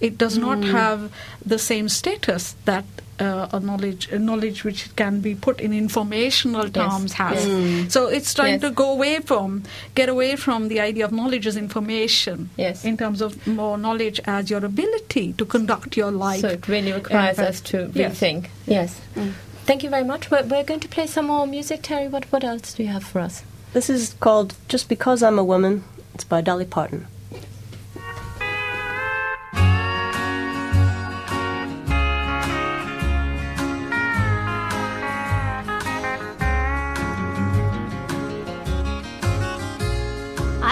it 0.00 0.18
does 0.18 0.36
not 0.36 0.58
hmm. 0.58 0.70
have 0.70 1.12
the 1.44 1.58
same 1.58 1.88
status 1.88 2.54
that 2.64 2.84
uh, 3.18 3.48
a 3.52 3.60
knowledge 3.60 4.12
a 4.12 4.18
knowledge 4.18 4.62
which 4.62 4.94
can 4.96 5.20
be 5.20 5.34
put 5.34 5.60
in 5.60 5.72
informational 5.72 6.68
terms 6.68 7.14
has. 7.14 7.44
Hmm. 7.44 7.88
So 7.88 8.08
it's 8.08 8.34
trying 8.34 8.54
Yes. 8.54 8.62
to 8.62 8.70
go 8.70 8.92
away 8.92 9.20
from 9.20 9.62
get 9.94 10.08
away 10.08 10.36
from 10.36 10.68
the 10.68 10.80
idea 10.80 11.04
of 11.04 11.12
knowledge 11.12 11.46
as 11.46 11.56
information. 11.56 12.50
Yes. 12.56 12.84
In 12.84 12.96
terms 12.96 13.22
of 13.22 13.46
more 13.46 13.78
knowledge 13.78 14.20
as 14.26 14.50
your 14.50 14.64
ability 14.64 15.32
to 15.34 15.44
conduct 15.44 15.96
your 15.96 16.10
life. 16.10 16.40
So 16.40 16.48
it 16.48 16.68
really 16.68 16.92
requires 16.92 17.38
us 17.38 17.60
to 17.72 17.90
yes. 17.94 18.20
rethink. 18.20 18.46
Yes. 18.66 19.00
Mm. 19.14 19.32
Thank 19.64 19.82
you 19.82 19.90
very 19.90 20.04
much. 20.04 20.30
We're, 20.30 20.44
we're 20.44 20.62
going 20.62 20.80
to 20.80 20.88
play 20.88 21.06
some 21.06 21.26
more 21.26 21.46
music. 21.46 21.82
Terri, 21.82 22.08
what, 22.08 22.30
what 22.30 22.44
else 22.44 22.74
do 22.74 22.84
you 22.84 22.90
have 22.90 23.02
for 23.02 23.20
us? 23.20 23.42
This 23.72 23.90
is 23.90 24.14
called 24.20 24.54
Just 24.68 24.88
Because 24.88 25.24
I'm 25.24 25.38
a 25.38 25.44
Woman. 25.44 25.82
It's 26.14 26.22
by 26.22 26.40
Dolly 26.40 26.66
Parton. 26.66 27.08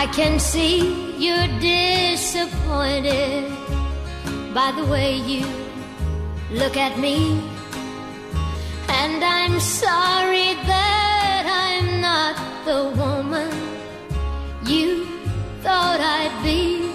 I 0.05 0.07
can 0.09 0.39
see 0.39 0.81
you're 1.17 1.49
disappointed 1.61 3.51
by 4.53 4.71
the 4.77 4.85
way 4.85 5.17
you 5.17 5.47
look 6.51 6.77
at 6.77 6.99
me. 6.99 7.41
And 9.01 9.25
I'm 9.25 9.59
sorry 9.61 10.53
that 10.73 11.45
I'm 11.65 12.03
not 12.03 12.37
the 12.67 12.83
woman 13.01 13.51
you 14.67 15.07
thought 15.63 16.01
I'd 16.01 16.37
be. 16.45 16.93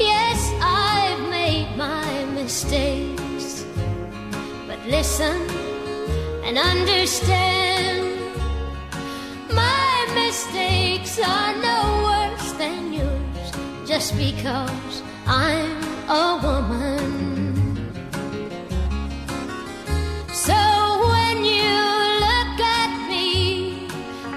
Yes, 0.00 0.40
I've 0.60 1.30
made 1.30 1.76
my 1.76 2.24
mistakes. 2.34 3.64
But 4.66 4.80
listen 4.86 5.40
and 6.42 6.58
understand. 6.58 8.18
My 9.54 9.81
mistakes 10.32 11.18
are 11.18 11.54
no 11.70 11.80
worse 12.08 12.52
than 12.52 12.90
yours 12.90 13.48
just 13.84 14.16
because 14.16 15.02
I'm 15.26 15.76
a 16.08 16.28
woman. 16.46 17.92
So 20.32 20.60
when 21.12 21.36
you 21.44 21.76
look 22.26 22.58
at 22.80 22.92
me, 23.12 23.88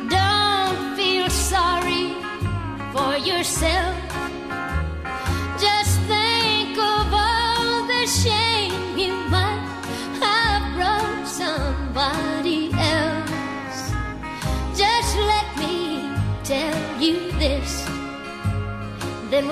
don't 0.09 0.97
feel 0.97 1.29
sorry 1.29 2.07
for 2.93 3.11
yourself. 3.29 3.95
Just 5.65 5.95
think 6.11 6.77
of 6.77 7.05
all 7.23 7.87
the 7.87 8.05
shame 8.05 8.44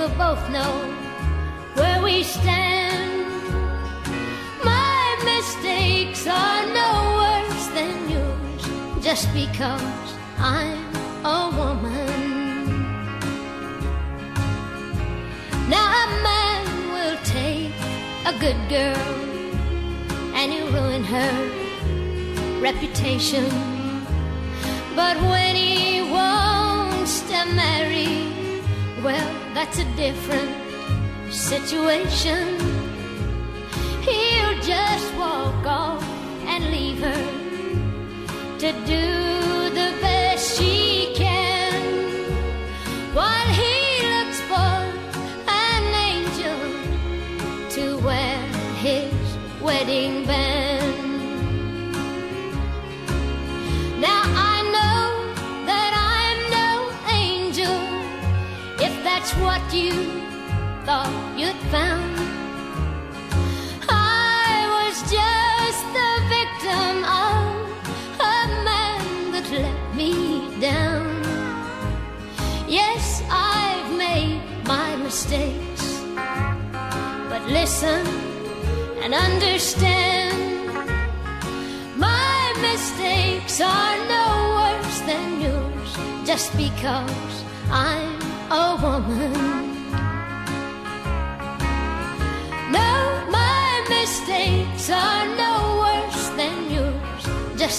we'll 0.03 0.17
both 0.17 0.49
know 0.49 0.73
where 1.75 2.01
we 2.01 2.23
stand. 2.23 3.25
My 4.61 5.15
mistakes 5.23 6.27
are 6.27 6.65
no 6.81 6.91
worse 7.21 7.67
than 7.67 8.09
yours, 8.09 8.63
just 9.01 9.33
because 9.33 10.07
I'm 10.37 10.77
a 11.23 11.39
woman. 11.57 12.11
Now 15.69 15.87
a 16.03 16.07
man 16.29 16.65
will 16.93 17.17
take 17.23 17.73
a 18.25 18.33
good 18.43 18.59
girl 18.67 19.07
and 20.35 20.51
ruin 20.73 21.03
her 21.05 21.33
reputation. 22.59 23.45
But 24.97 25.15
when 25.31 25.55
he 25.55 26.01
wants 26.11 27.21
to 27.21 27.45
marry, 27.55 28.27
well, 29.01 29.42
that's 29.53 29.77
a 29.79 29.85
different 29.95 30.51
situation. 31.31 32.59
He'll 34.01 34.59
just 34.61 35.15
walk 35.15 35.65
off 35.65 36.03
and 36.47 36.71
leave 36.71 36.99
her 36.99 38.57
to 38.59 38.71
do 38.85 39.52
what 59.53 59.71
you 59.71 59.93
thought 60.83 61.13
you'd 61.37 61.61
found. 61.73 62.15
I 63.87 64.49
was 64.75 64.95
just 65.17 65.83
the 65.99 66.13
victim 66.37 66.93
of 67.27 67.43
a 68.33 68.39
man 68.69 69.03
that 69.33 69.47
let 69.61 69.79
me 69.99 70.11
down. 70.59 71.05
Yes, 72.67 73.21
I've 73.29 73.89
made 73.95 74.41
my 74.65 74.95
mistakes, 74.95 75.83
but 77.29 77.43
listen 77.59 78.03
and 79.03 79.13
understand. 79.13 80.39
My 81.95 82.41
mistakes 82.69 83.61
are 83.61 83.97
no 84.17 84.27
worse 84.59 84.99
than 85.09 85.27
yours 85.45 85.91
just 86.25 86.49
because 86.57 87.33
I'm 87.69 88.23
a 88.53 88.77
woman. 88.81 89.42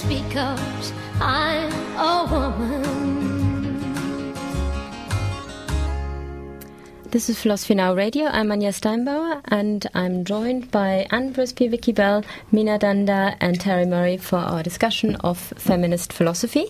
Because 0.08 0.92
I'm 1.20 1.72
a 1.96 2.28
woman. 2.30 3.04
This 7.10 7.30
is 7.30 7.40
Philosophy 7.40 7.74
Now 7.74 7.94
Radio. 7.94 8.26
I'm 8.26 8.48
Anja 8.48 8.72
Steinbauer, 8.74 9.40
and 9.44 9.86
I'm 9.94 10.24
joined 10.24 10.70
by 10.70 11.06
Ann 11.10 11.32
Brisby, 11.32 11.70
Vikki 11.70 11.92
Bell, 11.92 12.24
Meena 12.52 12.78
Dhanda, 12.78 13.36
and 13.40 13.58
Terri 13.58 13.88
Murray 13.88 14.16
for 14.16 14.36
our 14.36 14.62
discussion 14.62 15.14
of 15.16 15.38
feminist 15.38 16.12
philosophy. 16.12 16.66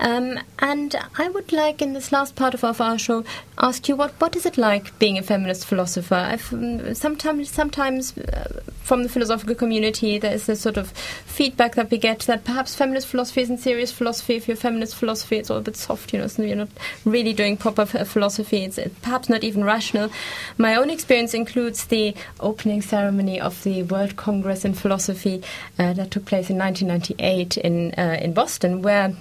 Um, 0.00 0.40
and 0.58 0.96
I 1.16 1.28
would 1.28 1.52
like, 1.52 1.80
in 1.80 1.92
this 1.92 2.10
last 2.10 2.34
part 2.34 2.54
of 2.54 2.64
our 2.64 2.98
show, 2.98 3.24
ask 3.58 3.88
you 3.88 3.96
what, 3.96 4.12
what 4.20 4.34
is 4.34 4.44
it 4.44 4.58
like 4.58 4.98
being 4.98 5.18
a 5.18 5.22
feminist 5.22 5.66
philosopher? 5.66 6.16
I've, 6.16 6.52
um, 6.52 6.94
sometimes, 6.94 7.50
sometimes 7.50 8.18
uh, 8.18 8.60
from 8.82 9.02
the 9.02 9.08
philosophical 9.08 9.54
community, 9.54 10.18
there 10.18 10.34
is 10.34 10.46
this 10.46 10.60
sort 10.60 10.76
of 10.76 10.90
feedback 10.90 11.74
that 11.76 11.90
we 11.90 11.98
get 11.98 12.20
that 12.20 12.44
perhaps 12.44 12.74
feminist 12.74 13.06
philosophy 13.06 13.42
isn't 13.42 13.58
serious 13.58 13.92
philosophy. 13.92 14.34
If 14.34 14.48
you're 14.48 14.56
feminist 14.56 14.96
philosophy, 14.96 15.36
it's 15.36 15.50
all 15.50 15.58
a 15.58 15.62
bit 15.62 15.76
soft, 15.76 16.12
you 16.12 16.18
know, 16.18 16.26
so 16.26 16.42
you're 16.42 16.56
not 16.56 16.68
really 17.04 17.32
doing 17.32 17.56
proper 17.56 17.86
philosophy. 17.86 18.64
It's 18.64 18.78
perhaps 19.02 19.28
not 19.28 19.44
even 19.44 19.64
rational. 19.64 20.10
My 20.58 20.74
own 20.74 20.90
experience 20.90 21.34
includes 21.34 21.84
the 21.86 22.14
opening 22.40 22.82
ceremony 22.82 23.40
of 23.40 23.62
the 23.62 23.84
World 23.84 24.16
Congress 24.16 24.64
in 24.64 24.74
Philosophy 24.74 25.42
uh, 25.78 25.92
that 25.94 26.10
took 26.10 26.24
place 26.24 26.50
in 26.50 26.58
1998 26.58 27.56
in 27.58 27.94
uh, 27.96 28.18
in 28.20 28.32
Boston, 28.34 28.82
where 28.82 29.14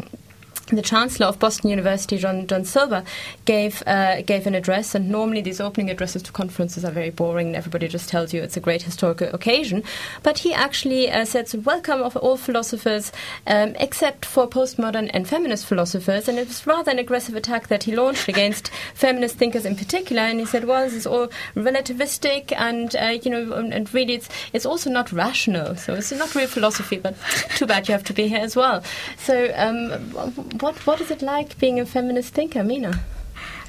the 0.68 0.82
Chancellor 0.82 1.28
of 1.28 1.40
Boston 1.40 1.70
University, 1.70 2.18
John, 2.18 2.48
John 2.48 2.64
Silber, 2.64 3.04
gave 3.46 3.84
uh, 3.86 4.22
gave 4.22 4.48
an 4.48 4.56
address. 4.56 4.96
And 4.96 5.10
normally, 5.10 5.42
these 5.42 5.60
opening 5.60 5.90
addresses 5.90 6.24
to 6.24 6.32
conferences 6.32 6.86
are 6.86 6.92
very 6.92 7.10
boring. 7.10 7.48
And 7.48 7.56
everybody 7.56 7.88
just 7.88 8.10
tells 8.10 8.34
you 8.34 8.42
it's 8.42 8.58
a 8.58 8.62
great 8.62 8.82
historical 8.82 9.28
occasion. 9.34 9.84
But 10.24 10.40
he 10.40 10.54
actually 10.54 11.12
uh, 11.12 11.26
said, 11.26 11.52
"Welcome 11.66 12.02
of 12.02 12.16
all 12.18 12.38
philosophers, 12.38 13.12
um, 13.46 13.76
except 13.80 14.26
for 14.26 14.48
postmodern 14.48 15.10
and 15.14 15.28
feminist 15.28 15.66
philosophers." 15.66 16.28
And 16.28 16.40
it 16.40 16.48
was 16.48 16.66
rather 16.66 16.92
an 16.92 17.00
aggressive 17.00 17.36
attack 17.36 17.68
that 17.68 17.84
he 17.84 17.96
launched 17.96 18.28
against 18.28 18.70
feminist 18.94 19.38
thinkers 19.38 19.66
in 19.66 19.76
particular. 19.76 20.22
And 20.22 20.40
he 20.40 20.46
said, 20.46 20.66
"Well, 20.66 20.86
this 20.86 20.94
is 20.94 21.06
all 21.06 21.28
relativistic, 21.56 22.54
and 22.58 22.96
uh, 22.96 23.18
you 23.22 23.30
know, 23.30 23.54
and 23.54 23.94
really, 23.94 24.14
it's 24.14 24.30
it's 24.54 24.66
also 24.66 24.90
not 24.90 25.12
rational. 25.12 25.76
So 25.76 25.94
it's 25.94 26.12
not 26.12 26.34
real 26.36 26.48
philosophy. 26.48 26.98
But 26.98 27.16
too 27.56 27.66
bad 27.66 27.88
you 27.88 27.92
have 27.92 28.04
to 28.06 28.14
be 28.14 28.28
here 28.28 28.40
as 28.40 28.56
well." 28.56 28.82
So. 29.18 29.52
Um, 29.56 30.53
what 30.62 30.76
what 30.86 31.02
is 31.02 31.12
it 31.12 31.22
like 31.22 31.58
being 31.60 31.80
a 31.80 31.86
feminist 31.86 32.34
thinker, 32.34 32.62
Meena? 32.62 33.00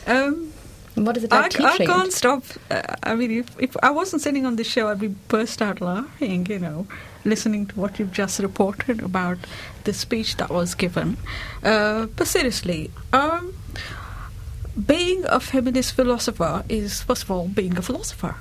Um, 0.07 0.53
what 0.95 1.17
is 1.17 1.25
it 1.25 1.31
like 1.31 1.47
I, 1.47 1.49
teaching? 1.49 1.91
I 1.91 1.93
can't 1.93 2.13
stop. 2.13 2.43
Uh, 2.71 2.83
I 3.03 3.15
mean, 3.15 3.31
if, 3.31 3.59
if 3.59 3.77
I 3.83 3.91
wasn't 3.91 4.23
sitting 4.23 4.47
on 4.47 4.57
the 4.57 4.65
show, 4.65 4.89
I'd 4.89 5.01
be 5.01 5.09
burst 5.09 5.63
out 5.63 5.81
laughing. 5.81 6.47
You 6.47 6.59
know, 6.59 6.87
listening 7.25 7.67
to 7.67 7.81
what 7.81 7.99
you've 7.99 8.13
just 8.13 8.39
reported 8.39 9.03
about 9.03 9.39
the 9.85 9.93
speech 9.93 10.37
that 10.37 10.51
was 10.51 10.75
given. 10.75 11.17
Uh, 11.63 12.07
but 12.07 12.27
seriously, 12.27 12.91
um, 13.13 13.55
being 14.87 15.25
a 15.27 15.41
feminist 15.41 15.95
philosopher 15.95 16.65
is 16.69 17.03
first 17.03 17.25
of 17.25 17.31
all 17.31 17.49
being 17.49 17.77
a 17.79 17.83
philosopher. 17.83 18.37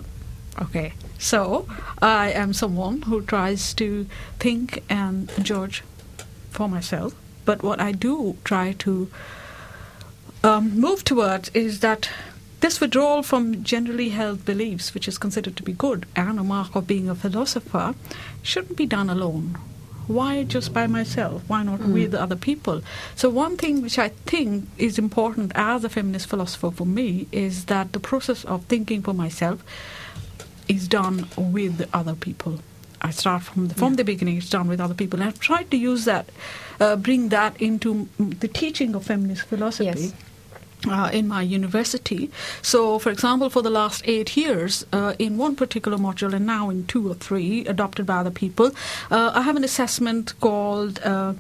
Okay, 0.62 0.94
so 1.18 1.68
I 2.02 2.32
am 2.32 2.54
someone 2.54 3.04
who 3.04 3.22
tries 3.24 3.74
to 3.76 4.06
think 4.40 4.84
and 4.90 5.32
judge 5.42 5.84
for 6.52 6.70
myself 6.70 7.16
but 7.46 7.64
what 7.64 7.80
I 7.80 7.92
do 7.92 8.38
try 8.44 8.74
to 8.80 9.10
um, 10.44 10.80
move 10.80 11.04
towards 11.04 11.50
is 11.50 11.80
that 11.80 12.10
this 12.60 12.80
withdrawal 12.80 13.24
from 13.24 13.64
generally 13.64 14.10
held 14.10 14.46
beliefs, 14.46 14.94
which 14.94 15.08
is 15.08 15.18
considered 15.18 15.58
to 15.58 15.64
be 15.64 15.74
good 15.74 16.06
and 16.16 16.40
a 16.40 16.44
mark 16.44 16.76
of 16.76 16.88
being 16.88 17.10
a 17.10 17.16
philosopher, 17.16 17.94
shouldn't 18.42 18.78
be 18.78 18.86
done 18.86 19.10
alone. 19.10 19.58
Why 20.08 20.44
just 20.44 20.74
by 20.74 20.88
myself? 20.88 21.44
Why 21.48 21.64
not 21.64 21.80
mm. 21.80 21.94
with 21.94 22.14
other 22.14 22.36
people? 22.36 22.82
So, 23.16 23.30
one 23.30 23.56
thing 23.56 23.82
which 23.82 23.98
I 23.98 24.10
think 24.10 24.68
is 24.78 25.00
important 25.00 25.54
as 25.56 25.84
a 25.84 25.90
feminist 25.90 26.28
philosopher 26.28 26.72
for 26.72 26.86
me 26.86 27.28
is 27.32 27.66
that 27.66 27.94
the 27.94 28.00
process 28.00 28.44
of 28.44 28.66
thinking 28.66 29.02
for 29.02 29.14
myself 29.14 29.64
is 30.68 30.88
done 30.88 31.28
with 31.38 31.88
other 31.94 32.16
people. 32.16 32.60
I 33.02 33.12
start 33.12 33.44
from 33.44 33.68
the, 33.68 33.76
from 33.76 33.94
yeah. 33.94 33.98
the 33.98 34.04
beginning. 34.04 34.38
It's 34.38 34.50
done 34.50 34.68
with 34.68 34.80
other 34.80 34.94
people. 34.94 35.20
And 35.20 35.30
I've 35.30 35.40
tried 35.40 35.70
to 35.72 35.78
use 35.78 36.06
that, 36.06 36.30
uh, 36.80 36.96
bring 36.96 37.30
that 37.30 37.60
into 37.62 38.08
the 38.18 38.48
teaching 38.48 38.96
of 38.96 39.06
feminist 39.06 39.44
philosophy. 39.44 39.86
Yes. 39.86 40.14
Uh, 40.86 41.10
in 41.14 41.30
my 41.30 41.42
university. 41.42 42.30
So, 42.62 43.00
for 43.00 43.10
example, 43.10 43.50
for 43.50 43.62
the 43.62 43.70
last 43.70 44.04
eight 44.06 44.36
years, 44.36 44.86
uh, 44.92 45.14
in 45.18 45.38
one 45.38 45.56
particular 45.56 45.98
module 45.98 46.34
and 46.34 46.46
now 46.46 46.70
in 46.70 46.86
two 46.88 47.10
or 47.10 47.14
three 47.14 47.66
adopted 47.66 48.06
by 48.06 48.18
other 48.18 48.32
people, 48.32 48.72
uh, 49.10 49.32
I 49.34 49.44
have 49.44 49.56
an 49.56 49.64
assessment 49.64 50.38
called 50.42 51.00
uh, 51.02 51.36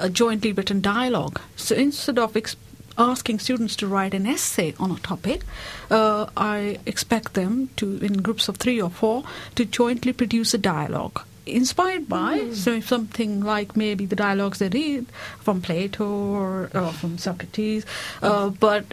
a 0.00 0.08
jointly 0.08 0.52
written 0.52 0.80
dialogue. 0.80 1.42
So 1.56 1.74
instead 1.74 2.18
of 2.18 2.32
exp- 2.32 2.56
asking 2.96 3.40
students 3.40 3.76
to 3.76 3.86
write 3.86 4.14
an 4.14 4.26
essay 4.26 4.74
on 4.80 4.90
a 4.90 4.98
topic, 5.00 5.44
uh, 5.90 6.30
I 6.34 6.78
expect 6.86 7.34
them 7.34 7.68
to, 7.76 7.98
in 7.98 8.22
groups 8.22 8.48
of 8.48 8.56
three 8.56 8.80
or 8.80 8.88
four, 8.88 9.24
to 9.56 9.66
jointly 9.66 10.14
produce 10.14 10.54
a 10.54 10.58
dialogue 10.58 11.22
inspired 11.46 12.08
by 12.08 12.38
mm. 12.38 12.54
so 12.54 12.80
something 12.80 13.40
like 13.40 13.76
maybe 13.76 14.04
the 14.06 14.16
dialogues 14.16 14.58
they 14.58 14.68
read 14.68 15.06
from 15.40 15.62
Plato 15.62 16.06
or, 16.06 16.70
or 16.74 16.92
from 16.92 17.18
Socrates, 17.18 17.86
uh, 18.22 18.50
but 18.50 18.84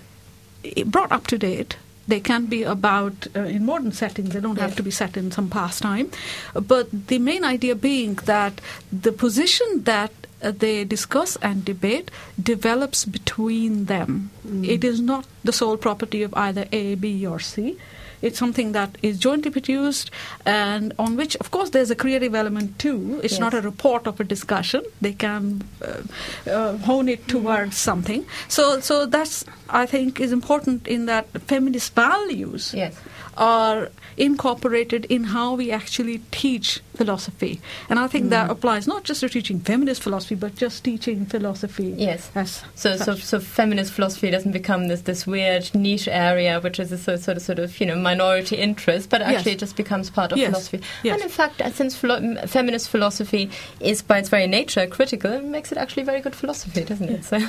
brought 0.86 1.12
up 1.12 1.28
to 1.28 1.38
date. 1.38 1.78
They 2.06 2.20
can 2.20 2.48
be 2.48 2.64
about 2.64 3.28
uh, 3.34 3.42
in 3.42 3.66
modern 3.66 3.94
settings. 3.94 4.34
They 4.34 4.42
don't 4.42 4.58
yes. 4.58 4.68
have 4.68 4.76
to 4.76 4.84
be 4.84 4.92
set 4.92 5.16
in 5.16 5.32
some 5.32 5.50
past 5.50 5.82
time, 5.82 6.12
but 6.54 7.08
the 7.08 7.18
main 7.18 7.46
idea 7.46 7.76
being 7.76 8.16
that 8.26 8.60
the 8.92 9.14
position 9.14 9.84
that 9.84 10.12
uh, 10.42 10.52
they 10.52 10.84
discuss 10.84 11.38
and 11.38 11.64
debate 11.64 12.12
develops 12.42 13.06
between 13.06 13.86
them. 13.86 14.32
Mm. 14.46 14.68
It 14.68 14.84
is 14.84 15.00
not 15.00 15.26
the 15.46 15.54
sole 15.54 15.78
property 15.78 16.24
of 16.24 16.34
either 16.34 16.66
A, 16.74 16.96
B, 16.96 17.26
or 17.26 17.40
C. 17.40 17.78
It's 18.24 18.40
something 18.40 18.72
that 18.72 18.98
is 19.04 19.20
jointly 19.20 19.52
produced 19.52 20.10
and 20.46 20.94
on 20.98 21.16
which, 21.16 21.36
of 21.38 21.52
course, 21.52 21.70
there's 21.72 21.92
a 21.92 21.96
creative 21.96 22.34
element 22.34 22.80
too. 22.80 23.20
It's 23.24 23.34
yes. 23.34 23.40
not 23.40 23.54
a 23.54 23.62
report 23.62 24.08
of 24.08 24.20
a 24.20 24.24
discussion. 24.24 24.82
They 25.02 25.14
can 25.14 25.62
uh, 25.82 26.50
uh, 26.50 26.78
hone 26.78 27.10
it 27.10 27.28
towards 27.28 27.76
mm 27.76 27.84
something. 27.84 28.26
So, 28.48 28.80
so 28.80 29.06
that's 29.06 29.44
I 29.70 29.86
think 29.86 30.20
is 30.22 30.32
important 30.32 30.88
in 30.88 31.06
that 31.08 31.28
feminist 31.42 31.94
values 31.96 32.74
yes. 32.74 32.96
Are 33.38 33.90
incorporated 34.18 35.06
in 35.06 35.26
how 35.26 35.56
we 35.56 35.72
actually 35.72 36.20
teach 36.32 36.82
philosophy. 36.96 37.60
And 37.90 38.00
I 38.00 38.08
think 38.08 38.28
mm. 38.28 38.30
that 38.30 38.50
applies 38.50 38.88
not 38.88 39.04
just 39.04 39.22
to 39.22 39.30
teaching 39.30 39.60
feminist 39.60 40.04
philosophy, 40.04 40.36
but 40.36 40.56
just 40.56 40.84
teaching 40.84 41.26
philosophy. 41.26 41.96
Yes. 41.98 42.30
so, 42.76 42.96
so, 42.98 43.16
so 43.16 43.40
feminist 43.40 43.94
philosophy 43.94 44.30
doesn't 44.30 44.52
become 44.52 44.88
this, 44.88 45.02
this 45.02 45.26
weird 45.26 45.74
niche 45.74 46.08
area, 46.08 46.60
which 46.60 46.80
is 46.80 46.92
a 46.92 46.98
sort, 46.98 47.38
of 47.38 47.42
sort 47.42 47.60
of 47.60 47.80
you 47.80 47.86
know 47.86 47.96
minority 47.96 48.56
interest, 48.56 49.10
but 49.10 49.22
actually 49.22 49.52
yes. 49.52 49.58
it 49.58 49.60
just 49.60 49.76
becomes 49.76 50.10
part 50.10 50.32
of 50.32 50.38
yes. 50.38 50.50
philosophy. 50.50 50.82
Yes. 51.04 51.16
And 51.16 51.24
in 51.24 51.30
fact, 51.30 51.62
uh, 51.62 51.72
since 51.72 51.96
philo- 51.96 52.36
feminist 52.48 52.90
philosophy 52.90 53.50
is 53.80 54.02
by 54.02 54.20
its 54.20 54.30
very 54.30 54.48
nature 54.48 54.86
critical, 54.88 55.32
it 55.32 55.44
makes 55.44 55.72
it 55.72 55.78
actually 55.78 56.04
very 56.04 56.22
good 56.22 56.36
philosophy, 56.36 56.84
doesn't 56.84 57.10
it? 57.10 57.24
So, 57.24 57.40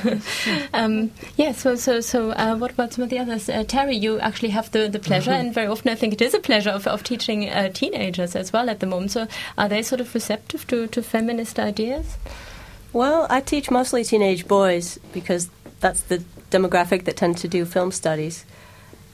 um, 0.74 1.10
yeah. 1.36 1.52
So, 1.52 1.74
so, 1.76 2.00
so, 2.00 2.30
uh, 2.30 2.56
what 2.56 2.70
about 2.70 2.92
some 2.92 3.04
of 3.04 3.10
the 3.10 3.18
others? 3.18 3.48
Uh, 3.48 3.64
Terri, 3.64 4.00
you 4.00 4.18
actually 4.20 4.50
have 4.50 4.70
the, 4.70 4.88
the 4.88 4.98
pleasure, 4.98 5.30
mm-hmm. 5.30 5.40
and 5.46 5.54
very 5.54 5.68
often 5.74 5.90
I 5.90 5.96
think 5.96 6.12
it 6.12 6.22
is 6.22 6.34
a 6.34 6.38
pleasure 6.38 6.70
of, 6.70 6.86
of 6.86 7.02
teaching 7.02 7.50
uh, 7.50 7.68
teenagers 7.68 8.36
as 8.36 8.52
well 8.52 8.70
at 8.70 8.78
the 8.78 8.86
moment. 8.86 9.10
So, 9.10 9.26
are 9.58 9.68
they 9.68 9.82
sort 9.82 10.00
of 10.00 10.14
receptive 10.14 10.66
to, 10.68 10.86
to 10.86 11.02
feminist 11.02 11.58
ideas? 11.58 12.16
Well, 12.92 13.26
I 13.28 13.40
teach 13.40 13.72
mostly 13.72 14.04
teenage 14.04 14.46
boys 14.46 14.98
because 15.12 15.50
that's 15.80 16.02
the 16.02 16.18
demographic 16.52 17.04
that 17.04 17.16
tend 17.16 17.38
to 17.38 17.48
do 17.48 17.64
film 17.64 17.90
studies. 17.90 18.44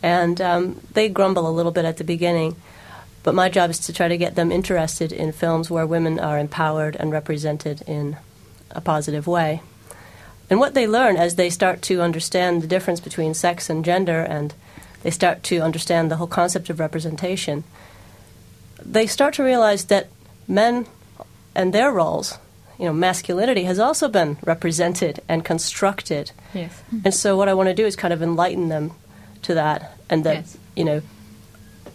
And 0.02 0.38
um, 0.40 0.80
they 0.92 1.08
grumble 1.08 1.48
a 1.48 1.56
little 1.58 1.72
bit 1.72 1.86
at 1.86 1.96
the 1.96 2.04
beginning. 2.04 2.56
But 3.22 3.34
my 3.34 3.48
job 3.48 3.70
is 3.70 3.78
to 3.80 3.92
try 3.92 4.08
to 4.08 4.18
get 4.18 4.34
them 4.34 4.52
interested 4.52 5.12
in 5.12 5.32
films 5.32 5.70
where 5.70 5.86
women 5.86 6.20
are 6.20 6.38
empowered 6.38 6.94
and 6.96 7.10
represented 7.10 7.82
in 7.86 8.18
a 8.70 8.82
positive 8.82 9.26
way. 9.26 9.62
And 10.50 10.58
what 10.58 10.74
they 10.74 10.86
learn 10.86 11.16
as 11.16 11.36
they 11.36 11.48
start 11.48 11.80
to 11.82 12.02
understand 12.02 12.60
the 12.60 12.66
difference 12.66 13.00
between 13.00 13.34
sex 13.34 13.70
and 13.70 13.84
gender 13.84 14.20
and 14.20 14.52
they 15.02 15.10
start 15.10 15.42
to 15.44 15.58
understand 15.58 16.10
the 16.10 16.16
whole 16.16 16.26
concept 16.26 16.70
of 16.70 16.80
representation, 16.80 17.64
they 18.84 19.06
start 19.06 19.34
to 19.34 19.44
realize 19.44 19.84
that 19.86 20.08
men 20.46 20.86
and 21.54 21.72
their 21.72 21.90
roles, 21.90 22.38
you 22.78 22.86
know, 22.86 22.92
masculinity 22.92 23.64
has 23.64 23.78
also 23.78 24.08
been 24.08 24.38
represented 24.44 25.20
and 25.28 25.44
constructed. 25.44 26.32
Yes. 26.54 26.82
And 27.04 27.14
so 27.14 27.36
what 27.36 27.48
I 27.48 27.54
want 27.54 27.68
to 27.68 27.74
do 27.74 27.86
is 27.86 27.96
kind 27.96 28.12
of 28.12 28.22
enlighten 28.22 28.68
them 28.68 28.92
to 29.42 29.54
that 29.54 29.96
and 30.08 30.24
that, 30.24 30.36
yes. 30.36 30.58
you 30.76 30.84
know, 30.84 31.02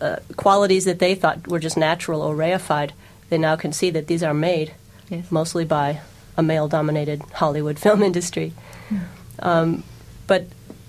uh, 0.02 0.18
qualities 0.36 0.86
that 0.86 1.00
they 1.00 1.16
thought 1.16 1.48
were 1.48 1.60
just 1.60 1.78
natural 1.78 2.22
or 2.22 2.36
reified, 2.36 2.92
they 3.30 3.38
now 3.38 3.56
can 3.56 3.72
see 3.74 3.90
that 3.90 4.08
these 4.08 4.24
are 4.24 4.34
made 4.34 4.74
yes. 5.10 5.32
mostly 5.32 5.66
by 5.66 6.02
a 6.38 6.44
male 6.44 6.68
dominated 6.68 7.22
Hollywood 7.34 7.80
film 7.86 8.04
industry. 8.04 8.54
Yeah. 8.92 9.00
Um, 9.40 9.84
but 10.28 10.46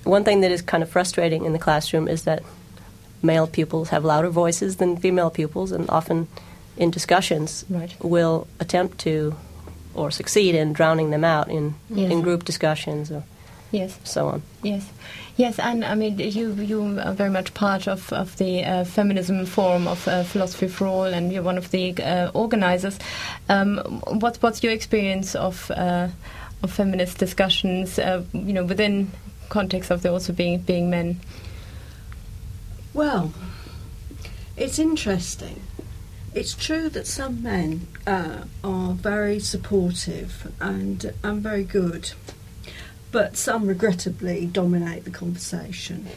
one 0.06 0.24
thing 0.24 0.40
that 0.40 0.50
is 0.50 0.62
kind 0.62 0.82
of 0.82 0.88
frustrating 0.88 1.44
in 1.44 1.52
the 1.52 1.58
classroom 1.58 2.08
is 2.08 2.22
that 2.24 2.42
male 3.22 3.46
pupils 3.46 3.88
have 3.90 4.04
louder 4.04 4.28
voices 4.28 4.76
than 4.76 4.96
female 4.96 5.30
pupils, 5.30 5.72
and 5.72 5.88
often 5.90 6.28
in 6.76 6.90
discussions 6.90 7.64
right. 7.68 7.94
will 8.00 8.46
attempt 8.60 8.98
to 8.98 9.34
or 9.94 10.10
succeed 10.10 10.54
in 10.54 10.72
drowning 10.72 11.10
them 11.10 11.24
out 11.24 11.50
in, 11.50 11.74
yes. 11.88 12.12
in 12.12 12.20
group 12.20 12.44
discussions 12.44 13.10
or 13.10 13.24
yes. 13.70 13.98
so 14.04 14.28
on. 14.28 14.42
Yes. 14.62 14.86
Yes, 15.36 15.58
and 15.58 15.84
I 15.84 15.94
mean, 15.94 16.18
you 16.18 16.54
you 16.54 16.98
are 16.98 17.12
very 17.12 17.28
much 17.28 17.52
part 17.52 17.86
of, 17.88 18.10
of 18.10 18.36
the 18.38 18.64
uh, 18.64 18.84
feminism 18.84 19.44
forum 19.44 19.86
of 19.86 20.08
uh, 20.08 20.22
Philosophy 20.22 20.66
for 20.66 20.86
All, 20.86 21.04
and 21.04 21.30
you're 21.30 21.42
one 21.42 21.58
of 21.58 21.70
the 21.70 21.94
uh, 22.02 22.30
organizers. 22.32 22.98
Um, 23.50 23.78
what's, 24.20 24.40
what's 24.40 24.62
your 24.62 24.72
experience 24.72 25.34
of 25.34 25.70
uh, 25.70 26.08
of 26.62 26.72
feminist 26.72 27.18
discussions, 27.18 27.98
uh, 27.98 28.22
you 28.32 28.54
know, 28.54 28.64
within 28.64 29.10
context 29.48 29.90
of 29.90 30.02
there 30.02 30.12
also 30.12 30.32
being 30.32 30.58
being 30.60 30.90
men? 30.90 31.20
Well, 32.92 33.32
it's 34.56 34.78
interesting. 34.78 35.62
It's 36.34 36.54
true 36.54 36.88
that 36.90 37.06
some 37.06 37.42
men 37.42 37.88
uh, 38.06 38.44
are 38.62 38.92
very 38.92 39.38
supportive 39.38 40.52
and 40.60 41.12
and 41.22 41.42
very 41.42 41.64
good, 41.64 42.12
but 43.10 43.36
some 43.36 43.66
regrettably 43.66 44.46
dominate 44.46 45.04
the 45.04 45.10
conversation, 45.10 46.08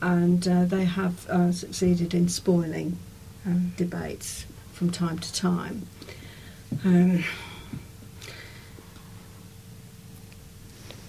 and 0.00 0.46
uh, 0.46 0.64
they 0.64 0.84
have 0.84 1.28
uh, 1.28 1.52
succeeded 1.52 2.14
in 2.14 2.28
spoiling 2.28 2.98
um, 3.44 3.72
debates 3.76 4.46
from 4.72 4.90
time 4.90 5.18
to 5.18 5.32
time. 5.32 5.86
Um, 6.84 7.24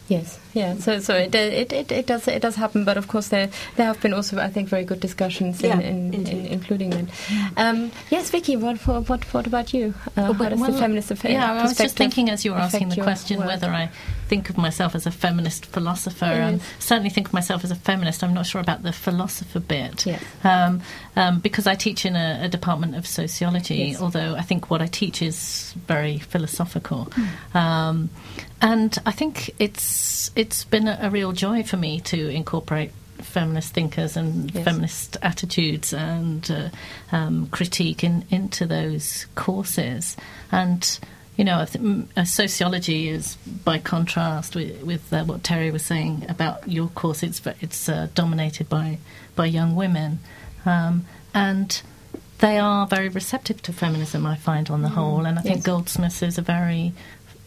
Yes, 0.07 0.39
yeah. 0.53 0.75
So, 0.75 0.99
so 0.99 1.15
it, 1.15 1.35
it, 1.35 1.73
it, 1.73 1.91
it 1.91 2.05
does 2.05 2.27
it 2.29 2.41
does 2.41 2.55
happen, 2.55 2.85
but 2.85 2.95
of 2.97 3.09
course 3.09 3.27
there 3.27 3.49
there 3.75 3.85
have 3.85 3.99
been 4.01 4.13
also 4.13 4.37
I 4.39 4.47
think 4.49 4.69
very 4.69 4.85
good 4.85 5.01
discussions 5.01 5.61
in, 5.61 5.69
Yeah, 5.69 5.85
in, 5.85 6.13
in, 6.13 6.45
including 6.45 6.89
men. 6.91 7.09
Um, 7.57 7.91
yes, 8.09 8.29
Vikki, 8.29 8.55
what 8.55 8.77
what 8.87 9.09
what, 9.09 9.25
what 9.33 9.47
about 9.47 9.73
you? 9.73 9.93
Uh, 10.15 10.31
how 10.31 10.49
does 10.49 10.65
the 10.65 10.73
feminist 10.73 11.11
affair? 11.11 11.31
Yeah, 11.31 11.51
I 11.51 11.61
was 11.63 11.77
just 11.77 11.97
thinking 11.97 12.29
as 12.29 12.45
you 12.45 12.51
were 12.51 12.57
asking 12.57 12.89
the 12.89 13.01
question 13.01 13.39
work? 13.39 13.47
whether 13.47 13.69
I 13.69 13.89
think 14.29 14.49
of 14.49 14.57
myself 14.57 14.95
as 14.95 15.05
a 15.05 15.11
feminist 15.11 15.65
philosopher. 15.65 16.25
Um, 16.25 16.53
Yes. 16.55 16.61
certainly 16.79 17.09
think 17.09 17.27
of 17.27 17.33
myself 17.33 17.63
as 17.63 17.71
a 17.71 17.75
feminist. 17.75 18.23
I'm 18.23 18.33
not 18.33 18.45
sure 18.45 18.61
about 18.61 18.83
the 18.83 18.91
philosopher 18.91 19.59
bit. 19.59 20.05
Yes. 20.05 20.23
Um, 20.43 20.81
um, 21.15 21.39
because 21.39 21.65
I 21.67 21.75
teach 21.75 22.05
in 22.05 22.15
a, 22.15 22.41
a 22.43 22.47
department 22.49 22.95
of 22.95 23.07
sociology, 23.07 23.75
Yes. 23.75 24.01
although 24.01 24.35
I 24.35 24.41
think 24.41 24.69
what 24.69 24.81
I 24.81 24.87
teach 24.87 25.21
is 25.21 25.73
very 25.87 26.19
philosophical. 26.19 27.09
Hmm. 27.13 28.05
And 28.61 28.97
I 29.05 29.11
think 29.11 29.51
it's 29.59 30.31
it's 30.35 30.63
been 30.63 30.87
a, 30.87 30.97
a 31.03 31.09
real 31.09 31.31
joy 31.31 31.63
for 31.63 31.77
me 31.77 31.99
to 32.01 32.29
incorporate 32.29 32.91
feminist 33.19 33.73
thinkers 33.73 34.15
and 34.17 34.51
Yes. 34.53 34.63
feminist 34.63 35.17
attitudes 35.21 35.91
and 35.93 36.49
uh, 36.51 36.69
um, 37.15 37.47
critique 37.47 38.03
in, 38.03 38.23
into 38.29 38.65
those 38.65 39.25
courses. 39.35 40.15
And 40.51 40.99
you 41.35 41.43
know, 41.43 41.59
I 41.61 41.65
th- 41.65 41.83
m- 41.83 42.09
uh, 42.17 42.23
sociology 42.23 43.09
is 43.09 43.35
by 43.63 43.77
contrast 43.77 44.55
with, 44.55 44.81
with 44.83 45.13
uh, 45.13 45.23
what 45.25 45.43
Terri 45.43 45.71
was 45.71 45.85
saying 45.85 46.25
about 46.29 46.67
your 46.67 46.87
course. 46.89 47.21
It's 47.21 47.41
it's 47.61 47.87
uh, 47.89 48.07
dominated 48.15 48.69
by 48.69 48.97
by 49.35 49.45
young 49.45 49.75
women, 49.75 50.17
um, 50.65 51.05
and 51.35 51.79
they 52.39 52.57
are 52.57 52.87
very 52.87 53.09
receptive 53.09 53.61
to 53.63 53.73
feminism. 53.73 54.25
I 54.25 54.35
find 54.35 54.69
on 54.71 54.81
the 54.81 54.89
whole, 54.89 55.25
and 55.27 55.37
I 55.37 55.41
think 55.43 55.63
Goldsmiths 55.63 56.23
is 56.23 56.37
a 56.39 56.41
very 56.43 56.93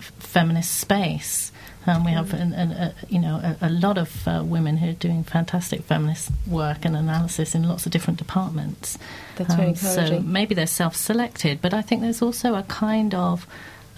feminist 0.01 0.81
space. 0.81 1.53
Um, 1.87 2.05
we 2.05 2.11
have, 2.11 2.35
an, 2.35 2.53
an, 2.53 2.73
a, 2.73 2.95
you 3.09 3.19
know, 3.19 3.37
a, 3.37 3.69
a 3.69 3.71
lot 3.71 3.97
of 3.97 4.29
uh, 4.29 4.43
women 4.45 4.77
who 4.77 4.91
are 4.91 4.93
doing 4.93 5.25
fantastic 5.25 5.83
feminist 5.83 6.31
work 6.47 6.85
and 6.85 6.95
analysis 6.95 7.55
in 7.55 7.67
lots 7.67 7.87
of 7.87 7.93
different 7.93 8.19
departments. 8.19 8.99
That's 9.37 9.55
very 9.55 9.71
Um, 9.71 9.75
So 9.77 10.21
maybe 10.21 10.55
they're 10.55 10.67
self-selected, 10.67 11.63
but 11.63 11.73
I 11.73 11.81
think 11.81 12.03
there's 12.03 12.21
also 12.21 12.55
a 12.55 12.65
kind 12.65 13.15
of 13.15 13.47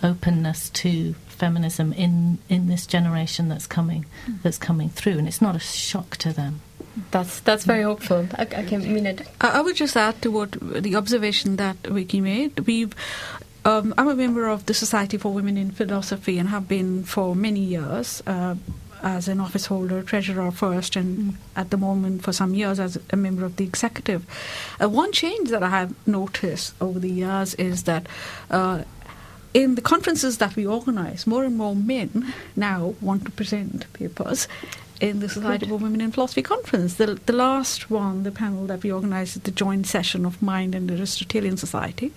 openness 0.03 0.71
to 0.71 1.15
feminism 1.29 1.93
in, 1.93 2.39
in 2.49 2.69
this 2.69 2.87
generation 2.87 3.49
that's 3.49 3.67
coming 3.67 4.07
that's 4.45 4.59
coming 4.59 4.89
through, 4.89 5.19
and 5.19 5.27
it's 5.27 5.43
not 5.43 5.57
a 5.57 5.59
shock 5.59 6.17
to 6.19 6.33
them. 6.33 6.61
That's 7.11 7.41
that's 7.41 7.65
very 7.65 7.83
hopeful. 7.83 8.29
I, 8.37 8.43
I 8.43 8.63
can 8.63 8.81
mean 8.93 9.07
it. 9.07 9.23
I 9.41 9.59
I 9.59 9.61
would 9.61 9.77
just 9.77 9.97
add 9.97 10.23
to 10.23 10.31
what 10.31 10.53
the 10.61 10.95
observation 10.95 11.57
that 11.57 11.77
Vikki 11.85 12.21
made. 12.21 12.61
We've 12.61 12.95
um, 13.65 13.95
I'm 13.97 14.09
a 14.09 14.15
member 14.15 14.49
of 14.49 14.67
the 14.67 14.75
Society 14.75 15.17
for 15.17 15.33
Women 15.33 15.57
in 15.57 15.71
Philosophy 15.71 16.39
and 16.39 16.49
have 16.49 16.69
been 16.69 17.05
for 17.05 17.35
many 17.35 17.61
years 17.61 18.23
uh, 18.27 18.57
as 19.03 19.29
an 19.29 19.41
office 19.41 19.67
holder, 19.67 20.03
treasurer 20.03 20.51
first, 20.51 20.97
and 20.97 21.37
at 21.57 21.71
the 21.71 21.77
moment 21.77 22.23
for 22.23 22.33
some 22.33 22.55
years 22.55 22.79
as 22.79 22.99
a 23.11 23.17
member 23.17 23.45
of 23.45 23.57
the 23.57 23.65
executive. 23.65 24.25
Uh, 24.81 24.89
one 24.89 25.13
change 25.13 25.51
that 25.51 25.63
I 25.63 25.69
have 25.71 25.95
noticed 26.07 26.75
over 26.81 26.99
the 26.99 27.11
years 27.11 27.55
is 27.55 27.85
that. 27.85 28.07
Uh, 28.51 28.85
in 29.55 29.75
the 29.75 29.83
conferences 29.83 30.39
that 30.39 30.57
we 30.57 30.67
organize, 30.67 31.27
more 31.27 31.45
and 31.45 31.59
more 31.59 31.77
men 31.77 32.33
now 32.57 32.95
want 33.03 33.27
to 33.27 33.31
present 33.31 33.93
papers 33.93 34.49
in 35.03 35.21
the 35.21 35.29
Society 35.29 35.67
for 35.67 35.77
Women 35.77 36.01
in 36.01 36.13
Philosophy 36.13 36.43
conference. 36.43 36.95
The, 36.95 37.21
the 37.27 37.33
last 37.33 37.91
one, 37.91 38.23
the 38.23 38.31
panel 38.31 38.67
that 38.67 38.83
we 38.83 38.93
organized 38.93 39.37
at 39.37 39.45
the 39.45 39.51
joint 39.51 39.87
session 39.87 40.25
of 40.25 40.41
Mind 40.41 40.75
and 40.75 40.89
the 40.89 40.95
Aristotelian 40.95 41.57
Society 41.57 42.13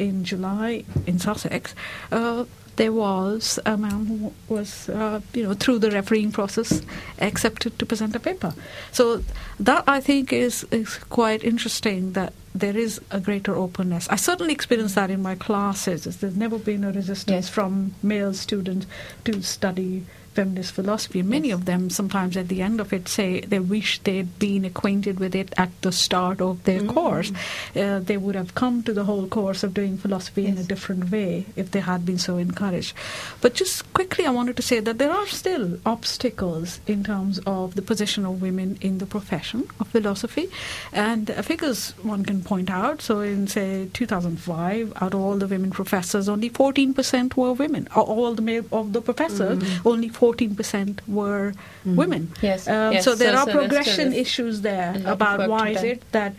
in 0.00 0.24
July 0.24 0.84
in 1.06 1.18
Sussex, 1.18 1.74
uh, 2.12 2.44
there 2.76 2.92
was 2.92 3.58
a 3.66 3.76
man 3.76 4.06
who 4.06 4.32
was, 4.48 4.88
uh, 4.88 5.20
you 5.34 5.42
know, 5.42 5.54
through 5.54 5.78
the 5.80 5.90
refereeing 5.90 6.32
process, 6.32 6.80
accepted 7.18 7.78
to 7.78 7.84
present 7.84 8.16
a 8.16 8.20
paper. 8.20 8.54
So 8.90 9.22
that 9.58 9.84
I 9.86 10.00
think 10.00 10.32
is 10.32 10.64
is 10.70 10.90
quite 11.10 11.44
interesting 11.44 12.12
that 12.12 12.32
there 12.54 12.76
is 12.76 13.00
a 13.10 13.20
greater 13.20 13.54
openness. 13.54 14.08
I 14.08 14.16
certainly 14.16 14.54
experienced 14.54 14.94
that 14.94 15.10
in 15.10 15.20
my 15.22 15.34
classes. 15.36 16.04
There's 16.04 16.36
never 16.36 16.58
been 16.58 16.84
a 16.84 16.92
resistance 16.92 17.46
Yes. 17.46 17.54
from 17.54 17.92
male 18.02 18.32
students 18.34 18.86
to 19.24 19.42
study 19.42 20.04
feminist 20.34 20.72
philosophy. 20.72 21.22
Many 21.22 21.48
Yes. 21.48 21.54
of 21.58 21.64
them 21.64 21.90
sometimes 21.90 22.36
at 22.36 22.48
the 22.48 22.62
end 22.62 22.80
of 22.80 22.92
it 22.92 23.08
say 23.08 23.40
they 23.40 23.58
wish 23.58 23.98
they'd 24.04 24.38
been 24.38 24.64
acquainted 24.64 25.18
with 25.18 25.34
it 25.34 25.52
at 25.56 25.70
the 25.82 25.90
start 25.92 26.40
of 26.40 26.62
their 26.64 26.82
course. 26.82 27.32
Uh, 27.76 27.98
they 27.98 28.16
would 28.16 28.36
have 28.36 28.54
come 28.54 28.82
to 28.84 28.92
the 28.92 29.04
whole 29.04 29.26
course 29.26 29.62
of 29.64 29.74
doing 29.74 29.98
philosophy 29.98 30.46
in 30.46 30.56
a 30.58 30.62
different 30.62 31.10
way 31.10 31.46
if 31.56 31.70
they 31.72 31.80
had 31.80 32.06
been 32.06 32.18
so 32.18 32.36
encouraged. 32.36 32.94
But 33.40 33.54
just 33.54 33.92
quickly, 33.92 34.24
I 34.26 34.30
wanted 34.30 34.56
to 34.56 34.62
say 34.62 34.78
that 34.80 34.98
there 34.98 35.10
are 35.10 35.26
still 35.26 35.78
obstacles 35.84 36.80
in 36.86 37.02
terms 37.04 37.40
of 37.46 37.74
the 37.74 37.82
position 37.82 38.24
of 38.24 38.40
women 38.40 38.78
in 38.80 38.98
the 38.98 39.06
profession 39.06 39.68
of 39.80 39.88
philosophy. 39.88 40.48
And 40.92 41.30
uh, 41.30 41.42
figures 41.42 41.90
one 42.02 42.24
can 42.24 42.42
point 42.42 42.70
out. 42.70 43.02
So, 43.02 43.20
in 43.20 43.46
say 43.48 43.88
2005, 43.92 44.92
out 45.02 45.14
of 45.14 45.20
all 45.20 45.36
the 45.36 45.46
women 45.46 45.70
professors, 45.70 46.28
only 46.28 46.50
14% 46.50 47.36
were 47.36 47.52
women. 47.52 47.88
All 47.96 48.34
the 48.34 48.42
male 48.42 48.64
of 48.72 48.92
the 48.92 49.00
professors, 49.00 49.62
only 49.84 50.08
14% 50.20 50.98
were 51.08 51.52
women. 51.84 52.30
Yes, 52.42 52.68
Um, 52.68 52.92
yes, 52.92 53.04
So 53.04 53.14
there 53.14 53.32
so- 53.34 53.40
are 53.42 53.46
so 53.46 53.52
progression 53.58 54.12
issues 54.12 54.60
there 54.60 54.92
a 54.94 54.98
lot 54.98 55.12
about 55.12 55.48
why 55.48 55.68
is 55.70 55.82
it 55.82 56.02
that 56.12 56.32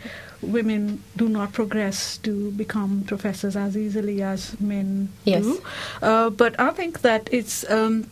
women 0.56 1.02
do 1.16 1.28
not 1.28 1.52
progress 1.52 2.18
to 2.18 2.32
become 2.62 3.02
professors 3.06 3.54
as 3.56 3.76
easily 3.76 4.22
as 4.22 4.40
men 4.60 5.08
Yes. 5.24 5.42
do. 5.44 5.62
Uh, 6.02 6.30
but 6.30 6.52
I 6.58 6.70
think 6.70 7.00
that 7.02 7.28
it's. 7.32 7.64
Um, 7.70 8.06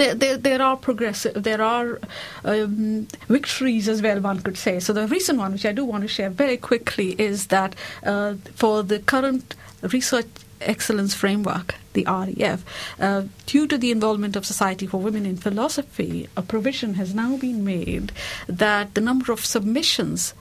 there, 0.00 0.14
there, 0.14 0.38
there 0.38 0.62
are 0.62 0.78
progressive, 0.78 1.42
there 1.42 1.60
are 1.60 1.98
um, 2.46 3.06
victories 3.28 3.86
as 3.86 4.00
well, 4.00 4.18
one 4.20 4.40
could 4.40 4.56
say. 4.56 4.80
So 4.80 4.94
the 4.94 5.06
recent 5.06 5.38
one, 5.38 5.52
which 5.52 5.66
I 5.66 5.72
do 5.72 5.84
want 5.84 6.02
to 6.04 6.08
share 6.08 6.30
very 6.30 6.56
quickly, 6.56 7.08
is 7.18 7.48
that 7.48 7.74
uh, 8.02 8.34
for 8.54 8.82
the 8.82 8.98
current 9.00 9.54
research 9.82 10.24
excellence 10.62 11.12
framework, 11.14 11.74
the 11.94 12.04
REF, 12.06 12.64
uh, 13.00 13.22
due 13.46 13.66
to 13.66 13.78
the 13.78 13.90
involvement 13.90 14.36
of 14.36 14.46
Society 14.46 14.86
for 14.86 14.98
Women 14.98 15.26
in 15.26 15.36
Philosophy, 15.36 16.28
a 16.36 16.42
provision 16.42 16.94
has 16.94 17.14
now 17.14 17.36
been 17.36 17.64
made 17.64 18.12
that 18.46 18.94
the 18.94 19.00
number 19.00 19.32
of 19.32 19.44
submissions 19.44 20.34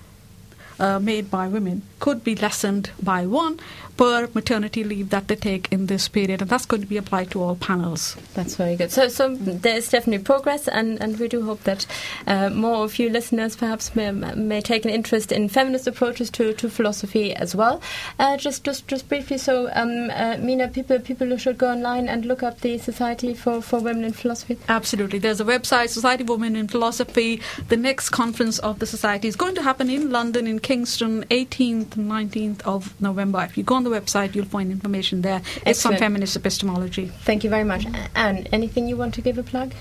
uh, 0.83 0.99
made 0.99 1.31
by 1.31 1.47
women 1.47 1.81
could 1.99 2.23
be 2.23 2.35
lessened 2.35 2.91
by 3.01 3.25
one 3.25 3.59
per 3.97 4.27
maternity 4.33 4.83
leave 4.83 5.09
that 5.11 5.27
they 5.27 5.35
take 5.35 5.71
in 5.71 5.85
this 5.85 6.07
period, 6.07 6.41
and 6.41 6.49
that's 6.49 6.65
going 6.65 6.81
to 6.81 6.87
be 6.87 6.97
applied 6.97 7.29
to 7.31 7.41
all 7.41 7.55
panels. 7.55 8.17
That's 8.33 8.55
very 8.55 8.75
good. 8.75 8.91
So, 8.91 9.07
so 9.07 9.35
there's 9.35 9.89
definitely 9.89 10.23
progress, 10.23 10.67
and, 10.67 11.01
and 11.01 11.19
we 11.19 11.27
do 11.27 11.43
hope 11.43 11.63
that 11.63 11.85
uh, 12.25 12.49
more 12.49 12.83
of 12.83 12.97
you 12.99 13.09
listeners 13.09 13.55
perhaps 13.55 13.95
may, 13.95 14.11
may 14.11 14.61
take 14.61 14.85
an 14.85 14.91
interest 14.91 15.31
in 15.31 15.47
feminist 15.47 15.87
approaches 15.87 16.29
to, 16.31 16.53
to 16.53 16.69
philosophy 16.69 17.35
as 17.35 17.55
well. 17.55 17.81
Uh, 18.19 18.35
just, 18.35 18.63
just, 18.63 18.87
just 18.87 19.07
briefly, 19.07 19.37
so 19.37 19.69
um, 19.73 20.09
uh, 20.09 20.37
Meena, 20.37 20.73
people, 20.73 20.99
people 20.99 21.37
should 21.37 21.57
go 21.57 21.69
online 21.71 22.09
and 22.09 22.25
look 22.25 22.41
up 22.41 22.61
the 22.61 22.77
Society 22.79 23.33
for, 23.33 23.61
for 23.61 23.79
Women 23.79 24.03
in 24.05 24.13
Philosophy. 24.13 24.57
Absolutely. 24.67 25.19
There's 25.19 25.39
a 25.39 25.45
website, 25.45 25.89
Society 25.89 26.23
of 26.23 26.29
Women 26.29 26.55
in 26.55 26.67
Philosophy. 26.67 27.41
The 27.69 27.77
next 27.77 28.09
conference 28.09 28.57
of 28.59 28.79
the 28.79 28.87
Society 28.87 29.27
is 29.27 29.35
going 29.35 29.55
to 29.55 29.61
happen 29.61 29.89
in 29.89 30.09
London, 30.09 30.47
in 30.47 30.59
Kingston, 30.73 31.23
18th, 31.25 31.89
19th 31.89 32.63
of 32.63 32.99
November. 32.99 33.43
If 33.43 33.59
you 33.59 33.63
go 33.63 33.75
on 33.75 33.83
the 33.83 33.91
website, 33.91 34.33
you'll 34.33 34.45
find 34.45 34.71
information 34.71 35.21
there. 35.21 35.43
It's 35.67 35.85
on 35.85 35.97
feminist 35.97 36.35
epistemology. 36.35 37.11
Thank 37.25 37.43
you 37.43 37.51
very 37.51 37.63
much. 37.63 37.85
Ann, 38.15 38.47
anything 38.51 38.87
you 38.87 38.97
want 38.97 39.13
to 39.13 39.21
give 39.21 39.37
a 39.37 39.43
plug? 39.43 39.75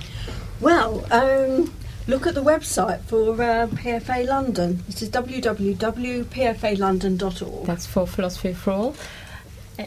Well, 0.61 1.07
um, 1.11 1.73
look 2.07 2.27
at 2.27 2.35
the 2.35 2.43
website 2.43 3.01
for 3.05 3.33
uh, 3.33 3.69
PFA 3.69 4.29
London. 4.29 4.85
This 4.87 5.01
is 5.01 5.09
www.pfalondon.org. 5.09 7.67
That's 7.67 7.87
for 7.87 8.07
Philosophy 8.07 8.53
for 8.53 8.73
All. 8.73 8.95
Uh, 9.79 9.85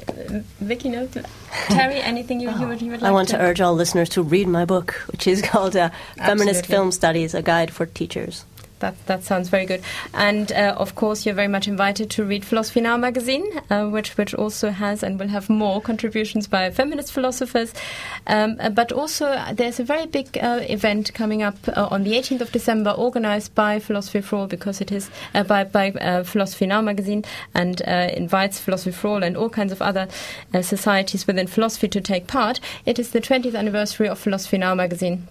Vikki, 0.59 0.89
no? 0.89 1.05
Terri, 1.05 2.01
anything 2.01 2.39
you, 2.39 2.49
you, 2.49 2.67
would, 2.67 2.81
you 2.81 2.89
would 2.89 3.03
like 3.03 3.09
I 3.09 3.11
want 3.11 3.29
to 3.29 3.39
urge 3.39 3.61
all 3.61 3.75
listeners 3.75 4.09
to 4.09 4.23
read 4.23 4.47
my 4.47 4.65
book, 4.65 4.93
which 5.11 5.27
is 5.27 5.43
called 5.43 5.75
uh, 5.75 5.91
Feminist 6.17 6.65
Film 6.65 6.91
Studies: 6.91 7.35
A 7.35 7.43
Guide 7.43 7.71
for 7.71 7.85
Teachers. 7.85 8.43
That 8.85 9.05
that 9.07 9.23
sounds 9.23 9.49
very 9.49 9.65
good. 9.65 9.81
And 10.13 10.51
uh, 10.51 10.75
of 10.77 10.95
course, 10.95 11.25
you're 11.25 11.35
very 11.35 11.47
much 11.47 11.67
invited 11.67 12.09
to 12.11 12.23
read 12.23 12.45
Philosophy 12.45 12.81
Now 12.81 12.97
magazine, 12.97 13.45
uh, 13.69 13.87
which 13.87 14.17
which 14.17 14.33
also 14.33 14.69
has 14.69 15.03
and 15.03 15.19
will 15.19 15.27
have 15.29 15.49
more 15.49 15.81
contributions 15.81 16.47
by 16.47 16.69
feminist 16.69 17.11
philosophers. 17.11 17.73
Um, 18.27 18.57
uh, 18.59 18.69
but 18.69 18.91
also, 18.91 19.25
uh, 19.27 19.53
there's 19.53 19.79
a 19.79 19.83
very 19.83 20.05
big 20.05 20.37
uh, 20.37 20.59
event 20.69 21.13
coming 21.13 21.41
up 21.41 21.57
uh, 21.67 21.87
on 21.89 22.03
the 22.03 22.13
18th 22.13 22.41
of 22.41 22.51
December, 22.51 22.91
organized 22.91 23.55
by 23.55 23.79
Philosophy 23.79 24.21
for 24.21 24.35
All, 24.37 24.47
because 24.47 24.81
it 24.81 24.91
is 24.91 25.09
by 25.47 25.63
by 25.63 25.91
Philosophy 26.23 26.67
Now 26.67 26.81
magazine 26.81 27.23
and 27.53 27.81
invites 27.81 28.59
Philosophy 28.59 28.91
for 28.91 29.07
All 29.07 29.23
and 29.23 29.35
all 29.37 29.49
kinds 29.49 29.71
of 29.71 29.81
other 29.81 30.07
societies 30.61 31.27
within 31.27 31.47
philosophy 31.47 31.87
to 31.87 32.01
take 32.01 32.27
part. 32.27 32.59
It 32.85 32.99
is 32.99 33.11
the 33.11 33.21
20th 33.21 33.55
anniversary 33.55 34.07
of 34.07 34.19
Philosophy 34.19 34.57
Now 34.57 34.75
magazine 34.75 35.27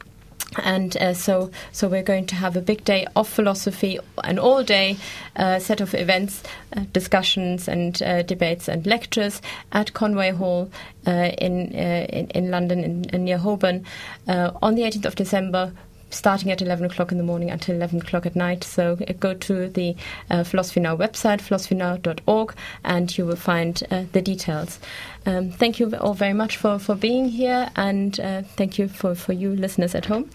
and 0.63 0.97
uh, 0.97 1.15
so 1.15 1.51
so 1.73 1.89
we're 1.89 2.03
going 2.03 2.27
to 2.27 2.35
have 2.35 2.57
a 2.57 2.61
big 2.61 2.85
day 2.85 3.07
of 3.17 3.29
philosophy, 3.29 3.99
an 4.23 4.39
all-day 4.39 4.97
uh, 5.37 5.59
set 5.59 5.81
of 5.81 5.95
events, 5.95 6.43
uh, 6.77 6.85
discussions 6.93 7.69
and 7.69 8.03
uh, 8.03 8.23
debates 8.23 8.69
and 8.69 8.87
lectures 8.87 9.43
at 9.73 9.93
Conway 9.95 10.31
Hall 10.31 10.71
uh, 11.07 11.31
in, 11.39 11.75
uh, 11.75 12.07
in, 12.09 12.29
in 12.29 12.51
London, 12.51 12.85
in, 12.85 13.05
in 13.11 13.25
near 13.25 13.39
Holborn, 13.39 13.85
on 14.29 14.75
the 14.75 14.83
18th 14.83 15.07
of 15.07 15.15
December. 15.17 15.73
Starting 16.11 16.53
at 16.53 16.63
11 16.63 16.87
o'clock 16.87 17.11
in 17.11 17.19
the 17.19 17.25
morning 17.25 17.51
until 17.51 17.75
11 17.75 18.03
o'clock 18.03 18.25
at 18.25 18.37
night. 18.37 18.63
So 18.63 18.95
go 19.19 19.35
to 19.35 19.69
the 19.69 19.97
Philosophy 20.45 20.79
Now 20.79 20.97
website, 20.97 21.41
philosophynow.org, 21.41 22.55
and 22.85 23.19
you 23.19 23.27
will 23.27 23.35
find 23.35 23.83
the 24.13 24.23
details. 24.23 24.79
Um, 25.27 25.51
thank 25.51 25.81
you 25.81 25.93
all 25.97 26.15
very 26.15 26.35
much 26.35 26.57
for, 26.57 26.79
for 26.79 26.95
being 26.95 27.29
here, 27.31 27.69
and 27.75 28.15
thank 28.15 28.79
you 28.79 28.87
for, 28.87 29.17
for 29.17 29.33
you 29.33 29.57
listeners 29.57 29.97
at 29.97 30.05
home. 30.05 30.31